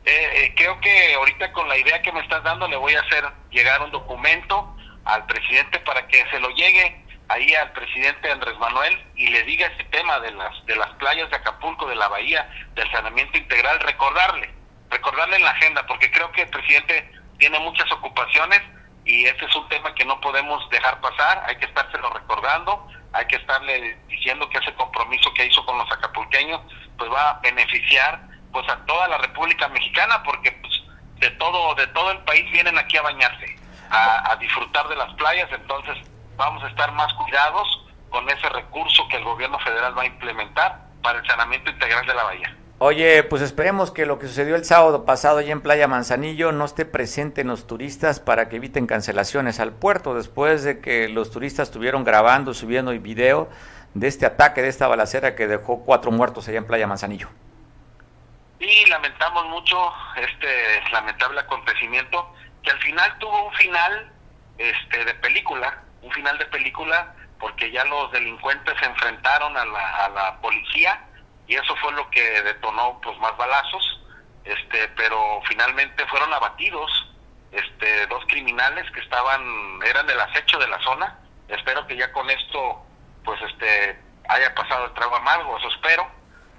Eh, 0.05 0.31
eh, 0.35 0.55
creo 0.57 0.81
que 0.81 1.15
ahorita 1.15 1.53
con 1.53 1.69
la 1.69 1.77
idea 1.77 2.01
que 2.03 2.13
me 2.13 2.21
estás 2.21 2.43
dando 2.43 2.67
le 2.69 2.77
voy 2.77 2.95
a 2.95 3.01
hacer 3.01 3.25
llegar 3.51 3.83
un 3.83 3.91
documento 3.91 4.75
al 5.05 5.27
presidente 5.27 5.79
para 5.81 6.07
que 6.07 6.25
se 6.31 6.41
lo 6.41 6.49
llegue 6.51 7.05
ahí 7.29 7.55
al 7.55 7.73
presidente 7.73 8.31
Andrés 8.31 8.59
Manuel 8.59 8.99
y 9.15 9.29
le 9.29 9.43
diga 9.45 9.67
ese 9.69 9.85
tema 9.85 10.19
de 10.21 10.33
las 10.33 10.67
de 10.67 10.75
las 10.77 10.91
playas 10.95 11.31
de 11.31 11.37
Acapulco, 11.37 11.87
de 11.87 11.95
la 11.95 12.09
bahía, 12.09 12.49
del 12.75 12.91
saneamiento 12.91 13.39
integral, 13.39 13.79
recordarle, 13.81 14.51
recordarle 14.91 15.37
en 15.37 15.45
la 15.45 15.51
agenda, 15.51 15.87
porque 15.87 16.11
creo 16.11 16.33
que 16.33 16.43
el 16.43 16.49
presidente 16.49 17.11
tiene 17.39 17.59
muchas 17.61 17.91
ocupaciones 17.93 18.61
y 19.05 19.27
este 19.27 19.45
es 19.45 19.55
un 19.55 19.69
tema 19.69 19.95
que 19.95 20.05
no 20.05 20.21
podemos 20.21 20.69
dejar 20.71 21.01
pasar, 21.01 21.43
hay 21.47 21.57
que 21.57 21.67
estárselo 21.67 22.11
recordando, 22.11 22.87
hay 23.13 23.27
que 23.27 23.37
estarle 23.37 23.99
diciendo 24.09 24.49
que 24.49 24.59
ese 24.59 24.75
compromiso 24.75 25.33
que 25.35 25.47
hizo 25.47 25.65
con 25.67 25.79
los 25.79 25.91
acapulqueños 25.91 26.61
pues 26.97 27.11
va 27.11 27.31
a 27.31 27.41
beneficiar 27.41 28.21
pues 28.53 28.69
a 28.69 28.77
toda 28.87 29.09
la 29.09 29.19
República 29.19 29.69
Mexicana 29.69 30.23
porque 30.23 30.53
pues 30.53 30.73
de 31.19 31.31
todo 31.33 31.75
de 31.75 31.87
todo 31.89 32.13
el 32.13 32.19
país 32.19 32.51
vienen 32.53 32.79
aquí 32.79 32.97
a 32.97 33.03
bañarse, 33.03 33.57
a, 33.91 34.33
a 34.33 34.37
disfrutar 34.37 34.89
de 34.89 34.97
las 34.97 35.13
playas, 35.15 35.51
entonces 35.53 35.99
vamos 36.37 36.63
a 36.65 36.69
estar 36.69 36.91
más 36.93 37.13
cuidados 37.15 37.87
con 38.11 38.29
ese 38.29 38.49
recurso 38.49 39.07
que 39.09 39.17
el 39.17 39.25
gobierno 39.25 39.59
federal 39.61 39.97
va 39.97 40.03
a 40.03 40.07
implementar 40.07 40.79
para 41.03 41.19
el 41.19 41.27
saneamiento 41.27 41.71
integral 41.71 42.07
de 42.07 42.15
la 42.15 42.25
bahía. 42.25 42.57
Oye, 42.83 43.23
pues 43.25 43.43
esperemos 43.43 43.91
que 43.91 44.07
lo 44.07 44.19
que 44.19 44.27
sucedió 44.27 44.57
el 44.57 44.65
sábado 44.65 45.05
pasado 45.05 45.37
allá 45.37 45.53
en 45.53 45.61
Playa 45.61 45.87
Manzanillo 45.87 46.51
no 46.51 46.65
esté 46.65 46.87
presente 46.87 47.43
en 47.43 47.49
los 47.49 47.67
turistas 47.67 48.21
para 48.21 48.49
que 48.49 48.57
eviten 48.57 48.87
cancelaciones 48.87 49.61
al 49.61 49.75
puerto 49.75 50.15
después 50.15 50.65
de 50.65 50.81
que 50.81 51.07
los 51.11 51.31
turistas 51.31 51.69
estuvieron 51.69 52.05
grabando, 52.05 52.55
subiendo 52.55 52.93
video 52.93 53.51
de 53.93 54.09
este 54.09 54.25
ataque, 54.25 54.63
de 54.63 54.69
esta 54.69 54.89
balacera 54.89 55.37
que 55.37 55.47
dejó 55.47 55.85
cuatro 55.85 56.11
muertos 56.11 56.49
allá 56.49 56.57
en 56.57 56.67
Playa 56.67 56.87
Manzanillo. 56.87 57.29
Y 58.59 58.87
lamentamos 58.87 59.45
mucho 59.49 59.93
este 60.17 60.91
lamentable 60.91 61.39
acontecimiento 61.41 62.33
que 62.63 62.71
al 62.71 62.79
final 62.79 63.19
tuvo 63.19 63.47
un 63.47 63.53
final 63.57 64.11
este 64.57 65.05
de 65.05 65.15
película 65.17 65.83
un 66.01 66.11
final 66.13 66.39
de 66.39 66.47
película 66.47 67.15
porque 67.39 67.71
ya 67.71 67.85
los 67.85 68.11
delincuentes 68.11 68.75
se 68.81 68.87
enfrentaron 68.87 69.55
a 69.55 69.67
la, 69.67 70.05
a 70.07 70.09
la 70.09 70.41
policía 70.41 70.99
y 71.51 71.57
eso 71.57 71.75
fue 71.77 71.93
lo 71.93 72.09
que 72.11 72.43
detonó 72.43 73.01
pues 73.03 73.19
más 73.19 73.37
balazos 73.37 74.01
este 74.45 74.89
pero 74.97 75.43
finalmente 75.49 76.07
fueron 76.07 76.33
abatidos 76.33 76.91
este 77.51 78.07
dos 78.07 78.25
criminales 78.29 78.89
que 78.93 79.01
estaban 79.01 79.43
eran 79.85 80.07
del 80.07 80.21
acecho 80.21 80.59
de 80.59 80.69
la 80.69 80.79
zona 80.83 81.19
espero 81.49 81.85
que 81.89 81.97
ya 81.97 82.13
con 82.13 82.31
esto 82.31 82.87
pues 83.25 83.43
este 83.43 84.01
haya 84.29 84.55
pasado 84.55 84.87
el 84.87 84.95
trago 84.95 85.17
amargo 85.17 85.59
eso 85.59 85.69
espero 85.75 86.09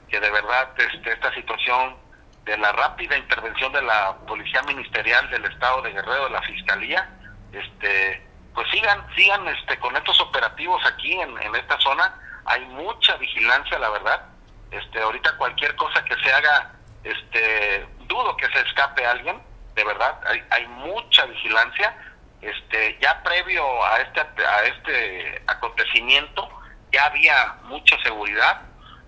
que 0.10 0.20
de 0.20 0.30
verdad 0.30 0.70
este, 0.78 1.14
esta 1.14 1.34
situación 1.36 1.96
de 2.44 2.58
la 2.58 2.74
rápida 2.74 3.18
intervención 3.18 3.72
de 3.72 3.84
la 3.84 4.18
policía 4.28 4.62
ministerial 4.64 5.30
del 5.30 5.46
estado 5.46 5.82
de 5.84 5.94
Guerrero 5.94 6.26
de 6.26 6.32
la 6.32 6.42
fiscalía 6.42 7.10
este 7.54 8.30
pues 8.54 8.70
sigan, 8.70 9.06
sigan 9.16 9.48
este, 9.48 9.80
con 9.80 9.96
estos 9.96 10.20
operativos 10.20 10.82
aquí 10.86 11.14
en, 11.14 11.42
en 11.42 11.56
esta 11.56 11.80
zona. 11.80 12.14
Hay 12.44 12.66
mucha 12.66 13.16
vigilancia, 13.16 13.80
la 13.80 13.90
verdad. 13.90 14.26
Este, 14.72 15.02
ahorita 15.02 15.38
cualquier 15.38 15.76
cosa 15.76 16.04
que 16.06 16.16
se 16.16 16.32
haga, 16.32 16.74
este, 17.04 17.86
dudo 18.08 18.36
que 18.38 18.48
se 18.48 18.60
escape 18.62 19.06
alguien, 19.06 19.42
de 19.76 19.84
verdad. 19.84 20.20
Hay, 20.26 20.44
hay 20.50 20.68
mucha 20.68 21.26
vigilancia. 21.26 21.96
Este, 22.42 22.98
ya 23.00 23.22
previo 23.22 23.64
a 23.86 24.00
este, 24.00 24.22
a 24.22 24.64
este 24.66 25.44
acontecimiento, 25.48 26.50
ya 26.92 27.06
había 27.06 27.58
mucha 27.64 28.02
seguridad. 28.02 28.62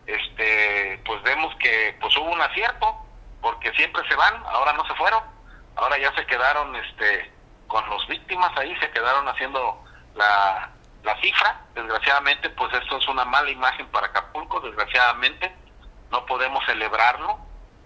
Este, 0.06 1.02
pues 1.06 1.22
vemos 1.24 1.56
que 1.56 1.98
pues 2.00 2.16
hubo 2.18 2.32
un 2.32 2.42
acierto, 2.42 2.98
porque 3.42 3.72
siempre 3.74 4.08
se 4.08 4.16
van, 4.16 4.44
ahora 4.46 4.74
no 4.74 4.86
se 4.86 4.94
fueron, 4.96 5.24
ahora 5.76 5.98
ya 5.98 6.14
se 6.16 6.26
quedaron, 6.26 6.76
este, 6.76 7.32
con 7.68 7.90
los 7.90 8.06
víctimas 8.08 8.52
ahí 8.58 8.76
se 8.80 8.92
quedaron 8.92 9.28
haciendo 9.28 9.84
la, 10.16 10.70
la 11.04 11.20
cifra. 11.22 11.62
Desgraciadamente, 11.76 12.50
pues 12.52 12.74
esto 12.74 12.98
es 12.98 13.08
una 13.08 13.26
mala 13.26 13.50
imagen 13.50 13.88
para 13.88 14.08
Acapulco, 14.08 14.60
desgraciadamente 14.62 15.54
no 16.14 16.26
podemos 16.28 16.64
celebrarlo. 16.66 17.40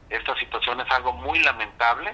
Esta 0.10 0.36
situación 0.36 0.82
es 0.82 0.92
algo 0.92 1.14
muy 1.14 1.40
lamentable. 1.40 2.14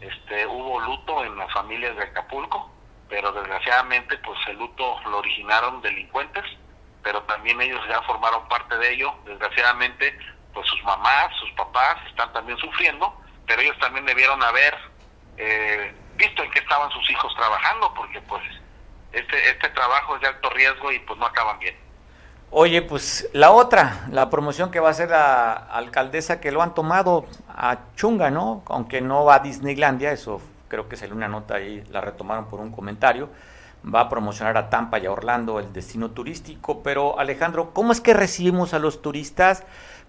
Este, 0.00 0.46
hubo 0.46 0.78
luto 0.78 1.24
en 1.24 1.36
las 1.36 1.52
familias 1.52 1.96
de 1.96 2.04
Acapulco, 2.04 2.70
pero 3.08 3.32
desgraciadamente 3.32 4.16
pues 4.18 4.38
el 4.46 4.56
luto 4.56 5.00
lo 5.02 5.18
originaron 5.18 5.82
delincuentes, 5.82 6.44
pero 7.02 7.22
también 7.24 7.60
ellos 7.60 7.80
ya 7.88 8.00
formaron 8.02 8.46
parte 8.48 8.78
de 8.78 8.92
ello. 8.94 9.12
Desgraciadamente, 9.24 10.16
pues 10.54 10.64
sus 10.68 10.82
mamás, 10.84 11.34
sus 11.40 11.50
papás 11.52 11.96
están 12.06 12.32
también 12.32 12.56
sufriendo, 12.58 13.12
pero 13.44 13.60
ellos 13.60 13.78
también 13.80 14.06
debieron 14.06 14.40
haber 14.40 14.78
eh, 15.38 15.92
visto 16.14 16.42
en 16.44 16.50
qué 16.52 16.60
estaban 16.60 16.90
sus 16.92 17.10
hijos 17.10 17.34
trabajando, 17.34 17.92
porque 17.94 18.20
pues 18.22 18.44
este, 19.12 19.50
este 19.50 19.68
trabajo 19.70 20.16
es 20.16 20.22
de 20.22 20.28
alto 20.28 20.50
riesgo 20.50 20.92
y 20.92 20.98
pues 21.00 21.18
no 21.18 21.26
acaban 21.26 21.58
bien. 21.58 21.74
Oye, 22.50 22.80
pues 22.80 23.28
la 23.34 23.50
otra, 23.50 24.06
la 24.10 24.30
promoción 24.30 24.70
que 24.70 24.80
va 24.80 24.88
a 24.88 24.92
hacer 24.92 25.10
la 25.10 25.52
alcaldesa 25.52 26.40
que 26.40 26.50
lo 26.50 26.62
han 26.62 26.74
tomado 26.74 27.26
a 27.48 27.78
chunga, 27.94 28.30
¿no? 28.30 28.62
Aunque 28.66 29.02
no 29.02 29.24
va 29.24 29.36
a 29.36 29.38
Disneylandia, 29.40 30.12
eso 30.12 30.40
creo 30.68 30.88
que 30.88 30.96
salió 30.96 31.14
una 31.14 31.28
nota 31.28 31.56
ahí, 31.56 31.84
la 31.90 32.00
retomaron 32.00 32.46
por 32.46 32.60
un 32.60 32.72
comentario. 32.72 33.28
Va 33.94 34.00
a 34.00 34.08
promocionar 34.08 34.56
a 34.56 34.70
Tampa 34.70 34.98
y 34.98 35.06
a 35.06 35.12
Orlando 35.12 35.60
el 35.60 35.72
destino 35.72 36.10
turístico. 36.10 36.82
Pero 36.82 37.18
Alejandro, 37.18 37.72
¿cómo 37.74 37.92
es 37.92 38.00
que 38.00 38.14
recibimos 38.14 38.74
a 38.74 38.78
los 38.78 39.02
turistas 39.02 39.64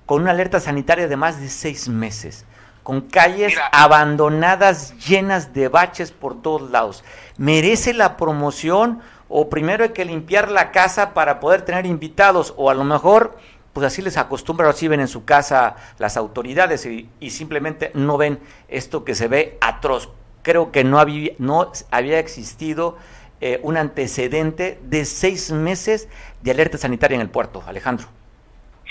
con 0.05 0.21
una 0.21 0.31
alerta 0.31 0.59
sanitaria 0.59 1.07
de 1.07 1.17
más 1.17 1.39
de 1.41 1.49
seis 1.49 1.87
meses? 1.89 2.45
Con 2.89 3.01
calles 3.01 3.55
abandonadas 3.71 4.97
llenas 4.97 5.53
de 5.53 5.67
baches 5.67 6.11
por 6.11 6.41
todos 6.41 6.71
lados. 6.71 7.03
¿Merece 7.37 7.93
la 7.93 8.17
promoción 8.17 9.03
o 9.27 9.47
primero 9.47 9.83
hay 9.83 9.91
que 9.91 10.05
limpiar 10.05 10.49
la 10.49 10.71
casa 10.71 11.13
para 11.13 11.39
poder 11.39 11.61
tener 11.61 11.85
invitados 11.85 12.51
o 12.57 12.71
a 12.71 12.73
lo 12.73 12.83
mejor 12.83 13.37
pues 13.73 13.85
así 13.85 14.01
les 14.01 14.17
acostumbran, 14.17 14.71
así 14.71 14.87
ven 14.87 15.01
en 15.01 15.07
su 15.07 15.23
casa 15.23 15.75
las 15.99 16.17
autoridades 16.17 16.83
y, 16.87 17.29
simplemente 17.29 17.91
no 17.93 18.17
ven 18.17 18.39
esto 18.69 19.05
que 19.05 19.13
se 19.13 19.27
ve 19.27 19.59
atroz. 19.61 20.09
Creo 20.41 20.71
que 20.71 20.83
no 20.83 20.97
había, 20.97 21.33
no 21.37 21.71
había 21.91 22.17
existido 22.17 22.97
eh, 23.39 23.59
un 23.61 23.77
antecedente 23.77 24.79
de 24.81 25.05
seis 25.05 25.51
meses 25.51 26.09
de 26.41 26.49
alerta 26.49 26.79
sanitaria 26.79 27.13
en 27.13 27.21
el 27.21 27.29
puerto, 27.29 27.63
Alejandro. 27.67 28.07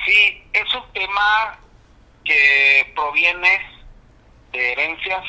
Sí, 0.07 0.45
es 0.53 0.73
un 0.73 0.85
tema 0.93 1.59
que 2.25 2.93
proviene 2.95 3.78
de 4.53 4.73
herencias 4.73 5.25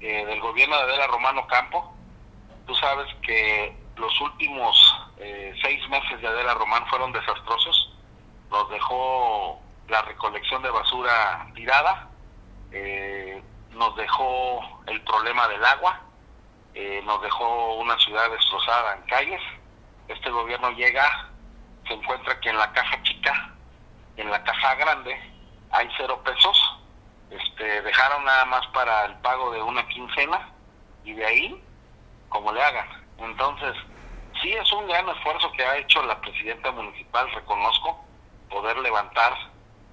eh, 0.00 0.24
del 0.26 0.40
gobierno 0.40 0.76
de 0.76 0.82
Adela 0.82 1.06
Romano 1.06 1.46
Campo. 1.46 1.94
Tú 2.66 2.74
sabes 2.74 3.06
que 3.22 3.76
los 3.96 4.20
últimos 4.20 4.76
eh, 5.18 5.54
seis 5.62 5.88
meses 5.88 6.20
de 6.20 6.28
Adela 6.28 6.54
Román 6.54 6.86
fueron 6.88 7.12
desastrosos. 7.12 7.94
Nos 8.50 8.68
dejó 8.70 9.60
la 9.88 10.02
recolección 10.02 10.62
de 10.62 10.70
basura 10.70 11.46
tirada, 11.54 12.08
eh, 12.72 13.42
nos 13.70 13.96
dejó 13.96 14.60
el 14.86 15.00
problema 15.02 15.48
del 15.48 15.64
agua, 15.64 16.00
nos 17.04 17.22
dejó 17.22 17.76
una 17.76 17.98
ciudad 17.98 18.30
destrozada 18.30 18.96
en 18.96 19.02
calles. 19.02 19.40
Este 20.08 20.28
gobierno 20.30 20.70
llega, 20.72 21.30
se 21.86 21.94
encuentra 21.94 22.38
que 22.40 22.50
en 22.50 22.58
la 22.58 22.70
caja 22.72 23.02
chica, 23.02 23.54
en 24.16 24.30
la 24.30 24.42
caja 24.44 24.74
grande, 24.74 25.18
hay 25.70 25.88
cero 25.96 26.20
pesos 26.22 26.76
este, 27.30 27.82
dejaron 27.82 28.24
nada 28.24 28.44
más 28.46 28.66
para 28.68 29.06
el 29.06 29.14
pago 29.16 29.50
de 29.52 29.62
una 29.62 29.86
quincena 29.88 30.48
y 31.04 31.12
de 31.14 31.24
ahí, 31.24 31.64
como 32.28 32.52
le 32.52 32.62
hagan. 32.62 32.88
Entonces, 33.18 33.74
sí 34.42 34.52
es 34.52 34.72
un 34.72 34.86
gran 34.88 35.08
esfuerzo 35.08 35.50
que 35.52 35.64
ha 35.64 35.76
hecho 35.78 36.02
la 36.02 36.20
presidenta 36.20 36.70
municipal, 36.70 37.30
reconozco, 37.32 38.04
poder 38.50 38.76
levantar 38.78 39.32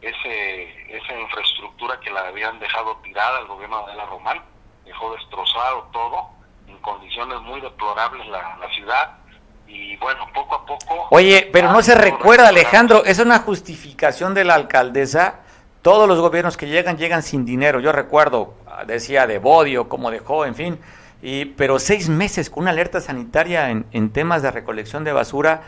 ese, 0.01 0.95
esa 0.95 1.19
infraestructura 1.19 1.99
que 1.99 2.11
la 2.11 2.27
habían 2.27 2.59
dejado 2.59 2.97
tirada 2.97 3.39
el 3.39 3.47
gobierno 3.47 3.85
de 3.87 3.95
la 3.95 4.05
Román, 4.05 4.41
dejó 4.85 5.13
destrozado 5.15 5.89
todo, 5.93 6.29
en 6.67 6.77
condiciones 6.79 7.39
muy 7.41 7.61
deplorables 7.61 8.27
la, 8.27 8.57
la 8.57 8.69
ciudad, 8.73 9.17
y 9.65 9.95
bueno, 9.97 10.27
poco 10.33 10.55
a 10.55 10.65
poco... 10.65 11.07
Oye, 11.09 11.49
pero 11.51 11.71
no 11.71 11.81
se 11.81 11.95
recuerda, 11.95 12.49
Alejandro, 12.49 13.05
es 13.05 13.19
una 13.19 13.39
justificación 13.39 14.33
de 14.33 14.43
la 14.43 14.55
alcaldesa. 14.55 15.39
Todos 15.83 16.07
los 16.07 16.19
gobiernos 16.19 16.55
que 16.55 16.67
llegan, 16.67 16.97
llegan 16.97 17.21
sin 17.21 17.43
dinero. 17.43 17.81
Yo 17.81 17.91
recuerdo, 17.91 18.53
decía 18.87 19.27
de 19.27 19.37
Bodio, 19.37 19.89
como 19.89 20.11
dejó, 20.11 20.45
en 20.45 20.55
fin. 20.55 20.79
Y, 21.21 21.43
pero 21.43 21.77
seis 21.77 22.07
meses 22.07 22.49
con 22.49 22.63
una 22.63 22.71
alerta 22.71 23.01
sanitaria 23.01 23.69
en, 23.69 23.85
en 23.91 24.09
temas 24.09 24.41
de 24.41 24.49
recolección 24.49 25.03
de 25.03 25.11
basura, 25.11 25.63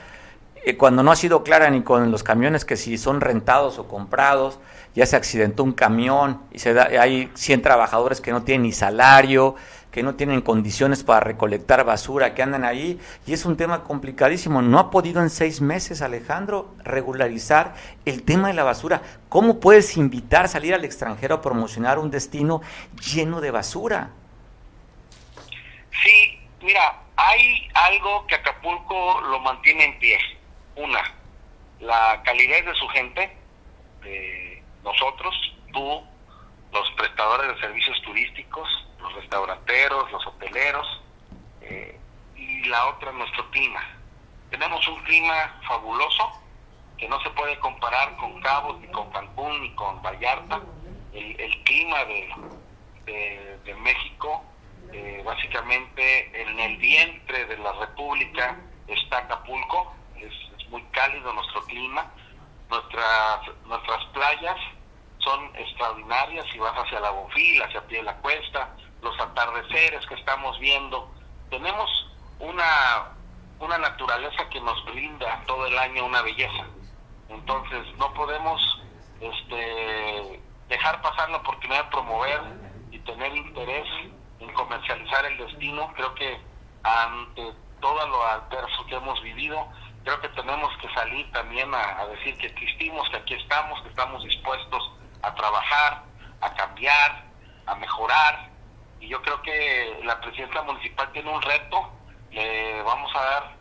eh, 0.64 0.78
cuando 0.78 1.04
no 1.04 1.12
ha 1.12 1.18
sido 1.18 1.44
clara 1.44 1.70
ni 1.70 1.82
con 1.82 2.12
los 2.12 2.24
camiones 2.24 2.64
que 2.64 2.78
si 2.78 2.98
son 2.98 3.20
rentados 3.20 3.78
o 3.78 3.90
comprados, 3.90 4.58
ya 4.96 5.06
se 5.06 5.16
accidentó 5.16 5.64
un 5.64 5.74
camión 5.74 6.42
y 6.52 6.60
se 6.60 6.74
da, 6.74 6.86
hay 7.00 7.30
100 7.36 7.62
trabajadores 7.62 8.22
que 8.22 8.32
no 8.32 8.44
tienen 8.44 8.64
ni 8.64 8.72
salario, 8.72 9.56
que 9.92 10.04
no 10.04 10.16
tienen 10.16 10.42
condiciones 10.42 11.04
para 11.04 11.22
recolectar 11.22 11.86
basura, 11.86 12.34
que 12.34 12.44
andan 12.44 12.66
ahí, 12.66 13.00
y 13.26 13.32
es 13.32 13.46
un 13.46 13.56
tema 13.56 13.84
complicadísimo. 13.84 14.62
No 14.62 14.78
ha 14.78 14.92
podido 14.92 15.22
en 15.22 15.30
seis 15.30 15.62
meses, 15.62 16.02
Alejandro, 16.02 16.76
regularizar 16.84 17.76
el 18.04 18.24
tema 18.24 18.50
de 18.50 18.56
la 18.56 18.64
basura. 18.64 19.02
¿Cómo 19.30 19.62
puedes 19.62 19.96
invitar, 19.96 20.50
salir 20.50 20.74
al 20.74 20.84
extranjero 20.84 21.36
a 21.36 21.42
promocionar 21.42 21.98
un 21.98 22.12
destino 22.12 22.62
lleno 23.00 23.40
de 23.40 23.52
basura? 23.52 24.10
Sí, 26.04 26.40
mira, 26.62 27.02
hay 27.16 27.68
algo 27.74 28.28
que 28.28 28.36
Acapulco 28.36 29.22
lo 29.22 29.40
mantiene 29.40 29.86
en 29.86 30.00
pie. 30.00 30.18
Una, 30.76 31.02
la 31.80 32.22
calidez 32.26 32.66
de 32.66 32.76
su 32.76 32.88
gente, 32.90 33.32
de 34.04 34.55
nosotros, 34.86 35.36
tú, 35.74 36.04
los 36.72 36.92
prestadores 36.92 37.56
de 37.56 37.60
servicios 37.60 38.02
turísticos, 38.04 38.70
los 39.02 39.14
restauranteros, 39.16 40.12
los 40.12 40.26
hoteleros, 40.28 41.02
eh, 41.62 42.00
y 42.36 42.64
la 42.66 42.88
otra 42.88 43.12
nuestro 43.12 43.50
clima. 43.50 43.82
Tenemos 44.52 44.88
un 44.88 45.04
clima 45.04 45.60
fabuloso 45.68 46.32
que 46.98 47.10
no 47.10 47.20
se 47.22 47.30
puede 47.32 47.58
comparar 47.60 48.16
con 48.18 48.40
Cabos, 48.42 48.80
ni 48.80 48.88
con 48.88 49.10
Cancún, 49.12 49.62
ni 49.62 49.74
con 49.76 50.02
Vallarta. 50.02 50.62
El, 51.14 51.64
clima 51.64 52.06
de, 52.06 53.76
México, 53.80 54.44
eh, 54.92 55.22
básicamente 55.26 56.42
en 56.42 56.60
el 56.60 56.78
vientre 56.78 57.46
de 57.46 57.58
la 57.58 57.72
República 57.74 58.58
está 58.88 59.20
Acapulco, 59.20 59.96
es 60.18 60.70
muy 60.70 60.84
cálido 60.92 61.34
nuestro 61.34 61.64
clima, 61.66 62.12
nuestras, 62.70 63.40
nuestras 63.66 64.06
playas 64.14 64.58
son 65.20 65.56
extraordinarias 65.56 66.46
si 66.52 66.60
vas 66.60 66.74
hacia 66.78 67.00
la 67.00 67.10
Bonfil, 67.10 67.62
hacia 67.64 67.86
Pie 67.88 67.98
de 67.98 68.04
la 68.04 68.16
Cuesta, 68.18 68.70
los 69.02 69.20
atardeceres 69.20 70.06
que 70.08 70.16
estamos 70.16 70.58
viendo. 70.60 71.12
Tenemos 71.50 71.90
una, 72.40 73.12
una 73.60 73.78
naturaleza 73.78 74.48
que 74.50 74.62
nos 74.62 74.84
brinda 74.86 75.42
todo 75.48 75.66
el 75.68 75.78
año 75.78 76.06
una 76.06 76.22
belleza. 76.22 76.66
Entonces 77.30 77.86
no 77.98 78.14
podemos 78.14 78.62
este, 79.20 80.42
dejar 80.70 81.02
pasar 81.02 81.30
la 81.30 81.38
oportunidad 81.38 81.86
de 81.86 81.92
promover 81.92 82.42
y 82.92 83.00
tener 83.00 83.36
interés 83.36 83.88
en 84.40 84.54
comercializar 84.54 85.26
el 85.26 85.38
destino. 85.38 85.92
Creo 85.96 86.14
que 86.16 86.40
ante 86.84 87.54
todo 87.82 88.08
lo 88.08 88.24
adverso 88.24 88.86
que 88.86 88.96
hemos 88.96 89.22
vivido, 89.22 89.68
creo 90.06 90.22
que 90.22 90.30
tenemos 90.30 90.72
que 90.78 90.88
salir 90.94 91.30
también 91.32 91.74
a, 91.74 92.06
decir 92.06 92.38
que 92.38 92.46
existimos, 92.46 93.10
que 93.10 93.18
aquí 93.18 93.34
estamos, 93.34 93.82
que 93.82 93.90
estamos 93.90 94.24
dispuestos 94.24 94.92
a 95.24 95.34
trabajar, 95.34 96.04
a 96.42 96.54
cambiar, 96.54 97.26
a 97.66 97.76
mejorar. 97.76 98.50
Y 99.00 99.08
yo 99.08 99.20
creo 99.24 99.42
que 99.42 100.00
la 100.04 100.22
presidenta 100.22 100.62
municipal 100.62 101.12
tiene 101.12 101.32
un 101.32 101.42
reto, 101.42 101.92
le 102.30 102.84
vamos 102.84 103.12
a 103.16 103.24
dar 103.24 103.56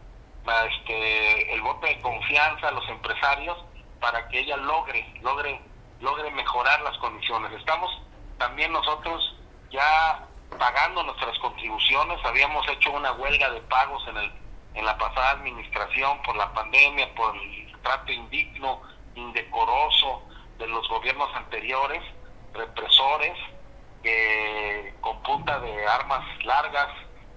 este, 0.68 1.54
el 1.54 1.62
voto 1.62 1.86
de 1.86 1.98
confianza 2.02 2.68
a 2.68 2.72
los 2.72 2.86
empresarios 2.90 3.56
para 3.98 4.28
que 4.28 4.40
ella 4.40 4.58
logre, 4.58 5.14
logre, 5.22 5.62
logre 6.00 6.30
mejorar 6.30 6.78
las 6.82 6.96
condiciones. 6.98 7.52
Estamos 7.52 7.90
también 8.36 8.70
nosotros 8.70 9.34
ya 9.70 10.26
pagando 10.58 11.02
nuestras 11.04 11.38
contribuciones, 11.38 12.22
habíamos 12.22 12.68
hecho 12.68 12.90
una 12.92 13.12
huelga 13.12 13.50
de 13.50 13.60
pagos 13.62 14.06
en 14.08 14.18
el 14.18 14.43
en 14.74 14.84
la 14.84 14.98
pasada 14.98 15.32
administración 15.32 16.20
por 16.22 16.36
la 16.36 16.52
pandemia, 16.52 17.14
por 17.14 17.34
el 17.36 17.76
trato 17.82 18.12
indigno, 18.12 18.82
indecoroso 19.14 20.22
de 20.58 20.66
los 20.66 20.88
gobiernos 20.88 21.34
anteriores, 21.34 22.02
represores, 22.52 23.36
que 24.02 24.94
con 25.00 25.22
punta 25.22 25.58
de 25.60 25.86
armas 25.86 26.22
largas 26.44 26.88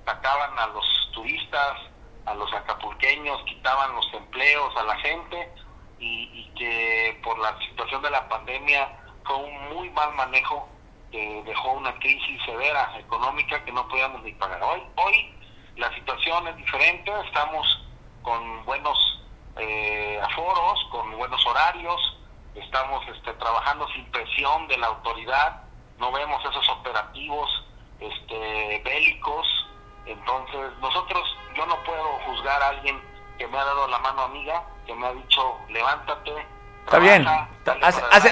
sacaban 0.05 0.57
a 0.59 0.67
los 0.67 1.11
turistas, 1.13 1.77
a 2.25 2.33
los 2.33 2.51
acapulqueños, 2.53 3.41
quitaban 3.45 3.95
los 3.95 4.13
empleos 4.13 4.75
a 4.75 4.83
la 4.83 4.95
gente 4.97 5.49
y, 5.99 6.51
que 6.57 7.19
por 7.23 7.37
la 7.39 7.57
situación 7.59 8.01
de 8.01 8.09
la 8.09 8.27
pandemia 8.27 8.89
fue 9.23 9.35
un 9.35 9.75
muy 9.75 9.89
mal 9.91 10.13
manejo 10.15 10.67
que 11.11 11.43
dejó 11.45 11.73
una 11.73 11.93
crisis 11.99 12.43
severa 12.45 12.97
económica 12.99 13.63
que 13.63 13.71
no 13.71 13.87
podíamos 13.87 14.23
ni 14.23 14.33
pagar. 14.33 14.61
Hoy, 14.63 14.81
hoy 14.95 15.36
la 15.77 15.93
situación 15.93 16.47
es 16.47 16.57
diferente, 16.57 17.11
estamos 17.25 17.83
con 18.21 18.65
buenos 18.65 18.97
eh, 19.57 20.19
aforos, 20.21 20.87
con 20.91 21.17
buenos 21.17 21.45
horarios, 21.45 22.17
estamos 22.55 23.07
este, 23.07 23.33
trabajando 23.33 23.87
sin 23.89 24.05
presión 24.11 24.67
de 24.67 24.77
la 24.77 24.87
autoridad 24.87 25.67
no 25.99 26.11
vemos 26.11 26.43
esos 26.45 26.69
operativos 26.69 27.49
este, 27.99 28.81
bélicos. 28.83 29.47
Entonces, 30.05 30.71
nosotros, 30.79 31.23
yo 31.55 31.65
no 31.65 31.75
puedo 31.83 32.19
juzgar 32.25 32.61
a 32.61 32.69
alguien 32.69 33.01
que 33.37 33.47
me 33.47 33.57
ha 33.57 33.65
dado 33.65 33.87
la 33.87 33.99
mano 33.99 34.21
amiga, 34.23 34.63
que 34.85 34.95
me 34.95 35.07
ha 35.07 35.13
dicho, 35.13 35.57
levántate. 35.69 36.47
Está 36.87 36.99
bien, 36.99 37.25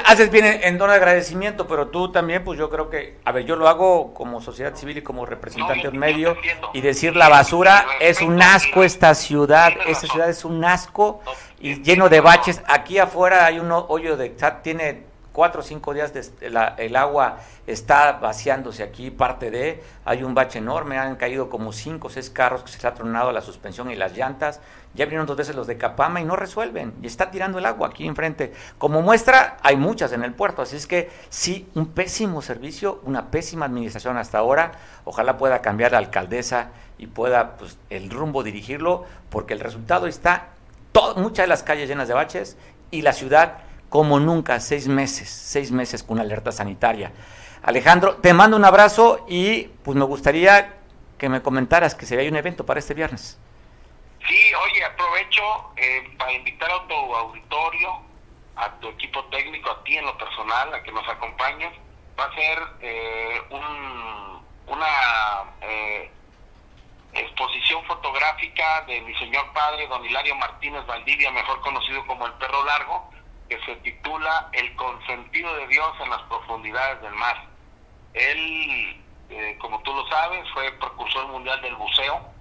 haces, 0.06 0.32
bien 0.32 0.46
en, 0.46 0.78
don 0.78 0.90
agradecimiento, 0.90 1.68
pero 1.68 1.90
tú 1.90 2.10
también, 2.10 2.42
pues 2.46 2.58
yo 2.58 2.70
creo 2.70 2.90
que, 2.90 3.18
a 3.26 3.34
ver, 3.34 3.44
yo 3.44 3.58
lo 3.58 3.68
hago 3.68 4.14
como 4.14 4.40
sociedad 4.40 4.74
civil 4.76 5.00
y 5.00 5.02
como 5.02 5.26
representante 5.26 5.82
de 5.82 5.90
un 5.90 5.98
medio, 5.98 6.38
y 6.72 6.80
decir 6.80 7.18
la 7.18 7.28
basura 7.28 7.86
es 8.00 8.22
un 8.22 8.42
asco 8.42 8.86
esta 8.86 9.14
ciudad, 9.14 9.74
esta 9.88 10.08
ciudad 10.08 10.30
es 10.30 10.46
un 10.46 10.64
asco 10.64 11.20
y 11.60 11.84
lleno 11.84 12.08
de 12.08 12.22
baches. 12.22 12.62
Aquí 12.66 12.98
afuera 12.98 13.46
hay 13.46 13.60
un 13.60 13.74
hoyo 13.74 14.16
de, 14.16 14.34
tiene 14.64 15.04
cuatro 15.34 15.60
o 15.60 15.64
cinco 15.64 15.94
días 15.94 16.14
de, 16.14 16.24
el 16.78 16.96
agua 16.96 17.40
está 17.68 18.14
vaciándose 18.14 18.84
aquí, 18.84 19.12
parte 19.12 19.52
de, 19.52 19.84
hay 20.06 20.24
un 20.24 20.34
bache 20.34 20.60
enorme, 20.60 20.98
han 20.98 21.18
caído 21.18 21.50
como 21.50 21.74
cinco 21.74 22.08
o 22.08 22.10
seis 22.10 22.30
carros 22.30 22.64
que 22.64 22.70
se 22.70 22.78
les 22.78 22.86
ha 22.86 22.94
tronado 22.94 23.34
la 23.34 23.42
suspensión 23.42 23.92
y 23.92 23.98
las 23.98 24.16
llantas, 24.16 24.62
ya 24.96 25.06
vinieron 25.06 25.28
dos 25.28 25.38
veces 25.38 25.56
los 25.56 25.68
de 25.68 25.78
Capama 25.78 26.22
y 26.22 26.26
no 26.26 26.36
resuelven, 26.36 26.94
y 27.02 27.08
está 27.08 27.30
tirando 27.32 27.60
el 27.60 27.66
agua 27.66 27.90
aquí 27.90 28.08
enfrente. 28.08 28.54
Como 28.78 29.02
muestra, 29.02 29.58
hay 29.62 29.76
muchas 29.76 30.14
en 30.14 30.24
el 30.24 30.34
puerto, 30.34 30.62
así 30.62 30.76
es 30.76 30.88
que 30.88 31.10
sí, 31.30 31.68
un 31.76 31.88
pésimo 31.88 32.42
servicio, 32.42 33.02
una 33.04 33.30
pésima 33.32 33.66
administración 33.66 34.18
hasta 34.18 34.38
ahora, 34.38 34.72
ojalá 35.04 35.38
pueda 35.38 35.62
cambiar 35.62 35.92
la 35.92 36.00
alcaldesa 36.00 36.70
y 36.98 37.08
pueda 37.08 37.58
pues, 37.58 37.78
el 37.90 38.10
rumbo 38.10 38.44
dirigirlo, 38.44 39.06
porque 39.30 39.54
el 39.54 39.60
resultado 39.60 40.08
está, 40.08 40.50
muchas 41.18 41.44
de 41.44 41.48
las 41.48 41.64
calles 41.64 41.90
llenas 41.90 42.08
de 42.08 42.14
baches 42.14 42.58
y 42.90 43.02
la 43.02 43.14
ciudad 43.14 43.58
como 43.90 44.20
nunca, 44.20 44.60
seis 44.60 44.88
meses, 44.88 45.30
seis 45.30 45.72
meses 45.72 46.04
con 46.04 46.20
alerta 46.20 46.52
sanitaria. 46.52 47.12
Alejandro, 47.64 48.16
te 48.16 48.34
mando 48.34 48.58
un 48.58 48.66
abrazo 48.66 49.26
y 49.28 49.64
pues 49.84 49.98
me 49.98 50.06
gustaría 50.06 50.74
que 51.18 51.30
me 51.30 51.42
comentaras 51.42 51.96
que 51.96 52.06
se 52.06 52.18
hay 52.18 52.28
un 52.28 52.36
evento 52.36 52.66
para 52.66 52.80
este 52.80 52.94
viernes. 52.94 53.38
Sí, 54.28 54.54
oye, 54.56 54.84
aprovecho 54.84 55.72
eh, 55.76 56.16
para 56.18 56.34
invitar 56.34 56.72
a 56.72 56.88
tu 56.88 56.96
auditorio, 56.96 58.02
a 58.56 58.72
tu 58.80 58.90
equipo 58.90 59.24
técnico, 59.26 59.70
a 59.70 59.84
ti 59.84 59.98
en 59.98 60.06
lo 60.06 60.18
personal, 60.18 60.74
a 60.74 60.82
que 60.82 60.92
nos 60.92 61.08
acompañes. 61.08 61.72
Va 62.20 62.26
a 62.26 62.34
ser 62.34 62.60
eh, 62.82 63.42
una 64.68 64.88
eh, 65.62 66.12
exposición 67.14 67.84
fotográfica 67.86 68.82
de 68.88 69.02
mi 69.02 69.14
señor 69.16 69.52
padre, 69.54 69.88
don 69.88 70.04
Hilario 70.04 70.36
Martínez 70.36 70.86
Valdivia, 70.88 71.32
mejor 71.32 71.62
conocido 71.62 72.06
como 72.08 72.26
el 72.26 72.34
Perro 72.34 72.64
Largo, 72.66 73.12
que 73.48 73.60
se 73.64 73.76
titula 73.78 74.50
El 74.54 74.76
consentido 74.76 75.56
de 75.56 75.68
Dios 75.68 75.92
en 76.02 76.10
las 76.10 76.22
profundidades 76.24 77.00
del 77.02 77.14
mar. 77.14 77.46
Él, 78.14 79.04
eh, 79.30 79.58
como 79.62 79.82
tú 79.84 79.94
lo 79.94 80.08
sabes, 80.08 80.50
fue 80.54 80.72
precursor 80.72 81.28
mundial 81.28 81.62
del 81.62 81.76
buceo, 81.76 82.35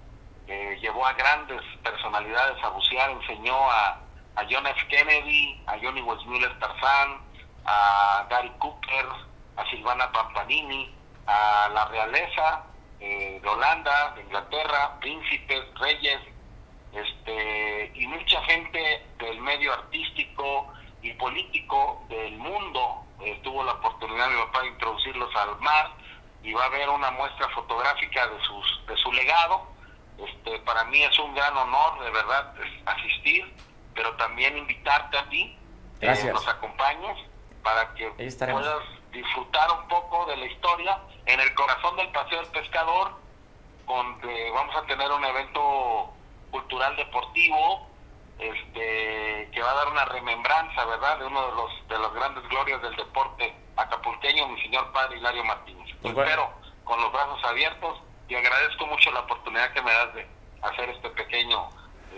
eh, 0.47 0.77
llevó 0.81 1.05
a 1.05 1.13
grandes 1.13 1.61
personalidades 1.83 2.63
a 2.63 2.69
bucear, 2.69 3.09
enseñó 3.11 3.55
a, 3.69 3.99
a 4.35 4.45
John 4.49 4.67
F. 4.67 4.87
Kennedy, 4.87 5.61
a 5.67 5.77
Johnny 5.81 6.01
Westmuller 6.01 6.57
Tarzán, 6.59 7.21
a 7.65 8.25
Gary 8.29 8.51
Cooper, 8.59 9.05
a 9.57 9.69
Silvana 9.69 10.11
Pampanini, 10.11 10.93
a 11.27 11.69
la 11.73 11.85
realeza 11.85 12.63
eh, 12.99 13.39
de 13.41 13.47
Holanda, 13.47 14.11
de 14.15 14.21
Inglaterra, 14.21 14.99
príncipes, 14.99 15.63
reyes, 15.79 16.21
este, 16.93 17.91
y 17.95 18.07
mucha 18.07 18.41
gente 18.43 19.05
del 19.19 19.41
medio 19.41 19.73
artístico, 19.73 20.71
y 21.05 21.13
político 21.13 22.03
del 22.09 22.37
mundo. 22.37 23.03
Eh, 23.21 23.39
tuvo 23.43 23.63
la 23.63 23.73
oportunidad 23.73 24.29
mi 24.29 24.41
papá 24.45 24.61
de 24.61 24.67
introducirlos 24.69 25.33
al 25.35 25.57
mar 25.59 25.91
y 26.43 26.51
va 26.53 26.63
a 26.63 26.65
haber 26.65 26.89
una 26.89 27.11
muestra 27.11 27.47
fotográfica 27.49 28.27
de, 28.27 28.41
sus, 28.41 28.85
de 28.87 28.97
su 28.97 29.11
legado. 29.11 29.67
Este, 30.17 30.59
para 30.59 30.83
mí 30.85 31.03
es 31.03 31.17
un 31.19 31.33
gran 31.35 31.55
honor, 31.57 32.03
de 32.03 32.11
verdad, 32.11 32.53
asistir, 32.85 33.53
pero 33.93 34.13
también 34.15 34.57
invitarte 34.57 35.17
a 35.17 35.29
ti, 35.29 35.57
que 35.99 36.31
nos 36.31 36.47
acompañes 36.47 37.17
para 37.63 37.93
que 37.95 38.09
puedas 38.11 38.83
disfrutar 39.11 39.71
un 39.71 39.87
poco 39.87 40.25
de 40.27 40.37
la 40.37 40.45
historia 40.45 40.99
en 41.25 41.39
el 41.39 41.53
corazón 41.55 41.95
del 41.95 42.09
Paseo 42.09 42.41
del 42.41 42.51
Pescador, 42.51 43.11
donde 43.87 44.51
vamos 44.51 44.75
a 44.75 44.83
tener 44.83 45.11
un 45.11 45.23
evento 45.23 46.13
cultural 46.51 46.95
deportivo 46.95 47.87
este 48.39 49.49
que 49.51 49.61
va 49.61 49.71
a 49.71 49.75
dar 49.75 49.87
una 49.87 50.05
remembranza, 50.05 50.85
¿verdad?, 50.85 51.19
de 51.19 51.25
uno 51.25 51.47
de 51.47 51.55
los 51.55 51.87
de 51.87 51.99
las 51.99 52.13
grandes 52.13 52.47
glorias 52.49 52.81
del 52.81 52.95
deporte 52.95 53.55
acapulqueño, 53.77 54.47
mi 54.49 54.61
señor 54.61 54.91
padre 54.91 55.17
Hilario 55.17 55.43
Martínez. 55.45 55.95
Pues 56.01 56.17
Espero 56.17 56.51
con 56.83 57.01
los 57.01 57.11
brazos 57.11 57.43
abiertos 57.45 57.97
y 58.27 58.35
agradezco 58.35 58.87
mucho 58.87 59.11
la 59.11 59.21
oportunidad 59.21 59.71
que 59.73 59.81
me 59.81 59.91
das 59.91 60.13
de 60.15 60.27
hacer 60.61 60.89
este 60.89 61.09
pequeño 61.09 61.69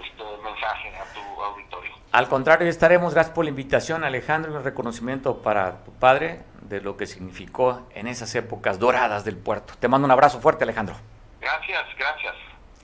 este 0.04 0.24
mensaje 0.44 0.96
a 0.96 1.06
tu 1.14 1.42
auditorio. 1.42 1.92
Al 2.12 2.28
contrario, 2.28 2.68
estaremos. 2.68 3.14
Gracias 3.14 3.34
por 3.34 3.46
la 3.46 3.50
invitación, 3.50 4.04
Alejandro, 4.04 4.52
y 4.52 4.56
un 4.56 4.64
reconocimiento 4.64 5.42
para 5.42 5.84
tu 5.84 5.92
padre 5.94 6.42
de 6.62 6.82
lo 6.82 6.98
que 6.98 7.06
significó 7.06 7.88
en 7.94 8.08
esas 8.08 8.34
épocas 8.36 8.80
doradas 8.80 9.26
del 9.26 9.38
puerto. 9.38 9.74
Te 9.80 9.88
mando 9.88 10.06
un 10.06 10.12
abrazo 10.12 10.40
fuerte, 10.40 10.64
Alejandro. 10.64 10.96
Gracias, 11.42 11.84
gracias. 11.98 12.36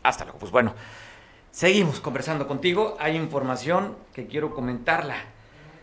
Hasta 0.01 0.23
luego. 0.25 0.39
Pues 0.39 0.51
bueno, 0.51 0.73
seguimos 1.51 1.99
conversando 1.99 2.47
contigo. 2.47 2.97
Hay 2.99 3.15
información 3.15 3.97
que 4.13 4.27
quiero 4.27 4.53
comentarla. 4.53 5.17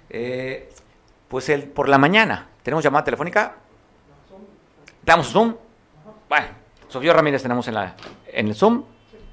Eh, 0.09 0.72
pues 1.28 1.49
el, 1.49 1.68
por 1.68 1.88
la 1.88 1.99
mañana, 1.99 2.49
¿tenemos 2.62 2.82
llamada 2.82 3.05
telefónica? 3.05 3.55
¿Damos 5.03 5.28
Zoom? 5.28 5.57
Bueno, 6.28 6.49
Sofía 6.91 7.12
Ramírez 7.12 7.43
tenemos 7.43 7.66
en, 7.68 7.74
la, 7.74 7.95
en 8.26 8.49
el 8.49 8.55
Zoom. 8.55 8.84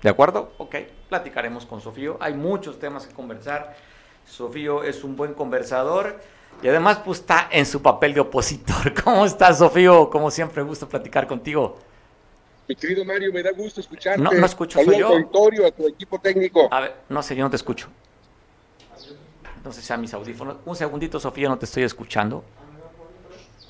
¿De 0.03 0.09
acuerdo? 0.09 0.53
Ok, 0.59 0.75
platicaremos 1.09 1.65
con 1.65 1.81
Sofío. 1.81 2.17
Hay 2.19 2.35
muchos 2.35 2.79
temas 2.79 3.07
que 3.07 3.13
conversar. 3.13 3.75
Sofío 4.25 4.83
es 4.83 5.03
un 5.03 5.15
buen 5.15 5.33
conversador 5.33 6.19
y 6.61 6.67
además 6.67 6.99
pues 7.03 7.19
está 7.19 7.49
en 7.51 7.65
su 7.65 7.81
papel 7.81 8.13
de 8.13 8.19
opositor. 8.19 8.93
¿Cómo 9.03 9.25
estás, 9.25 9.57
Sofío? 9.57 10.09
Como 10.09 10.29
siempre, 10.29 10.61
gusto 10.61 10.87
platicar 10.87 11.25
contigo. 11.25 11.79
Mi 12.67 12.75
querido 12.75 13.03
Mario, 13.03 13.33
me 13.33 13.41
da 13.41 13.51
gusto 13.51 13.81
escucharte. 13.81 14.21
No, 14.21 14.31
no 14.31 14.45
escucho, 14.45 14.83
soy 14.83 14.99
yo. 14.99 15.15
a 15.15 15.71
tu 15.71 15.87
equipo 15.87 16.19
técnico. 16.19 16.67
A 16.69 16.81
ver, 16.81 16.95
no 17.09 17.23
sé, 17.23 17.35
yo 17.35 17.43
no 17.43 17.49
te 17.49 17.55
escucho. 17.55 17.87
No 19.63 19.71
sé 19.71 19.81
si 19.81 19.91
a 19.91 19.97
mis 19.97 20.13
audífonos. 20.13 20.57
Un 20.65 20.75
segundito, 20.75 21.19
Sofía, 21.19 21.49
no 21.49 21.57
te 21.57 21.65
estoy 21.65 21.83
escuchando. 21.83 22.43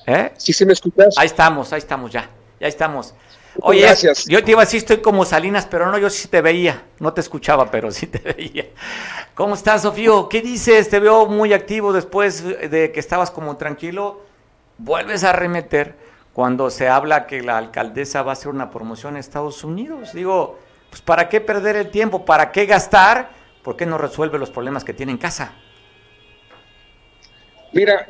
¿Eh? 0.06 0.32
Sí, 0.36 0.52
sí 0.52 0.66
me 0.66 0.74
escuchas. 0.74 1.16
Ahí 1.16 1.26
estamos, 1.26 1.72
ahí 1.72 1.78
estamos 1.78 2.10
ya. 2.10 2.28
Ya 2.60 2.66
estamos. 2.66 3.14
Oye, 3.60 3.82
Gracias. 3.82 4.26
yo 4.26 4.42
te 4.44 4.52
iba 4.52 4.62
a 4.62 4.64
decir, 4.64 4.78
estoy 4.78 4.98
como 4.98 5.24
Salinas, 5.24 5.66
pero 5.66 5.90
no, 5.90 5.98
yo 5.98 6.10
sí 6.10 6.28
te 6.28 6.40
veía. 6.40 6.84
No 7.00 7.12
te 7.12 7.20
escuchaba, 7.20 7.70
pero 7.70 7.90
sí 7.90 8.06
te 8.06 8.18
veía. 8.18 8.66
¿Cómo 9.34 9.54
estás, 9.54 9.82
Sofío? 9.82 10.28
¿Qué 10.28 10.40
dices? 10.40 10.88
Te 10.88 11.00
veo 11.00 11.26
muy 11.26 11.52
activo 11.52 11.92
después 11.92 12.44
de 12.44 12.92
que 12.92 13.00
estabas 13.00 13.30
como 13.30 13.56
tranquilo. 13.56 14.22
Vuelves 14.78 15.24
a 15.24 15.32
remeter 15.32 15.96
cuando 16.32 16.70
se 16.70 16.88
habla 16.88 17.26
que 17.26 17.42
la 17.42 17.58
alcaldesa 17.58 18.22
va 18.22 18.30
a 18.30 18.34
hacer 18.34 18.48
una 18.48 18.70
promoción 18.70 19.14
en 19.14 19.20
Estados 19.20 19.64
Unidos. 19.64 20.12
Digo, 20.12 20.58
pues 20.88 21.02
¿para 21.02 21.28
qué 21.28 21.40
perder 21.40 21.74
el 21.76 21.90
tiempo? 21.90 22.24
¿Para 22.24 22.52
qué 22.52 22.64
gastar? 22.64 23.30
¿Por 23.64 23.76
qué 23.76 23.86
no 23.86 23.98
resuelve 23.98 24.38
los 24.38 24.50
problemas 24.50 24.84
que 24.84 24.94
tiene 24.94 25.12
en 25.12 25.18
casa? 25.18 25.52
Mira, 27.72 28.06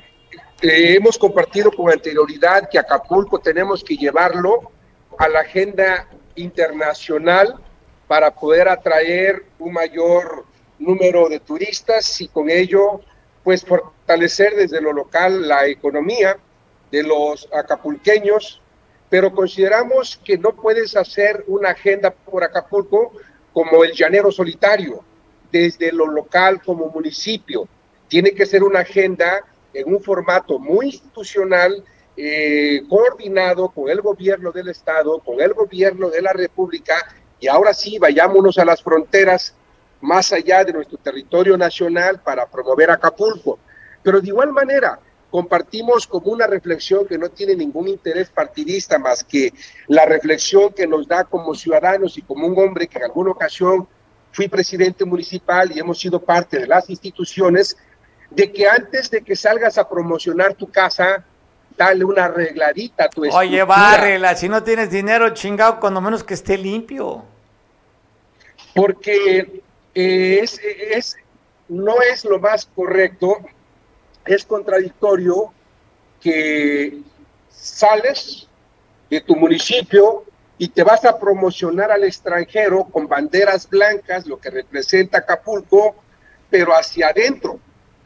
eh, 0.61 0.97
hemos 0.97 1.17
compartido 1.17 1.71
con 1.73 1.91
anterioridad 1.91 2.69
que 2.71 2.79
Acapulco 2.79 3.39
tenemos 3.39 3.83
que 3.83 3.97
llevarlo 3.97 4.73
a 5.19 5.29
la 5.29 5.41
agenda 5.41 6.09
internacional 6.37 7.57
para 8.07 8.31
poder 8.31 8.69
atraer 8.69 9.45
un 9.59 9.73
mayor 9.73 10.47
número 10.79 11.29
de 11.29 11.41
turistas 11.41 12.21
y 12.21 12.29
con 12.29 12.49
ello 12.49 13.01
pues 13.43 13.65
fortalecer 13.65 14.55
desde 14.55 14.81
lo 14.81 14.93
local 14.93 15.49
la 15.49 15.67
economía 15.67 16.39
de 16.91 17.03
los 17.03 17.49
acapulqueños, 17.53 18.63
pero 19.11 19.33
consideramos 19.33 20.21
que 20.25 20.39
no 20.39 20.55
puedes 20.55 20.97
hacer 20.97 21.45
una 21.47 21.71
agenda 21.71 22.11
por 22.11 22.45
Acapulco 22.45 23.13
como 23.53 23.85
el 23.85 23.93
llanero 23.93 24.31
solitario, 24.31 25.03
desde 25.51 25.93
lo 25.93 26.07
local 26.07 26.63
como 26.63 26.91
municipio. 26.91 27.67
Tiene 28.07 28.33
que 28.33 28.47
ser 28.47 28.63
una 28.63 28.81
agenda 28.81 29.45
en 29.73 29.95
un 29.95 30.03
formato 30.03 30.59
muy 30.59 30.87
institucional 30.87 31.85
eh, 32.21 32.83
coordinado 32.89 33.69
con 33.69 33.89
el 33.89 34.01
gobierno 34.01 34.51
del 34.51 34.71
Estado, 34.71 35.21
con 35.21 35.41
el 35.41 35.55
gobierno 35.55 36.11
de 36.11 36.21
la 36.21 36.33
República, 36.33 36.95
y 37.39 37.47
ahora 37.47 37.73
sí, 37.73 37.97
vayámonos 37.97 38.59
a 38.59 38.65
las 38.65 38.83
fronteras 38.83 39.55
más 40.01 40.33
allá 40.33 40.65
de 40.65 40.73
nuestro 40.73 40.99
territorio 40.99 41.57
nacional 41.57 42.21
para 42.21 42.47
promover 42.47 42.91
Acapulco. 42.91 43.61
Pero 44.03 44.21
de 44.21 44.27
igual 44.27 44.51
manera, 44.51 44.99
compartimos 45.31 46.09
como 46.09 46.33
una 46.33 46.49
reflexión 46.49 47.07
que 47.07 47.19
no 47.19 47.29
tiene 47.29 47.55
ningún 47.55 47.87
interés 47.87 48.31
partidista 48.31 48.99
más 48.99 49.23
que 49.23 49.53
la 49.87 50.05
reflexión 50.05 50.73
que 50.73 50.89
nos 50.89 51.07
da 51.07 51.23
como 51.23 51.55
ciudadanos 51.55 52.19
y 52.19 52.23
como 52.23 52.49
un 52.49 52.59
hombre 52.59 52.89
que 52.89 52.99
en 52.99 53.05
alguna 53.05 53.31
ocasión 53.31 53.87
fui 54.33 54.49
presidente 54.49 55.05
municipal 55.05 55.71
y 55.71 55.79
hemos 55.79 56.01
sido 56.01 56.19
parte 56.19 56.59
de 56.59 56.67
las 56.67 56.91
instituciones, 56.91 57.77
de 58.31 58.51
que 58.51 58.67
antes 58.67 59.09
de 59.09 59.23
que 59.23 59.37
salgas 59.37 59.79
a 59.79 59.89
promocionar 59.89 60.55
tu 60.55 60.69
casa, 60.69 61.25
dale 61.79 62.05
una 62.05 62.25
arregladita 62.25 63.05
a 63.05 63.09
tu 63.09 63.23
Oye, 63.33 63.63
bárrela, 63.63 64.35
si 64.35 64.49
no 64.49 64.63
tienes 64.63 64.91
dinero, 64.91 65.33
chingado, 65.33 65.79
cuando 65.81 66.01
menos 66.01 66.25
que 66.25 66.35
esté 66.35 66.59
limpio. 66.59 67.25
Porque 68.75 69.63
eh, 69.95 70.41
es, 70.43 70.61
es, 70.63 71.17
no 71.69 72.03
es 72.03 72.25
lo 72.25 72.41
más 72.41 72.67
correcto, 72.67 73.39
es 74.27 74.45
contradictorio 74.45 75.53
que 76.21 76.99
sales 77.49 78.49
de 79.09 79.21
tu 79.21 79.37
municipio 79.37 80.25
y 80.59 80.69
te 80.69 80.83
vas 80.83 81.05
a 81.05 81.19
promocionar 81.19 81.93
al 81.93 82.03
extranjero 82.03 82.85
con 82.85 83.07
banderas 83.07 83.71
blancas, 83.71 84.27
lo 84.27 84.41
que 84.41 84.51
representa 84.51 85.19
Acapulco, 85.19 85.95
pero 86.51 86.73
hacia 86.73 87.09
adentro, 87.09 87.61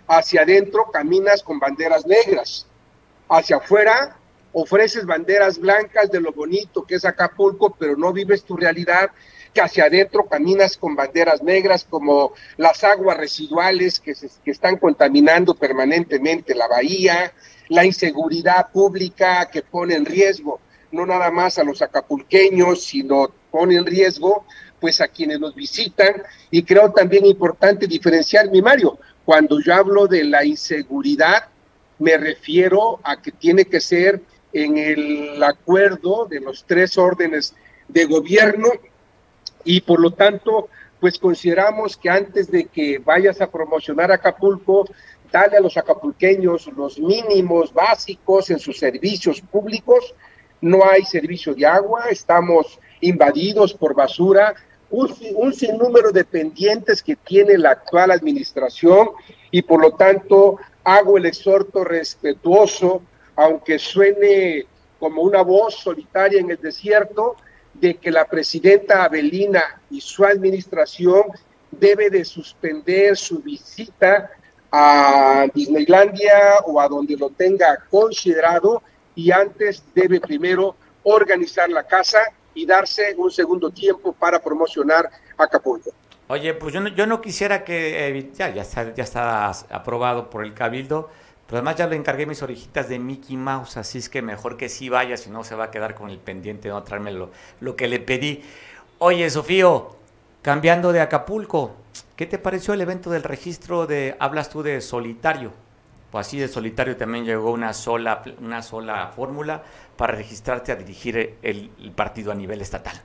hacia 0.07 0.43
adentro 0.43 0.91
caminas 0.93 1.43
con 1.43 1.59
banderas 1.59 2.07
negras 2.07 2.67
hacia 3.37 3.57
afuera 3.57 4.17
ofreces 4.53 5.07
banderas 5.07 5.59
blancas 5.59 6.11
de 6.11 6.21
lo 6.21 6.33
bonito 6.33 6.85
que 6.85 6.97
es 6.97 7.05
Acapulco, 7.05 7.75
pero 7.79 7.97
no 7.97 8.13
vives 8.13 8.45
tu 8.45 8.57
realidad, 8.57 9.11
que 9.55 9.63
hacia 9.63 9.85
adentro 9.85 10.27
caminas 10.27 10.77
con 10.77 10.95
banderas 10.95 11.43
negras 11.43 11.87
como 11.89 12.33
las 12.59 12.85
aguas 12.85 13.17
residuales 13.17 14.01
que, 14.01 14.15
se, 14.15 14.29
que 14.45 14.51
están 14.51 14.77
contaminando 14.77 15.55
permanentemente 15.55 16.55
la 16.55 16.69
bahía, 16.69 17.33
la 17.69 17.85
inseguridad 17.85 18.71
pública 18.71 19.49
que 19.51 19.63
pone 19.63 19.95
en 19.95 20.05
riesgo 20.05 20.61
no 20.93 21.07
nada 21.07 21.31
más 21.31 21.59
a 21.59 21.65
los 21.65 21.83
acapulqueños, 21.83 22.85
sino 22.85 23.33
pone 23.51 23.77
en 23.77 23.87
riesgo 23.87 24.45
pues 24.79 25.01
a 25.01 25.09
quienes 25.09 25.41
nos 25.41 25.55
visitan. 25.55 26.23
Y 26.51 26.63
creo 26.63 26.93
también 26.93 27.25
importante 27.25 27.87
diferenciar 27.87 28.51
mi 28.51 28.61
Mario, 28.61 28.99
cuando 29.25 29.61
yo 29.61 29.75
hablo 29.75 30.07
de 30.07 30.25
la 30.25 30.45
inseguridad 30.45 31.45
me 32.03 32.17
refiero 32.17 32.99
a 33.05 33.23
que 33.23 33.31
tiene 33.31 33.65
que 33.65 33.81
ser 33.81 34.21
en 34.53 34.77
el 34.77 35.43
acuerdo 35.43 36.27
de 36.27 36.41
los 36.41 36.65
tres 36.65 36.99
órdenes 36.99 37.55
de 37.87 38.07
gobierno 38.07 38.71
y 39.65 39.81
por 39.83 40.01
lo 40.01 40.11
tanto, 40.11 40.69
pues 40.99 41.17
consideramos 41.17 41.97
que 41.97 42.11
antes 42.11 42.51
de 42.51 42.65
que 42.65 42.99
vayas 42.99 43.41
a 43.41 43.49
promocionar 43.49 44.11
Acapulco, 44.11 44.85
dale 45.31 45.57
a 45.57 45.61
los 45.61 45.77
acapulqueños 45.77 46.67
los 46.77 46.99
mínimos 46.99 47.73
básicos 47.73 48.51
en 48.51 48.59
sus 48.59 48.79
servicios 48.79 49.41
públicos. 49.41 50.13
No 50.61 50.81
hay 50.85 51.05
servicio 51.05 51.55
de 51.55 51.67
agua, 51.67 52.07
estamos 52.11 52.81
invadidos 53.01 53.75
por 53.75 53.95
basura, 53.95 54.55
un, 54.91 55.09
un 55.37 55.55
sinnúmero 55.55 56.11
de 56.11 56.25
pendientes 56.25 57.01
que 57.01 57.15
tiene 57.15 57.57
la 57.57 57.71
actual 57.71 58.11
administración 58.11 59.11
y 59.53 59.63
por 59.63 59.81
lo 59.81 59.93
tanto 59.93 60.59
hago 60.85 61.19
el 61.19 61.27
exhorto 61.27 61.85
respetuoso, 61.85 63.03
aunque 63.37 63.79
suene 63.79 64.67
como 64.99 65.23
una 65.23 65.43
voz 65.43 65.77
solitaria 65.77 66.41
en 66.41 66.51
el 66.51 66.61
desierto, 66.61 67.37
de 67.75 67.95
que 67.95 68.11
la 68.11 68.27
presidenta 68.27 69.05
Abelina 69.05 69.81
y 69.91 70.01
su 70.01 70.25
administración 70.25 71.25
debe 71.71 72.11
de 72.11 72.25
suspender 72.25 73.17
su 73.17 73.41
visita 73.41 74.31
a 74.71 75.47
Disneylandia 75.55 76.59
o 76.67 76.81
a 76.81 76.89
donde 76.89 77.17
lo 77.17 77.31
tenga 77.31 77.85
considerado 77.91 78.83
y 79.15 79.31
antes 79.31 79.83
debe 79.95 80.21
primero 80.21 80.77
organizar 81.03 81.69
la 81.71 81.85
casa 81.85 82.21
y 82.55 82.67
darse 82.67 83.15
un 83.17 83.31
segundo 83.31 83.71
tiempo 83.71 84.13
para 84.13 84.43
promocionar 84.43 85.11
Acapulco. 85.37 85.91
Oye, 86.33 86.55
pues 86.55 86.73
yo 86.73 86.81
no, 86.81 86.89
yo 86.89 87.07
no 87.07 87.21
quisiera 87.21 87.63
que, 87.63 88.09
eh, 88.09 88.31
ya, 88.33 88.49
ya, 88.49 88.63
está, 88.63 88.95
ya 88.95 89.05
está 89.05 89.51
aprobado 89.51 90.31
por 90.31 90.43
el 90.47 90.55
Cabildo, 90.55 91.11
pero 91.47 91.59
además 91.59 91.77
ya 91.77 91.87
le 91.87 91.95
encargué 91.95 92.25
mis 92.25 92.43
orejitas 92.43 92.89
de 92.89 92.99
Mickey 92.99 93.37
Mouse, 93.37 93.77
así 93.77 93.99
es 93.99 94.09
que 94.09 94.23
mejor 94.23 94.57
que 94.57 94.71
sí 94.71 94.89
vaya, 94.89 95.19
si 95.19 95.29
no 95.29 95.45
se 95.45 95.55
va 95.55 95.65
a 95.65 95.71
quedar 95.71 95.95
con 95.95 96.09
el 96.09 96.17
pendiente 96.17 96.69
de 96.69 96.75
no 96.75 96.83
traerme 96.85 97.13
lo, 97.13 97.77
que 97.77 97.87
le 97.87 98.01
pedí. 98.01 98.43
Oye, 98.97 99.29
Sofío, 99.29 99.95
cambiando 100.41 100.91
de 100.95 101.03
Acapulco, 101.03 101.77
¿qué 102.17 102.25
te 102.25 102.39
pareció 102.39 102.73
el 102.73 102.81
evento 102.81 103.11
del 103.11 103.25
registro 103.25 103.87
de, 103.87 104.17
hablas 104.19 104.49
tú 104.49 104.63
de 104.63 104.81
solitario? 104.81 105.53
Pues 106.11 106.27
así 106.27 106.39
de 106.39 106.49
solitario 106.49 106.97
también 106.97 107.27
llegó 107.27 107.51
una 107.51 107.75
sola, 107.75 108.23
una 108.41 108.63
sola 108.63 109.13
fórmula 109.15 109.65
para 109.99 110.15
registrarte 110.15 110.73
a 110.73 110.77
dirigir 110.77 111.37
el, 111.43 111.71
partido 111.95 112.33
a 112.33 112.35
nivel 112.35 112.63
estatal. 112.63 113.03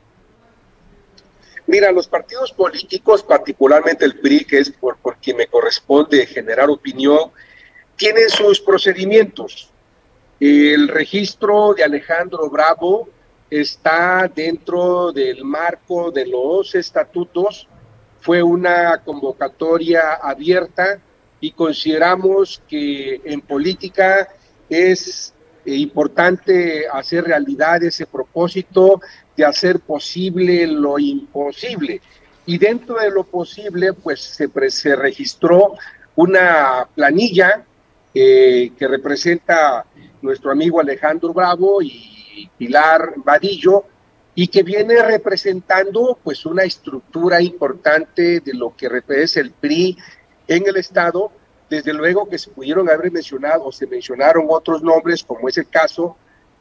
Mira, 1.68 1.92
los 1.92 2.08
partidos 2.08 2.54
políticos, 2.54 3.24
particularmente 3.24 4.06
el 4.06 4.20
PRI, 4.20 4.46
que 4.46 4.60
es 4.60 4.72
por, 4.72 4.98
por 4.98 5.18
quien 5.18 5.36
me 5.36 5.48
corresponde 5.48 6.26
generar 6.26 6.70
opinión, 6.70 7.32
tienen 7.98 8.30
sus 8.30 8.62
procedimientos. 8.62 9.70
El 10.40 10.88
registro 10.88 11.74
de 11.74 11.84
Alejandro 11.84 12.50
Bravo 12.50 13.10
está 13.50 14.32
dentro 14.34 15.12
del 15.12 15.44
marco 15.44 16.10
de 16.12 16.28
los 16.28 16.74
estatutos, 16.74 17.68
fue 18.22 18.42
una 18.42 19.02
convocatoria 19.04 20.14
abierta 20.14 21.02
y 21.40 21.52
consideramos 21.52 22.62
que 22.68 23.22
en 23.26 23.42
política 23.42 24.30
es 24.70 25.34
importante 25.66 26.88
hacer 26.88 27.26
realidad 27.26 27.84
ese 27.84 28.06
propósito 28.06 29.02
de 29.38 29.46
hacer 29.46 29.80
posible 29.80 30.68
lo 30.68 31.00
imposible. 31.00 32.02
Y 32.46 32.58
dentro 32.58 32.96
de 32.96 33.12
lo 33.12 33.24
posible, 33.24 33.94
pues 33.94 34.20
se, 34.22 34.50
se 34.72 34.96
registró 34.96 35.76
una 36.16 36.88
planilla 36.96 37.64
eh, 38.14 38.72
que 38.78 38.88
representa 38.88 39.86
nuestro 40.22 40.52
amigo 40.52 40.82
Alejandro 40.82 41.34
Bravo 41.34 41.82
y 41.82 42.50
Pilar 42.58 43.14
Vadillo, 43.18 43.86
y 44.34 44.48
que 44.50 44.62
viene 44.62 45.02
representando 45.02 46.20
pues 46.24 46.46
una 46.46 46.64
estructura 46.64 47.42
importante 47.42 48.40
de 48.40 48.54
lo 48.54 48.76
que 48.76 48.88
representa 48.88 49.40
el 49.40 49.52
PRI 49.52 49.98
en 50.48 50.68
el 50.68 50.78
Estado. 50.78 51.32
Desde 51.68 51.92
luego 51.92 52.30
que 52.30 52.38
se 52.38 52.52
pudieron 52.52 52.88
haber 52.88 53.12
mencionado 53.12 53.66
o 53.66 53.72
se 53.72 53.88
mencionaron 53.88 54.46
otros 54.48 54.84
nombres, 54.84 55.24
como 55.24 55.50
es 55.50 55.58
el 55.58 55.68
caso 55.68 56.18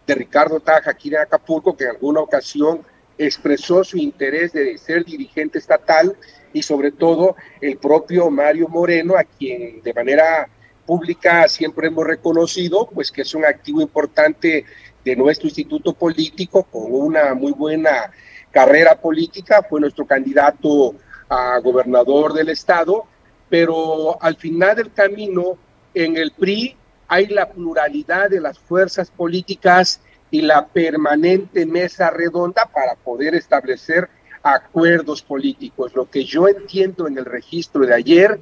de 0.07 0.15
Ricardo 0.15 0.61
Taja 0.61 0.91
aquí 0.91 1.09
en 1.09 1.19
Acapulco, 1.19 1.77
que 1.77 1.85
en 1.85 1.91
alguna 1.91 2.21
ocasión 2.21 2.83
expresó 3.19 3.83
su 3.83 3.97
interés 3.97 4.53
de 4.53 4.77
ser 4.79 5.05
dirigente 5.05 5.59
estatal 5.59 6.17
y 6.53 6.63
sobre 6.63 6.93
todo 6.93 7.37
el 7.61 7.79
propio 7.79 8.31
Mario 8.31 8.69
Moreno, 8.69 9.17
a 9.17 9.25
quien 9.25 9.83
de 9.83 9.95
manera 9.95 10.49
pública 10.85 11.49
siempre 11.49 11.89
hemos 11.89 12.07
reconocido, 12.07 12.89
pues 12.93 13.11
que 13.11 13.23
es 13.23 13.35
un 13.35 13.45
activo 13.45 13.81
importante 13.81 14.65
de 15.05 15.17
nuestro 15.17 15.49
instituto 15.49 15.93
político 15.93 16.65
con 16.65 16.85
una 16.89 17.35
muy 17.35 17.53
buena 17.53 18.11
carrera 18.51 18.99
política, 19.01 19.65
fue 19.69 19.81
nuestro 19.81 20.07
candidato 20.07 20.95
a 21.29 21.59
gobernador 21.59 22.33
del 22.33 22.49
estado, 22.51 23.05
pero 23.49 24.21
al 24.23 24.37
final 24.37 24.77
del 24.77 24.93
camino 24.93 25.59
en 25.95 26.17
el 26.17 26.33
PRI 26.33 26.77
hay 27.09 27.27
la 27.27 27.51
pluralidad 27.51 28.31
de 28.31 28.41
las 28.41 28.59
fuerzas 28.59 29.11
políticas 29.11 30.01
y 30.31 30.43
la 30.43 30.67
permanente 30.67 31.67
mesa 31.67 32.11
redonda 32.11 32.69
para 32.73 32.95
poder 32.97 33.35
establecer 33.35 34.09
acuerdos 34.43 35.23
políticos. 35.23 35.93
Lo 35.95 36.09
que 36.11 36.25
yo 36.25 36.49
entiendo 36.49 37.07
en 37.07 37.19
el 37.19 37.25
registro 37.25 37.87
de 37.87 37.95
ayer, 37.95 38.41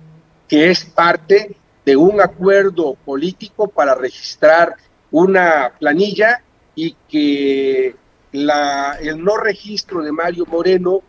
que 0.48 0.70
es 0.70 0.84
parte 0.84 1.56
de 1.84 1.96
un 1.96 2.20
acuerdo 2.20 2.94
político 3.04 3.68
para 3.68 3.94
registrar 3.94 4.76
una 5.10 5.72
planilla 5.78 6.42
y 6.74 6.96
que 7.08 7.94
la, 8.32 8.98
el 9.00 9.22
no 9.22 9.36
registro 9.36 10.02
de 10.02 10.10
Mario 10.10 10.46
Moreno 10.46 11.02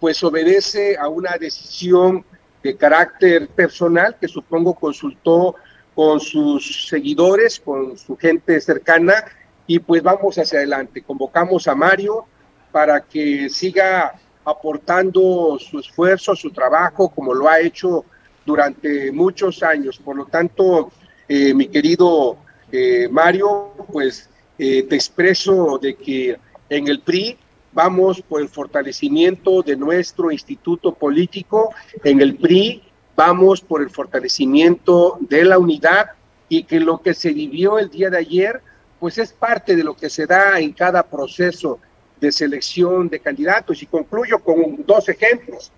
pues 0.00 0.22
obedece 0.24 0.96
a 0.96 1.08
una 1.08 1.36
decisión 1.38 2.24
de 2.62 2.76
carácter 2.76 3.48
personal 3.48 4.16
que 4.20 4.26
supongo 4.26 4.74
consultó 4.74 5.54
con 5.94 6.20
sus 6.20 6.88
seguidores, 6.88 7.60
con 7.60 7.96
su 7.98 8.16
gente 8.16 8.60
cercana 8.60 9.24
y 9.66 9.78
pues 9.78 10.02
vamos 10.02 10.38
hacia 10.38 10.58
adelante. 10.58 11.02
Convocamos 11.02 11.68
a 11.68 11.74
Mario 11.74 12.26
para 12.70 13.00
que 13.00 13.48
siga 13.48 14.14
aportando 14.44 15.58
su 15.58 15.78
esfuerzo, 15.78 16.34
su 16.34 16.50
trabajo, 16.50 17.10
como 17.10 17.34
lo 17.34 17.48
ha 17.48 17.60
hecho 17.60 18.04
durante 18.44 19.12
muchos 19.12 19.62
años. 19.62 19.98
Por 19.98 20.16
lo 20.16 20.26
tanto, 20.26 20.90
eh, 21.28 21.54
mi 21.54 21.68
querido 21.68 22.38
eh, 22.70 23.08
Mario, 23.10 23.72
pues 23.92 24.28
eh, 24.58 24.82
te 24.84 24.94
expreso 24.94 25.78
de 25.78 25.94
que 25.94 26.36
en 26.68 26.88
el 26.88 27.00
PRI 27.00 27.36
vamos 27.72 28.20
por 28.22 28.40
el 28.40 28.48
fortalecimiento 28.48 29.62
de 29.62 29.76
nuestro 29.76 30.30
instituto 30.30 30.92
político, 30.94 31.74
en 32.04 32.20
el 32.20 32.36
PRI 32.36 32.82
vamos 33.16 33.60
por 33.60 33.82
el 33.82 33.90
fortalecimiento 33.90 35.18
de 35.20 35.44
la 35.44 35.58
unidad 35.58 36.10
y 36.48 36.64
que 36.64 36.80
lo 36.80 37.00
que 37.00 37.14
se 37.14 37.32
vivió 37.32 37.78
el 37.78 37.90
día 37.90 38.10
de 38.10 38.18
ayer, 38.18 38.60
pues 39.00 39.18
es 39.18 39.32
parte 39.32 39.74
de 39.76 39.84
lo 39.84 39.94
que 39.94 40.10
se 40.10 40.26
da 40.26 40.58
en 40.60 40.72
cada 40.72 41.02
proceso 41.02 41.78
de 42.20 42.30
selección 42.30 43.08
de 43.08 43.20
candidatos. 43.20 43.82
Y 43.82 43.86
concluyo 43.86 44.38
con 44.38 44.84
dos 44.86 45.08
ejemplos. 45.08 45.72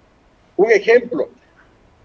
Un 0.56 0.70
ejemplo, 0.70 1.28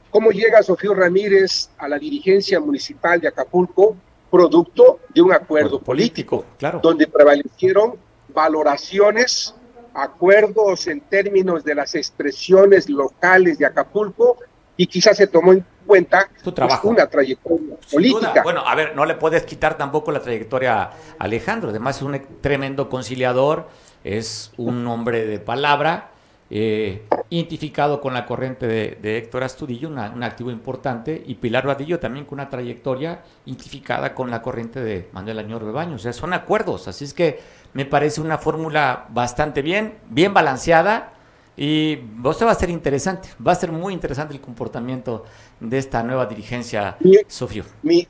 cómo 0.09 0.31
llega 0.31 0.63
Sofío 0.63 0.93
Ramírez 0.93 1.69
a 1.77 1.87
la 1.87 1.99
dirigencia 1.99 2.59
municipal 2.59 3.19
de 3.19 3.27
Acapulco 3.27 3.95
producto 4.29 4.99
de 5.13 5.21
un 5.21 5.33
acuerdo 5.33 5.81
político, 5.81 6.45
claro. 6.57 6.79
donde 6.81 7.07
prevalecieron 7.07 7.95
valoraciones, 8.33 9.55
acuerdos 9.93 10.87
en 10.87 11.01
términos 11.01 11.63
de 11.63 11.75
las 11.75 11.95
expresiones 11.95 12.89
locales 12.89 13.57
de 13.57 13.65
Acapulco 13.65 14.37
y 14.79 14.87
quizás 14.87 15.17
se 15.17 15.27
tomó 15.27 15.51
en 15.51 15.65
cuenta 15.85 16.29
pues, 16.41 16.55
trabajo. 16.55 16.87
una 16.87 17.05
trayectoria 17.05 17.75
política. 17.91 18.41
Bueno, 18.43 18.63
a 18.65 18.73
ver, 18.75 18.95
no 18.95 19.05
le 19.05 19.15
puedes 19.15 19.43
quitar 19.43 19.77
tampoco 19.77 20.09
la 20.09 20.21
trayectoria 20.21 20.83
a 20.83 20.91
Alejandro, 21.19 21.71
además 21.71 21.97
es 21.97 22.03
un 22.03 22.21
tremendo 22.39 22.87
conciliador, 22.87 23.67
es 24.05 24.53
un 24.55 24.87
hombre 24.87 25.25
de 25.25 25.39
palabra 25.39 26.11
eh, 26.49 27.03
identificado 27.29 27.99
con 27.99 28.13
la 28.13 28.25
corriente 28.25 28.67
de, 28.67 29.17
Héctor 29.17 29.43
Astudillo, 29.43 29.89
un 29.89 30.23
activo 30.23 30.49
importante, 30.49 31.21
y 31.27 31.35
Pilar 31.35 31.67
Vadillo 31.67 31.99
también 31.99 32.23
con 32.23 32.39
una 32.39 32.49
trayectoria 32.49 33.19
identificada 33.45 34.15
con 34.15 34.31
la 34.31 34.41
corriente 34.41 34.79
de 34.79 35.09
Manuel 35.11 35.39
Añor 35.39 35.65
Bebaño. 35.65 35.95
O 35.95 35.99
sea, 35.99 36.13
son 36.13 36.31
acuerdos, 36.31 36.87
así 36.87 37.03
es 37.03 37.13
que 37.13 37.41
me 37.73 37.83
parece 37.83 38.21
una 38.21 38.37
fórmula 38.37 39.07
bastante 39.09 39.61
bien, 39.61 39.97
bien 40.09 40.33
balanceada, 40.33 41.18
y 41.57 41.97
va 42.25 42.31
a 42.31 42.55
ser 42.55 42.69
interesante, 42.69 43.29
va 43.45 43.51
a 43.51 43.55
ser 43.55 43.71
muy 43.71 43.93
interesante 43.93 44.33
el 44.33 44.41
comportamiento 44.41 45.25
de 45.59 45.77
esta 45.77 46.01
nueva 46.03 46.25
dirigencia, 46.25 46.97
Sofío. 47.27 47.65
Mi, 47.83 48.07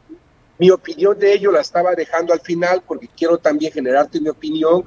mi 0.60 0.70
opinión 0.70 1.18
de 1.18 1.34
ello 1.34 1.52
la 1.52 1.62
estaba 1.62 1.96
dejando 1.96 2.34
al 2.34 2.42
final 2.42 2.84
porque 2.86 3.08
quiero 3.08 3.38
también 3.38 3.72
generarte 3.72 4.22
mi 4.22 4.30
opinión 4.30 4.84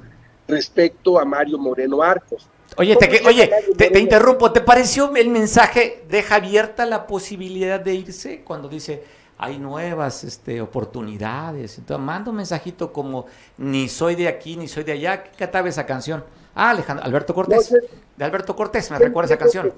respecto 0.47 1.19
a 1.19 1.25
Mario 1.25 1.57
Moreno 1.57 2.01
Arcos. 2.01 2.47
Oye, 2.77 2.95
te, 2.95 3.21
oye 3.27 3.51
te, 3.77 3.99
interrumpo, 3.99 4.51
¿te 4.51 4.61
pareció 4.61 5.13
el 5.15 5.29
mensaje 5.29 6.05
deja 6.09 6.35
abierta 6.35 6.85
la 6.85 7.05
posibilidad 7.05 7.79
de 7.79 7.93
irse 7.93 8.41
cuando 8.43 8.67
dice 8.67 9.03
hay 9.37 9.59
nuevas 9.59 10.23
este, 10.23 10.61
oportunidades? 10.61 11.77
Entonces 11.77 12.03
manda 12.03 12.31
un 12.31 12.37
mensajito 12.37 12.91
como 12.91 13.25
ni 13.57 13.89
soy 13.89 14.15
de 14.15 14.27
aquí 14.27 14.55
ni 14.55 14.67
soy 14.67 14.83
de 14.83 14.93
allá. 14.93 15.23
¿Qué 15.23 15.31
cantaba 15.37 15.69
esa 15.69 15.85
canción? 15.85 16.23
Ah, 16.55 16.69
Alejandro, 16.69 17.05
Alberto 17.05 17.33
Cortés. 17.33 17.71
de 18.15 18.23
Alberto 18.23 18.55
Cortés, 18.55 18.91
me 18.91 18.99
recuerda 18.99 19.33
esa 19.33 19.37
canción. 19.37 19.73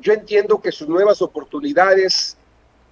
yo 0.00 0.12
entiendo 0.12 0.60
que 0.60 0.72
sus 0.72 0.88
nuevas 0.88 1.20
oportunidades 1.22 2.36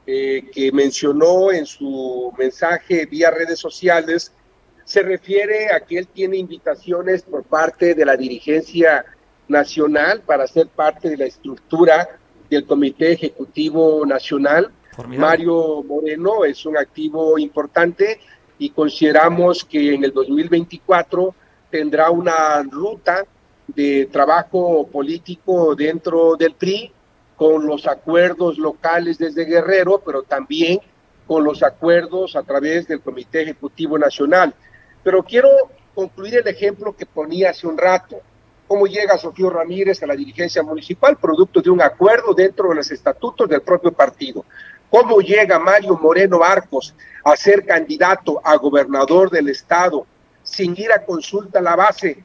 eh, 0.07 0.49
que 0.53 0.73
mencionó 0.73 1.53
en 1.53 1.67
su 1.67 2.33
mensaje 2.39 3.07
vía 3.07 3.31
redes 3.31 3.59
sociales 3.59 4.33
se 4.85 5.03
refiere 5.03 5.71
a 5.71 5.81
que 5.81 5.99
él 5.99 6.09
tiene 6.09 6.39
invitaciones 6.39 7.23
por 7.23 7.45
parte 7.45 7.95
de 7.95 8.07
la 8.07 8.17
dirigencia 8.17 9.05
nacional 9.47 10.23
para 10.23 10.47
ser 10.47 10.69
parte 10.69 11.11
de 11.11 11.19
la 11.19 11.27
estructura 11.27 12.09
del 12.49 12.65
Comité 12.65 13.13
Ejecutivo 13.13 14.07
Nacional. 14.07 14.71
Mario 15.09 15.83
Moreno 15.83 16.45
es 16.45 16.65
un 16.67 16.77
activo 16.77 17.39
importante 17.39 18.19
y 18.59 18.71
consideramos 18.71 19.65
que 19.65 19.95
en 19.95 20.05
el 20.05 20.13
2024 20.13 21.35
tendrá 21.71 22.11
una 22.11 22.63
ruta 22.63 23.25
de 23.67 24.09
trabajo 24.11 24.87
político 24.87 25.75
dentro 25.75 26.37
del 26.37 26.55
PRI 26.55 26.93
con 27.37 27.67
los 27.67 27.87
acuerdos 27.87 28.59
locales 28.59 29.19
desde 29.19 29.45
Guerrero, 29.45 30.03
pero 30.05 30.23
también 30.23 30.81
con 31.27 31.45
los 31.45 31.63
acuerdos 31.63 32.35
a 32.35 32.43
través 32.43 32.89
del 32.89 33.01
Comité 33.01 33.43
Ejecutivo 33.43 33.99
Nacional. 33.99 34.55
Pero 35.05 35.23
quiero 35.23 35.49
concluir 35.95 36.39
el 36.39 36.49
ejemplo 36.49 36.97
que 36.97 37.07
ponía 37.07 37.51
hace 37.51 37.67
un 37.67 37.79
rato. 37.79 38.21
cómo 38.67 38.87
llega 38.87 39.17
Sofío 39.17 39.49
Ramírez 39.49 40.03
a 40.03 40.07
la 40.07 40.15
dirigencia 40.15 40.63
municipal, 40.63 41.17
producto 41.17 41.63
de 41.63 41.71
un 41.71 41.81
acuerdo 41.81 42.35
dentro 42.35 42.69
de 42.69 42.75
los 42.75 42.91
estatutos 42.91 43.49
del 43.49 43.63
propio 43.63 43.93
partido. 43.93 44.45
¿Cómo 44.91 45.21
llega 45.21 45.59
Mario 45.59 45.99
Moreno 45.99 46.43
Arcos 46.43 46.95
a 47.25 47.35
ser 47.35 47.65
candidato 47.65 48.41
a 48.45 48.57
gobernador 48.57 49.31
del 49.31 49.49
estado 49.49 50.07
sin 50.51 50.75
ir 50.77 50.93
a 50.93 51.05
consulta 51.05 51.59
a 51.59 51.63
la 51.63 51.77
base? 51.77 52.23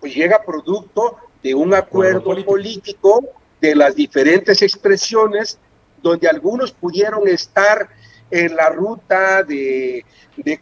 Pues 0.00 0.14
llega 0.14 0.42
producto 0.42 1.16
de 1.42 1.54
un 1.54 1.74
acuerdo 1.74 2.44
político. 2.44 3.20
de 3.60 3.74
las 3.74 3.94
diferentes 3.94 4.62
expresiones 4.62 5.58
donde 6.02 6.26
algunos 6.26 6.72
pudieron 6.72 7.28
estar 7.28 7.90
en 8.30 8.56
la 8.56 8.70
ruta 8.70 9.42
de, 9.42 10.02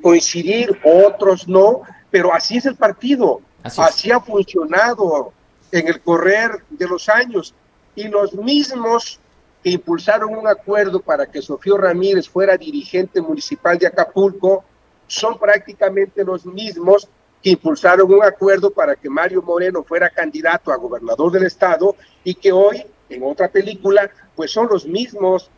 coincidir, 0.02 0.76
otros 0.82 1.46
no, 1.46 1.82
pero 2.10 2.34
así 2.34 2.56
es 2.56 2.66
el 2.66 2.74
partido, 2.74 3.40
así 3.62 4.10
ha 4.10 4.18
funcionado 4.18 5.32
en 5.70 5.86
el 5.86 6.00
correr 6.00 6.64
de 6.70 6.88
los 6.88 7.08
años. 7.08 7.54
Y 7.94 8.08
los 8.08 8.34
mismos 8.34 9.20
que 9.62 9.70
impulsaron 9.70 10.34
un 10.34 10.48
acuerdo 10.48 11.00
para 11.00 11.26
que 11.26 11.40
Sofío 11.40 11.76
Ramírez 11.76 12.28
fuera 12.28 12.56
dirigente 12.56 13.20
municipal 13.20 13.78
de 13.78 13.86
Acapulco 13.86 14.64
son 15.08 15.38
prácticamente 15.38 16.22
los 16.24 16.46
mismos 16.46 17.08
que 17.42 17.50
impulsaron 17.50 18.12
un 18.12 18.22
acuerdo 18.22 18.70
para 18.70 18.94
que 18.94 19.10
Mario 19.10 19.42
Moreno 19.42 19.82
fuera 19.82 20.10
candidato 20.10 20.72
a 20.72 20.76
gobernador 20.76 21.32
del 21.32 21.46
estado 21.46 21.96
y 22.22 22.34
que 22.34 22.52
hoy, 22.52 22.84
en 23.08 23.22
otra 23.24 23.48
película, 23.48 24.10
pues 24.36 24.52
son 24.52 24.68
los 24.68 24.86
mismos 24.86 25.50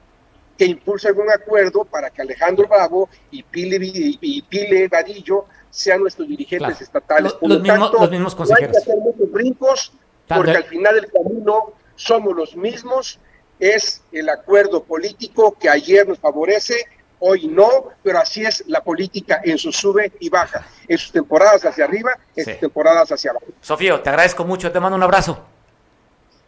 que 0.57 0.66
impulsan 0.66 1.18
un 1.18 1.30
acuerdo 1.30 1.84
para 1.84 2.11
que 2.11 2.22
Alejandro 2.22 2.66
Bravo 2.68 3.09
y 3.30 3.42
Pile, 3.42 3.78
y 3.82 4.42
Pile 4.42 4.88
Vadillo 4.88 5.46
sean 5.70 6.01
nuestros 6.01 6.28
dirigentes 6.28 6.80
estatales. 6.80 7.32
Por 7.34 7.48
los, 7.48 7.61
mismos, 7.61 7.92
los 7.92 8.11
mismos 8.11 8.34
consejeros. 8.34 8.70
No 8.72 8.78
hay 8.78 8.84
que 8.84 8.90
hacer 8.90 8.96
muchos 8.98 9.32
brincos, 9.32 9.92
porque 10.26 10.51
al 10.51 10.64
final 10.64 10.94
del 10.96 11.11
camino 11.11 11.72
somos 11.96 12.34
los 12.36 12.57
mismos 12.57 13.20
es 13.61 14.03
el 14.11 14.28
acuerdo 14.30 14.82
político 14.82 15.57
que 15.61 15.68
ayer 15.68 16.09
nos 16.09 16.18
favorece, 16.18 16.86
hoy 17.21 17.47
no, 17.47 17.91
pero 18.03 18.18
así 18.18 18.45
es 18.45 18.64
la 18.66 18.83
política 18.83 19.41
en 19.45 19.57
su 19.57 19.73
sube 19.73 20.12
y 20.21 20.29
baja, 20.29 20.66
en 20.89 20.99
sus 20.99 21.12
temporadas 21.12 21.64
hacia 21.64 21.85
arriba, 21.85 22.12
en 22.35 22.45
sus 22.45 22.59
temporadas 22.59 23.11
hacia 23.12 23.31
abajo. 23.31 23.47
Sofío, 23.61 24.01
te 24.01 24.11
agradezco 24.11 24.45
mucho, 24.45 24.71
te 24.73 24.81
mando 24.81 24.97
un 24.97 25.03
abrazo. 25.03 25.45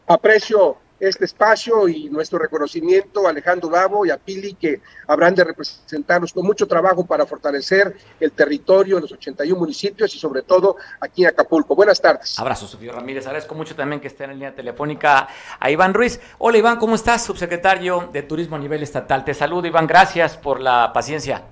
Aprecio 0.07 0.79
este 1.09 1.25
espacio 1.25 1.89
y 1.89 2.09
nuestro 2.09 2.39
reconocimiento 2.39 3.27
a 3.27 3.31
Alejandro 3.31 3.69
Davo 3.69 4.07
y 4.07 4.11
a 4.11 4.17
Pili, 4.17 4.55
que 4.55 4.81
habrán 5.09 5.35
de 5.35 5.43
representarnos 5.43 6.33
con 6.33 6.47
mucho 6.47 6.69
trabajo 6.69 7.05
para 7.05 7.27
fortalecer 7.27 7.97
el 8.21 8.31
territorio 8.31 8.99
en 8.99 9.03
los 9.03 9.13
81 9.13 9.59
municipios 9.59 10.15
y 10.15 10.19
sobre 10.19 10.43
todo 10.43 10.77
aquí 11.01 11.25
en 11.25 11.31
Acapulco. 11.31 11.75
Buenas 11.75 12.01
tardes. 12.01 12.39
Abrazo, 12.39 12.69
Sofía 12.69 12.93
Ramírez. 12.93 13.27
Agradezco 13.27 13.57
mucho 13.57 13.75
también 13.75 14.01
que 14.01 14.07
esté 14.07 14.25
en 14.25 14.31
línea 14.35 14.55
telefónica 14.55 15.27
a 15.59 15.71
Iván 15.71 15.93
Ruiz. 15.93 16.21
Hola, 16.39 16.59
Iván, 16.59 16.79
¿cómo 16.79 16.95
estás? 16.95 17.25
Subsecretario 17.25 18.09
de 18.13 18.23
Turismo 18.23 18.55
a 18.55 18.61
nivel 18.61 18.85
estatal. 18.85 19.25
Te 19.25 19.35
saludo, 19.35 19.67
Iván. 19.67 19.89
Gracias 19.89 20.37
por 20.37 20.61
la 20.61 20.93
paciencia. 20.93 21.43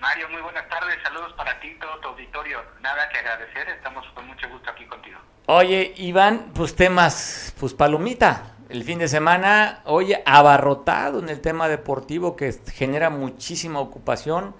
Mario, 0.00 0.28
muy 0.30 0.40
buenas 0.42 0.68
tardes. 0.68 0.96
Saludos 1.02 1.32
para 1.34 1.58
ti, 1.60 1.76
todo 1.80 1.98
tu 2.00 2.08
auditorio. 2.08 2.60
Nada 2.80 3.08
que 3.08 3.18
agradecer. 3.18 3.68
Estamos 3.68 4.06
con 4.14 4.26
mucho 4.26 4.48
gusto 4.48 4.70
aquí 4.70 4.86
contigo. 4.86 5.18
Oye, 5.46 5.94
Iván, 5.96 6.52
pues 6.54 6.76
temas, 6.76 7.54
pues 7.58 7.74
palomita. 7.74 8.54
El 8.68 8.84
fin 8.84 8.98
de 8.98 9.08
semana, 9.08 9.80
oye, 9.84 10.22
abarrotado 10.26 11.20
en 11.20 11.30
el 11.30 11.40
tema 11.40 11.68
deportivo 11.68 12.36
que 12.36 12.52
genera 12.72 13.08
muchísima 13.08 13.80
ocupación. 13.80 14.54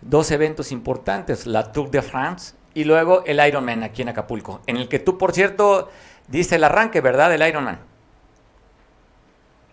Dos 0.00 0.30
eventos 0.30 0.70
importantes, 0.70 1.46
la 1.46 1.72
Tour 1.72 1.90
de 1.90 2.02
France 2.02 2.54
y 2.72 2.84
luego 2.84 3.24
el 3.26 3.44
Ironman 3.44 3.82
aquí 3.82 4.02
en 4.02 4.10
Acapulco, 4.10 4.60
en 4.68 4.76
el 4.76 4.88
que 4.88 5.00
tú, 5.00 5.18
por 5.18 5.32
cierto, 5.32 5.90
diste 6.28 6.54
el 6.54 6.62
arranque, 6.62 7.00
¿verdad? 7.00 7.30
Del 7.30 7.42
Ironman. 7.42 7.80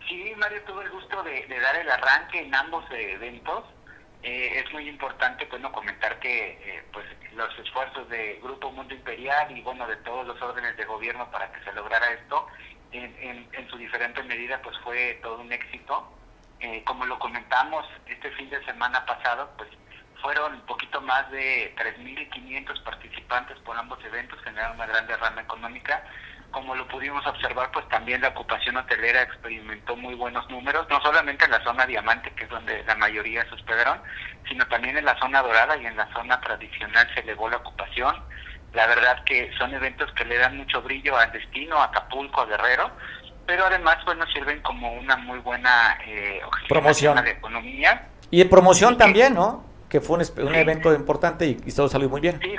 Sí, 0.07 0.34
Mario, 0.38 0.63
tuve 0.66 0.84
el 0.86 0.89
gusto 0.89 1.22
de, 1.22 1.45
dar 1.47 1.76
el 1.76 1.91
arranque 1.91 2.39
en 2.39 2.55
ambos 2.55 2.84
eventos. 2.89 3.63
Eh, 4.28 4.64
es 4.66 4.74
muy 4.74 4.90
importante, 4.90 5.46
bueno, 5.52 5.72
comentar 5.72 6.20
que 6.20 6.58
eh, 6.60 6.84
pues 6.92 7.06
los 7.36 7.60
esfuerzos 7.60 8.10
de 8.10 8.40
Grupo 8.42 8.72
Mundo 8.72 8.96
Imperial 8.96 9.56
y 9.56 9.62
bueno 9.62 9.86
de 9.86 9.98
todos 9.98 10.26
los 10.26 10.42
órdenes 10.42 10.76
de 10.78 10.86
gobierno 10.86 11.30
para 11.30 11.52
que 11.52 11.64
se 11.64 11.72
lograra 11.74 12.10
esto 12.10 12.48
en, 12.92 13.48
en, 13.54 13.70
su 13.70 13.78
diferente 13.78 14.24
medida 14.24 14.60
pues 14.64 14.76
fue 14.80 15.20
todo 15.22 15.42
un 15.42 15.54
éxito. 15.54 16.12
Eh, 16.60 16.84
como 16.86 17.06
lo 17.06 17.20
comentamos 17.20 17.86
este 18.08 18.32
fin 18.32 18.50
de 18.50 18.66
semana 18.66 19.06
pasado 19.06 19.48
pues 19.58 19.70
fueron 20.24 20.56
un 20.56 20.66
poquito 20.66 21.02
más 21.02 21.30
de 21.30 21.76
3.500 21.76 22.82
participantes 22.82 23.60
por 23.60 23.78
ambos 23.78 24.04
eventos 24.06 24.42
generaron 24.42 24.78
una 24.78 24.88
gran 24.88 25.06
derrama 25.06 25.42
económica 25.42 26.04
como 26.56 26.74
lo 26.74 26.88
pudimos 26.88 27.28
observar, 27.28 27.70
pues 27.74 27.86
también 27.89 28.22
la 28.22 28.30
ocupación 28.30 28.78
hotelera 28.78 29.24
experimentó 29.24 29.97
muy 29.97 30.16
buenos 30.16 30.49
números, 30.49 30.88
no 30.89 31.01
solamente 31.01 31.43
en 31.43 31.51
la 31.51 31.62
zona 31.66 31.86
diamante, 31.86 32.32
que 32.32 32.45
es 32.45 32.49
donde 32.49 32.82
la 32.86 32.95
mayoría 32.95 33.43
se 33.49 33.56
hospedaron, 33.56 33.99
sino 34.47 34.66
también 34.70 34.97
en 34.97 35.03
la 35.03 35.20
zona 35.20 35.41
dorada 35.41 35.76
y 35.76 35.86
en 35.86 35.97
la 35.97 36.08
zona 36.14 36.39
tradicional 36.39 37.10
se 37.14 37.20
elevó 37.20 37.49
la 37.49 37.58
ocupación. 37.58 38.16
La 38.72 38.88
verdad 38.88 39.22
que 39.26 39.51
son 39.58 39.74
eventos 39.74 40.10
que 40.14 40.24
le 40.24 40.38
dan 40.38 40.56
mucho 40.56 40.82
brillo 40.82 41.18
al 41.18 41.30
destino, 41.34 41.76
a 41.76 41.86
Acapulco, 41.86 42.39
a 42.39 42.45
Guerrero, 42.45 42.89
pero 43.45 43.66
además, 43.66 43.97
bueno, 44.06 44.26
sirven 44.34 44.62
como 44.62 44.93
una 44.93 45.18
muy 45.18 45.39
buena 45.39 45.97
eh, 46.08 46.39
promoción 46.70 47.18
economía. 47.28 48.08
Y 48.32 48.39
en 48.39 48.49
promoción 48.49 48.97
también, 48.97 49.34
¿no? 49.34 49.75
Que 49.96 50.02
fue 50.02 50.18
un, 50.18 50.54
evento 50.56 50.93
importante 50.93 51.46
y, 51.46 51.52
y, 51.66 51.72
todo 51.72 51.88
salió 51.88 52.10
muy 52.10 52.20
bien. 52.20 52.38
Sí, 52.41 52.54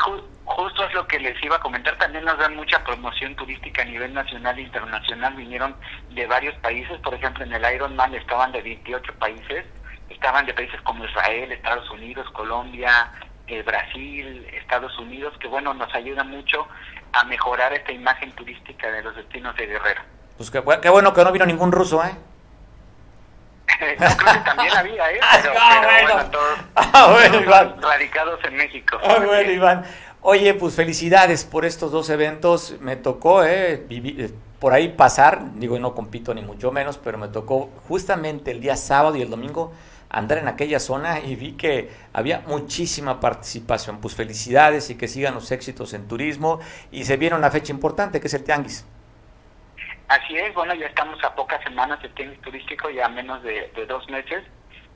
justo 0.47 0.87
es 0.87 0.95
lo 0.95 1.07
que 1.07 1.21
les 1.21 1.37
iba 1.45 1.57
a 1.57 1.61
comentar. 1.61 1.99
También 1.99 2.25
nos 2.25 2.39
dan 2.39 2.57
mucha 2.57 2.83
promoción 2.83 3.37
turística 3.37 3.83
a 3.83 3.85
nivel 3.85 4.15
nacional 4.15 4.59
e 4.59 4.63
internacional. 4.63 5.35
Vinieron 5.35 5.77
de 6.15 6.27
varios 6.27 6.55
países, 6.61 6.99
por 7.01 7.13
ejemplo, 7.13 7.45
en 7.45 7.53
el 7.53 7.75
Ironman 7.75 8.15
estaban 8.15 8.53
de 8.53 8.63
28 8.63 9.13
países. 9.19 9.67
Estaban 10.09 10.47
de 10.47 10.55
países 10.55 10.81
como 10.81 11.05
Israel, 11.05 11.53
Estados 11.53 11.91
Unidos, 11.91 12.27
Colombia, 12.31 13.13
eh, 13.49 13.63
Brasil, 13.63 14.47
Estados 14.55 14.99
Unidos, 14.99 15.35
que 15.39 15.49
bueno, 15.49 15.75
nos 15.75 15.95
ayuda 15.95 16.25
mucho 16.25 16.67
a 17.13 17.25
mejorar 17.25 17.75
esta 17.75 17.93
imagen 17.93 18.33
turística 18.33 18.91
de 18.91 19.03
los 19.03 19.15
destinos 19.15 19.55
de 19.57 19.67
Guerrero. 19.67 20.01
Pues 20.39 20.51
qué, 20.51 20.63
qué 20.81 20.89
bueno 20.89 21.13
que 21.13 21.23
no 21.23 21.33
vino 21.33 21.45
ningún 21.45 21.71
ruso, 21.71 22.03
¿eh? 22.03 22.17
Creo 23.97 24.33
que 24.33 24.41
también 24.41 24.75
había, 24.75 25.11
¿eh? 25.13 25.21
Pero, 25.43 25.55
ah, 25.59 25.81
bueno. 25.83 26.31
todos, 26.31 26.59
ah, 26.75 27.11
bueno, 27.13 27.41
Iván. 27.41 27.77
radicados 27.81 28.41
en 28.45 28.57
México. 28.57 28.99
Ah, 29.03 29.17
bueno, 29.25 29.51
Iván. 29.51 29.85
Oye, 30.23 30.55
pues 30.55 30.75
felicidades 30.75 31.45
por 31.45 31.65
estos 31.65 31.93
dos 31.93 32.11
eventos. 32.11 32.77
Me 32.81 32.97
tocó 32.97 33.45
eh, 33.45 33.85
vivir, 33.89 34.35
por 34.59 34.73
ahí 34.73 34.89
pasar, 34.89 35.55
digo, 35.55 35.79
no 35.79 35.95
compito 35.95 36.35
ni 36.35 36.43
mucho 36.43 36.73
menos, 36.73 36.99
pero 36.99 37.19
me 37.19 37.29
tocó 37.29 37.71
justamente 37.89 38.51
el 38.51 38.61
día 38.61 38.77
sábado 38.77 39.17
y 39.17 39.23
el 39.23 39.31
domingo 39.31 39.73
andar 40.09 40.39
en 40.39 40.49
aquella 40.49 40.81
zona 40.81 41.21
y 41.21 41.37
vi 41.37 41.53
que 41.53 41.91
había 42.13 42.43
muchísima 42.47 43.21
participación. 43.21 43.99
Pues 44.01 44.15
felicidades 44.15 44.91
y 44.91 44.95
que 44.95 45.09
sigan 45.09 45.35
los 45.35 45.51
éxitos 45.53 45.93
en 45.95 46.09
turismo. 46.09 46.61
Y 46.91 47.05
se 47.05 47.17
viene 47.17 47.37
una 47.37 47.51
fecha 47.51 47.73
importante 47.73 48.21
que 48.21 48.29
es 48.29 48.35
el 48.35 48.45
Tianguis. 48.45 48.85
Así 50.09 50.37
es, 50.37 50.55
bueno, 50.55 50.75
ya 50.75 50.87
estamos 50.87 51.23
a 51.25 51.35
pocas 51.35 51.63
semanas 51.65 52.01
del 52.01 52.15
Tianguis 52.15 52.41
turístico, 52.41 52.91
ya 52.91 53.09
menos 53.09 53.43
de 53.43 53.87
dos 53.89 54.09
meses. 54.09 54.45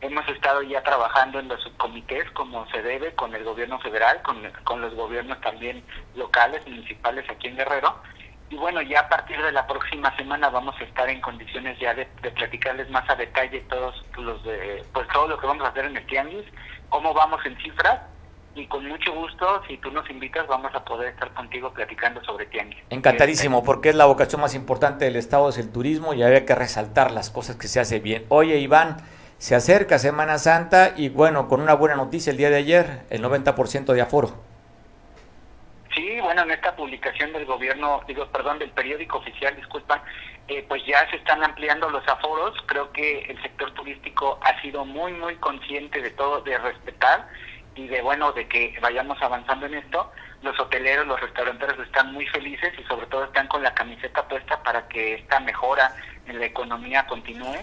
Hemos 0.02 0.26
estado 0.28 0.62
ya 0.62 0.82
trabajando 0.82 1.40
en 1.40 1.48
los 1.48 1.62
subcomités 1.62 2.30
como 2.30 2.66
se 2.70 2.80
debe 2.80 3.12
con 3.14 3.34
el 3.34 3.44
gobierno 3.44 3.78
federal, 3.80 4.22
con, 4.22 4.50
con 4.64 4.80
los 4.80 4.94
gobiernos 4.94 5.38
también 5.42 5.84
locales, 6.14 6.66
municipales 6.66 7.28
aquí 7.28 7.48
en 7.48 7.56
Guerrero. 7.56 8.00
Y 8.48 8.56
bueno, 8.56 8.80
ya 8.80 9.00
a 9.00 9.08
partir 9.08 9.40
de 9.42 9.52
la 9.52 9.66
próxima 9.66 10.16
semana 10.16 10.48
vamos 10.48 10.74
a 10.80 10.84
estar 10.84 11.08
en 11.08 11.20
condiciones 11.20 11.78
ya 11.78 11.92
de, 11.92 12.06
platicarles 12.06 12.88
más 12.88 13.08
a 13.10 13.14
detalle 13.14 13.60
todos 13.68 14.02
los 14.16 14.42
de, 14.42 14.82
pues 14.92 15.06
todo 15.08 15.28
lo 15.28 15.38
que 15.38 15.46
vamos 15.46 15.64
a 15.66 15.68
hacer 15.68 15.84
en 15.84 15.96
el 15.98 16.06
Tianguis, 16.06 16.46
cómo 16.88 17.12
vamos 17.12 17.44
en 17.44 17.56
cifras 17.58 18.00
y 18.60 18.66
con 18.66 18.86
mucho 18.86 19.12
gusto, 19.12 19.62
si 19.66 19.78
tú 19.78 19.90
nos 19.90 20.08
invitas, 20.10 20.46
vamos 20.46 20.74
a 20.74 20.84
poder 20.84 21.14
estar 21.14 21.32
contigo 21.32 21.72
platicando 21.72 22.22
sobre 22.24 22.46
Tianguis. 22.46 22.82
Encantadísimo, 22.90 23.64
porque 23.64 23.88
es 23.88 23.94
la 23.94 24.04
vocación 24.04 24.40
más 24.40 24.54
importante 24.54 25.06
del 25.06 25.16
Estado, 25.16 25.48
es 25.48 25.58
el 25.58 25.72
turismo 25.72 26.12
y 26.12 26.22
había 26.22 26.44
que 26.44 26.54
resaltar 26.54 27.10
las 27.10 27.30
cosas 27.30 27.56
que 27.56 27.68
se 27.68 27.80
hace 27.80 28.00
bien. 28.00 28.26
Oye, 28.28 28.58
Iván, 28.58 28.98
se 29.38 29.54
acerca 29.54 29.98
Semana 29.98 30.36
Santa 30.38 30.92
y 30.96 31.08
bueno, 31.08 31.48
con 31.48 31.62
una 31.62 31.74
buena 31.74 31.96
noticia 31.96 32.30
el 32.30 32.36
día 32.36 32.50
de 32.50 32.56
ayer, 32.56 33.02
el 33.08 33.22
90% 33.22 33.94
de 33.94 34.00
aforo. 34.02 34.34
Sí, 35.94 36.20
bueno, 36.20 36.42
en 36.42 36.50
esta 36.50 36.76
publicación 36.76 37.32
del 37.32 37.46
gobierno, 37.46 38.02
digo, 38.06 38.26
perdón, 38.26 38.58
del 38.58 38.70
periódico 38.70 39.18
oficial, 39.18 39.56
disculpa, 39.56 40.04
eh, 40.48 40.64
pues 40.68 40.84
ya 40.86 41.08
se 41.10 41.16
están 41.16 41.42
ampliando 41.42 41.88
los 41.88 42.06
aforos. 42.06 42.54
Creo 42.66 42.92
que 42.92 43.20
el 43.22 43.40
sector 43.42 43.72
turístico 43.72 44.38
ha 44.42 44.60
sido 44.60 44.84
muy, 44.84 45.12
muy 45.12 45.36
consciente 45.36 46.00
de 46.02 46.10
todo, 46.10 46.42
de 46.42 46.58
respetar 46.58 47.26
y 47.74 47.86
de, 47.86 48.02
bueno, 48.02 48.32
de 48.32 48.46
que 48.48 48.78
vayamos 48.80 49.20
avanzando 49.22 49.66
en 49.66 49.74
esto. 49.74 50.12
Los 50.42 50.58
hoteleros, 50.58 51.06
los 51.06 51.20
restauranteros 51.20 51.78
están 51.86 52.12
muy 52.12 52.26
felices 52.26 52.72
y 52.78 52.82
sobre 52.84 53.06
todo 53.06 53.24
están 53.24 53.46
con 53.48 53.62
la 53.62 53.74
camiseta 53.74 54.26
puesta 54.26 54.62
para 54.62 54.88
que 54.88 55.14
esta 55.14 55.40
mejora 55.40 55.94
en 56.26 56.38
la 56.38 56.46
economía 56.46 57.06
continúe 57.06 57.58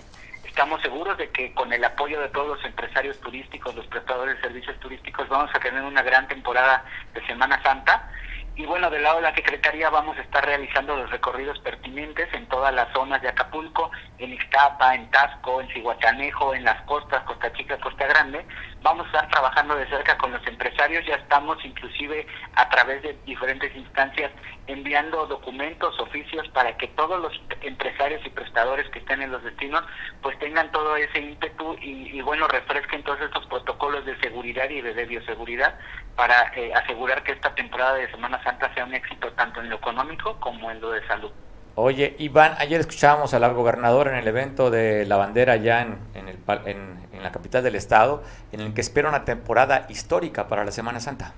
estamos 0.58 0.82
seguros 0.82 1.16
de 1.20 1.30
que 1.30 1.54
con 1.54 1.72
el 1.72 1.84
apoyo 1.84 2.20
de 2.20 2.30
todos 2.30 2.48
los 2.48 2.66
empresarios 2.66 3.22
turísticos, 3.22 3.76
los 3.76 3.86
prestadores 3.86 4.38
de 4.38 4.42
servicios 4.42 4.76
turísticos, 4.80 5.30
vamos 5.30 5.52
a 5.54 5.60
tener 5.60 5.84
una 5.84 6.02
gran 6.02 6.28
temporada 6.28 6.84
de 7.14 7.24
Semana 7.28 7.62
Santa. 7.62 8.10
Y 8.58 8.66
bueno, 8.66 8.90
del 8.90 9.04
lado 9.04 9.18
de 9.18 9.22
la 9.22 9.36
Secretaría 9.36 9.88
vamos 9.92 10.18
a 10.18 10.22
estar 10.22 10.44
realizando 10.44 10.98
los 10.98 11.12
recorridos 11.12 11.60
pertinentes 11.60 12.28
en 12.34 12.48
todas 12.48 12.74
las 12.74 12.92
zonas 12.92 13.22
de 13.22 13.30
Acapulco, 13.30 13.92
en 14.18 14.34
Ixtapa, 14.34 14.96
en 14.96 15.12
Tasco, 15.12 15.62
en 15.62 15.68
Cihuatanejo, 15.68 16.56
en 16.56 16.64
las 16.64 16.82
costas, 16.82 17.24
Costa 17.26 17.54
Chica, 17.54 17.78
Costa 17.78 18.08
Grande. 18.08 18.44
Vamos 18.82 19.06
a 19.06 19.10
estar 19.10 19.30
trabajando 19.30 19.76
de 19.76 19.88
cerca 19.88 20.18
con 20.18 20.32
los 20.32 20.46
empresarios, 20.48 21.06
ya 21.06 21.18
estamos 21.18 21.64
inclusive 21.64 22.26
a 22.56 22.68
través 22.70 23.04
de 23.04 23.16
diferentes 23.28 23.76
instancias 23.76 24.32
enviando 24.66 25.28
documentos, 25.28 25.98
oficios 26.00 26.48
para 26.50 26.76
que 26.78 26.88
todos 26.88 27.22
los 27.22 27.40
empresarios 27.62 28.26
y 28.26 28.30
prestadores 28.32 28.90
que 28.90 29.00
estén 29.00 29.22
en 29.22 29.32
los 29.32 29.44
destinos 29.44 29.84
pues 30.24 30.38
tengan 30.40 30.72
todo 30.72 30.96
ese 30.96 31.20
ímpetu 31.20 31.78
y, 31.80 32.20
bueno, 32.22 32.48
refresquen 32.48 33.04
todos 33.04 33.22
estos 33.22 33.46
protocolos 33.46 34.04
de 34.06 34.20
seguridad 34.20 34.68
y 34.70 34.82
de 34.82 35.06
bioseguridad 35.06 35.78
para 36.18 36.52
eh, 36.56 36.74
asegurar 36.74 37.24
que 37.24 37.32
esta 37.32 37.56
temporada 37.56 37.94
de 37.94 38.12
Semana 38.12 38.44
Santa 38.44 38.74
sea 38.74 38.84
un 38.84 38.94
éxito 38.94 39.32
tanto 39.34 39.62
en 39.62 39.70
lo 39.70 39.78
económico 39.78 40.38
como 40.42 40.70
en 40.70 40.82
lo 40.82 40.92
de 40.92 41.08
salud. 41.08 41.32
Oye, 41.76 42.16
Iván, 42.18 42.56
ayer 42.58 42.82
escuchábamos 42.82 43.36
al 43.36 43.54
gobernador 43.54 44.08
en 44.08 44.16
el 44.16 44.28
evento 44.28 44.72
de 44.72 45.06
la 45.06 45.16
bandera 45.16 45.54
allá 45.54 45.82
en, 45.84 46.00
en, 46.16 46.28
el, 46.28 46.40
en, 46.66 47.08
en 47.14 47.24
la 47.24 47.32
capital 47.32 47.64
del 47.64 47.76
estado, 47.76 48.24
en 48.52 48.62
el 48.62 48.74
que 48.74 48.82
espera 48.82 49.08
una 49.08 49.26
temporada 49.26 49.86
histórica 49.88 50.48
para 50.48 50.66
la 50.66 50.72
Semana 50.72 51.00
Santa. 51.00 51.34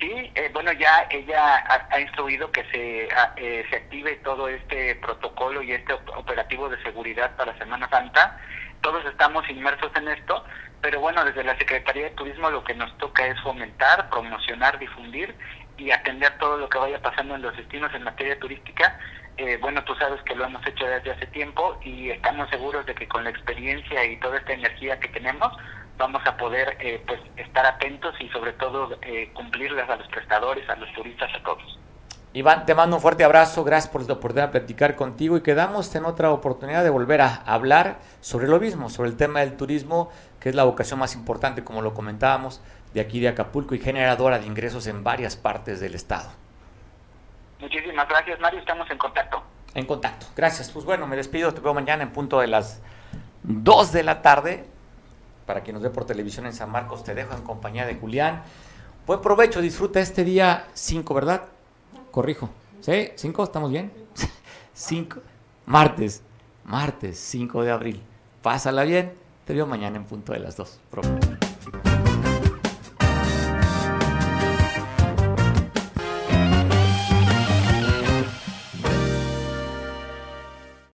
Sí, 0.00 0.10
eh, 0.34 0.50
bueno, 0.52 0.72
ya 0.72 1.06
ella 1.10 1.64
ha, 1.90 2.00
instruido 2.00 2.50
que 2.50 2.64
se, 2.64 3.08
eh, 3.36 3.64
se 3.70 3.76
active 3.76 4.16
todo 4.24 4.48
este 4.48 4.96
protocolo 4.96 5.62
y 5.62 5.72
este 5.72 5.92
operativo 5.92 6.68
de 6.68 6.82
seguridad 6.82 7.36
para 7.36 7.56
Semana 7.58 7.88
Santa. 7.88 8.40
Todos 8.80 9.04
estamos 9.06 9.48
inmersos 9.48 9.92
en 9.94 10.08
esto, 10.08 10.44
pero 10.84 11.00
bueno, 11.00 11.24
desde 11.24 11.42
la 11.42 11.56
Secretaría 11.56 12.04
de 12.04 12.10
Turismo 12.10 12.50
lo 12.50 12.62
que 12.62 12.74
nos 12.74 12.94
toca 12.98 13.26
es 13.26 13.40
fomentar, 13.40 14.10
promocionar, 14.10 14.78
difundir 14.78 15.34
y 15.78 15.90
atender 15.90 16.36
todo 16.36 16.58
lo 16.58 16.68
que 16.68 16.76
vaya 16.76 17.00
pasando 17.00 17.34
en 17.34 17.40
los 17.40 17.56
destinos 17.56 17.94
en 17.94 18.02
materia 18.02 18.38
turística. 18.38 18.98
Eh, 19.38 19.56
bueno, 19.62 19.82
tú 19.84 19.94
sabes 19.94 20.20
que 20.24 20.34
lo 20.34 20.44
hemos 20.44 20.64
hecho 20.66 20.84
desde 20.84 21.12
hace 21.12 21.26
tiempo 21.28 21.80
y 21.82 22.10
estamos 22.10 22.50
seguros 22.50 22.84
de 22.84 22.94
que 22.94 23.08
con 23.08 23.24
la 23.24 23.30
experiencia 23.30 24.04
y 24.04 24.20
toda 24.20 24.36
esta 24.36 24.52
energía 24.52 25.00
que 25.00 25.08
tenemos, 25.08 25.56
vamos 25.96 26.20
a 26.26 26.36
poder 26.36 26.76
eh, 26.78 27.02
pues 27.06 27.18
estar 27.38 27.64
atentos 27.64 28.14
y 28.20 28.28
sobre 28.28 28.52
todo 28.52 28.98
eh, 29.00 29.30
cumplirles 29.32 29.88
a 29.88 29.96
los 29.96 30.08
prestadores, 30.08 30.68
a 30.68 30.76
los 30.76 30.92
turistas, 30.92 31.34
a 31.34 31.42
todos. 31.44 31.78
Iván, 32.34 32.66
te 32.66 32.74
mando 32.74 32.96
un 32.96 33.02
fuerte 33.02 33.22
abrazo, 33.22 33.62
gracias 33.62 33.92
por 33.92 34.04
la 34.08 34.14
oportunidad 34.14 34.48
de 34.48 34.58
platicar 34.58 34.96
contigo 34.96 35.36
y 35.36 35.42
quedamos 35.42 35.94
en 35.94 36.04
otra 36.04 36.32
oportunidad 36.32 36.82
de 36.82 36.90
volver 36.90 37.20
a 37.20 37.36
hablar 37.46 37.98
sobre 38.20 38.48
lo 38.48 38.58
mismo, 38.58 38.90
sobre 38.90 39.10
el 39.10 39.16
tema 39.16 39.38
del 39.38 39.56
turismo, 39.56 40.10
que 40.40 40.48
es 40.48 40.56
la 40.56 40.64
vocación 40.64 40.98
más 40.98 41.14
importante, 41.14 41.62
como 41.62 41.80
lo 41.80 41.94
comentábamos, 41.94 42.60
de 42.92 43.00
aquí 43.00 43.20
de 43.20 43.28
Acapulco 43.28 43.76
y 43.76 43.78
generadora 43.78 44.40
de 44.40 44.46
ingresos 44.46 44.88
en 44.88 45.04
varias 45.04 45.36
partes 45.36 45.78
del 45.78 45.94
estado. 45.94 46.28
Muchísimas 47.60 48.08
gracias, 48.08 48.40
Mario, 48.40 48.58
estamos 48.58 48.90
en 48.90 48.98
contacto. 48.98 49.40
En 49.72 49.86
contacto, 49.86 50.26
gracias. 50.34 50.72
Pues 50.72 50.84
bueno, 50.84 51.06
me 51.06 51.14
despido, 51.14 51.54
te 51.54 51.60
veo 51.60 51.72
mañana 51.72 52.02
en 52.02 52.10
punto 52.10 52.40
de 52.40 52.48
las 52.48 52.82
2 53.44 53.92
de 53.92 54.02
la 54.02 54.22
tarde 54.22 54.64
para 55.46 55.60
quien 55.60 55.74
nos 55.74 55.84
ve 55.84 55.90
por 55.90 56.04
televisión 56.04 56.46
en 56.46 56.52
San 56.52 56.70
Marcos, 56.70 57.04
te 57.04 57.14
dejo 57.14 57.32
en 57.32 57.42
compañía 57.42 57.86
de 57.86 57.94
Julián. 57.94 58.42
Buen 59.06 59.20
provecho, 59.20 59.60
disfruta 59.60 60.00
este 60.00 60.24
día 60.24 60.64
5, 60.72 61.14
¿verdad? 61.14 61.53
Corrijo. 62.14 62.48
¿Sí? 62.80 63.10
¿5? 63.16 63.42
¿Estamos 63.42 63.72
bien? 63.72 63.92
5. 64.72 65.20
Martes, 65.66 66.22
martes 66.64 67.18
5 67.18 67.64
de 67.64 67.72
abril. 67.72 68.00
Pásala 68.40 68.84
bien. 68.84 69.14
Te 69.44 69.52
veo 69.52 69.66
mañana 69.66 69.96
en 69.96 70.04
punto 70.04 70.32
de 70.32 70.38
las 70.38 70.56
2. 70.56 70.78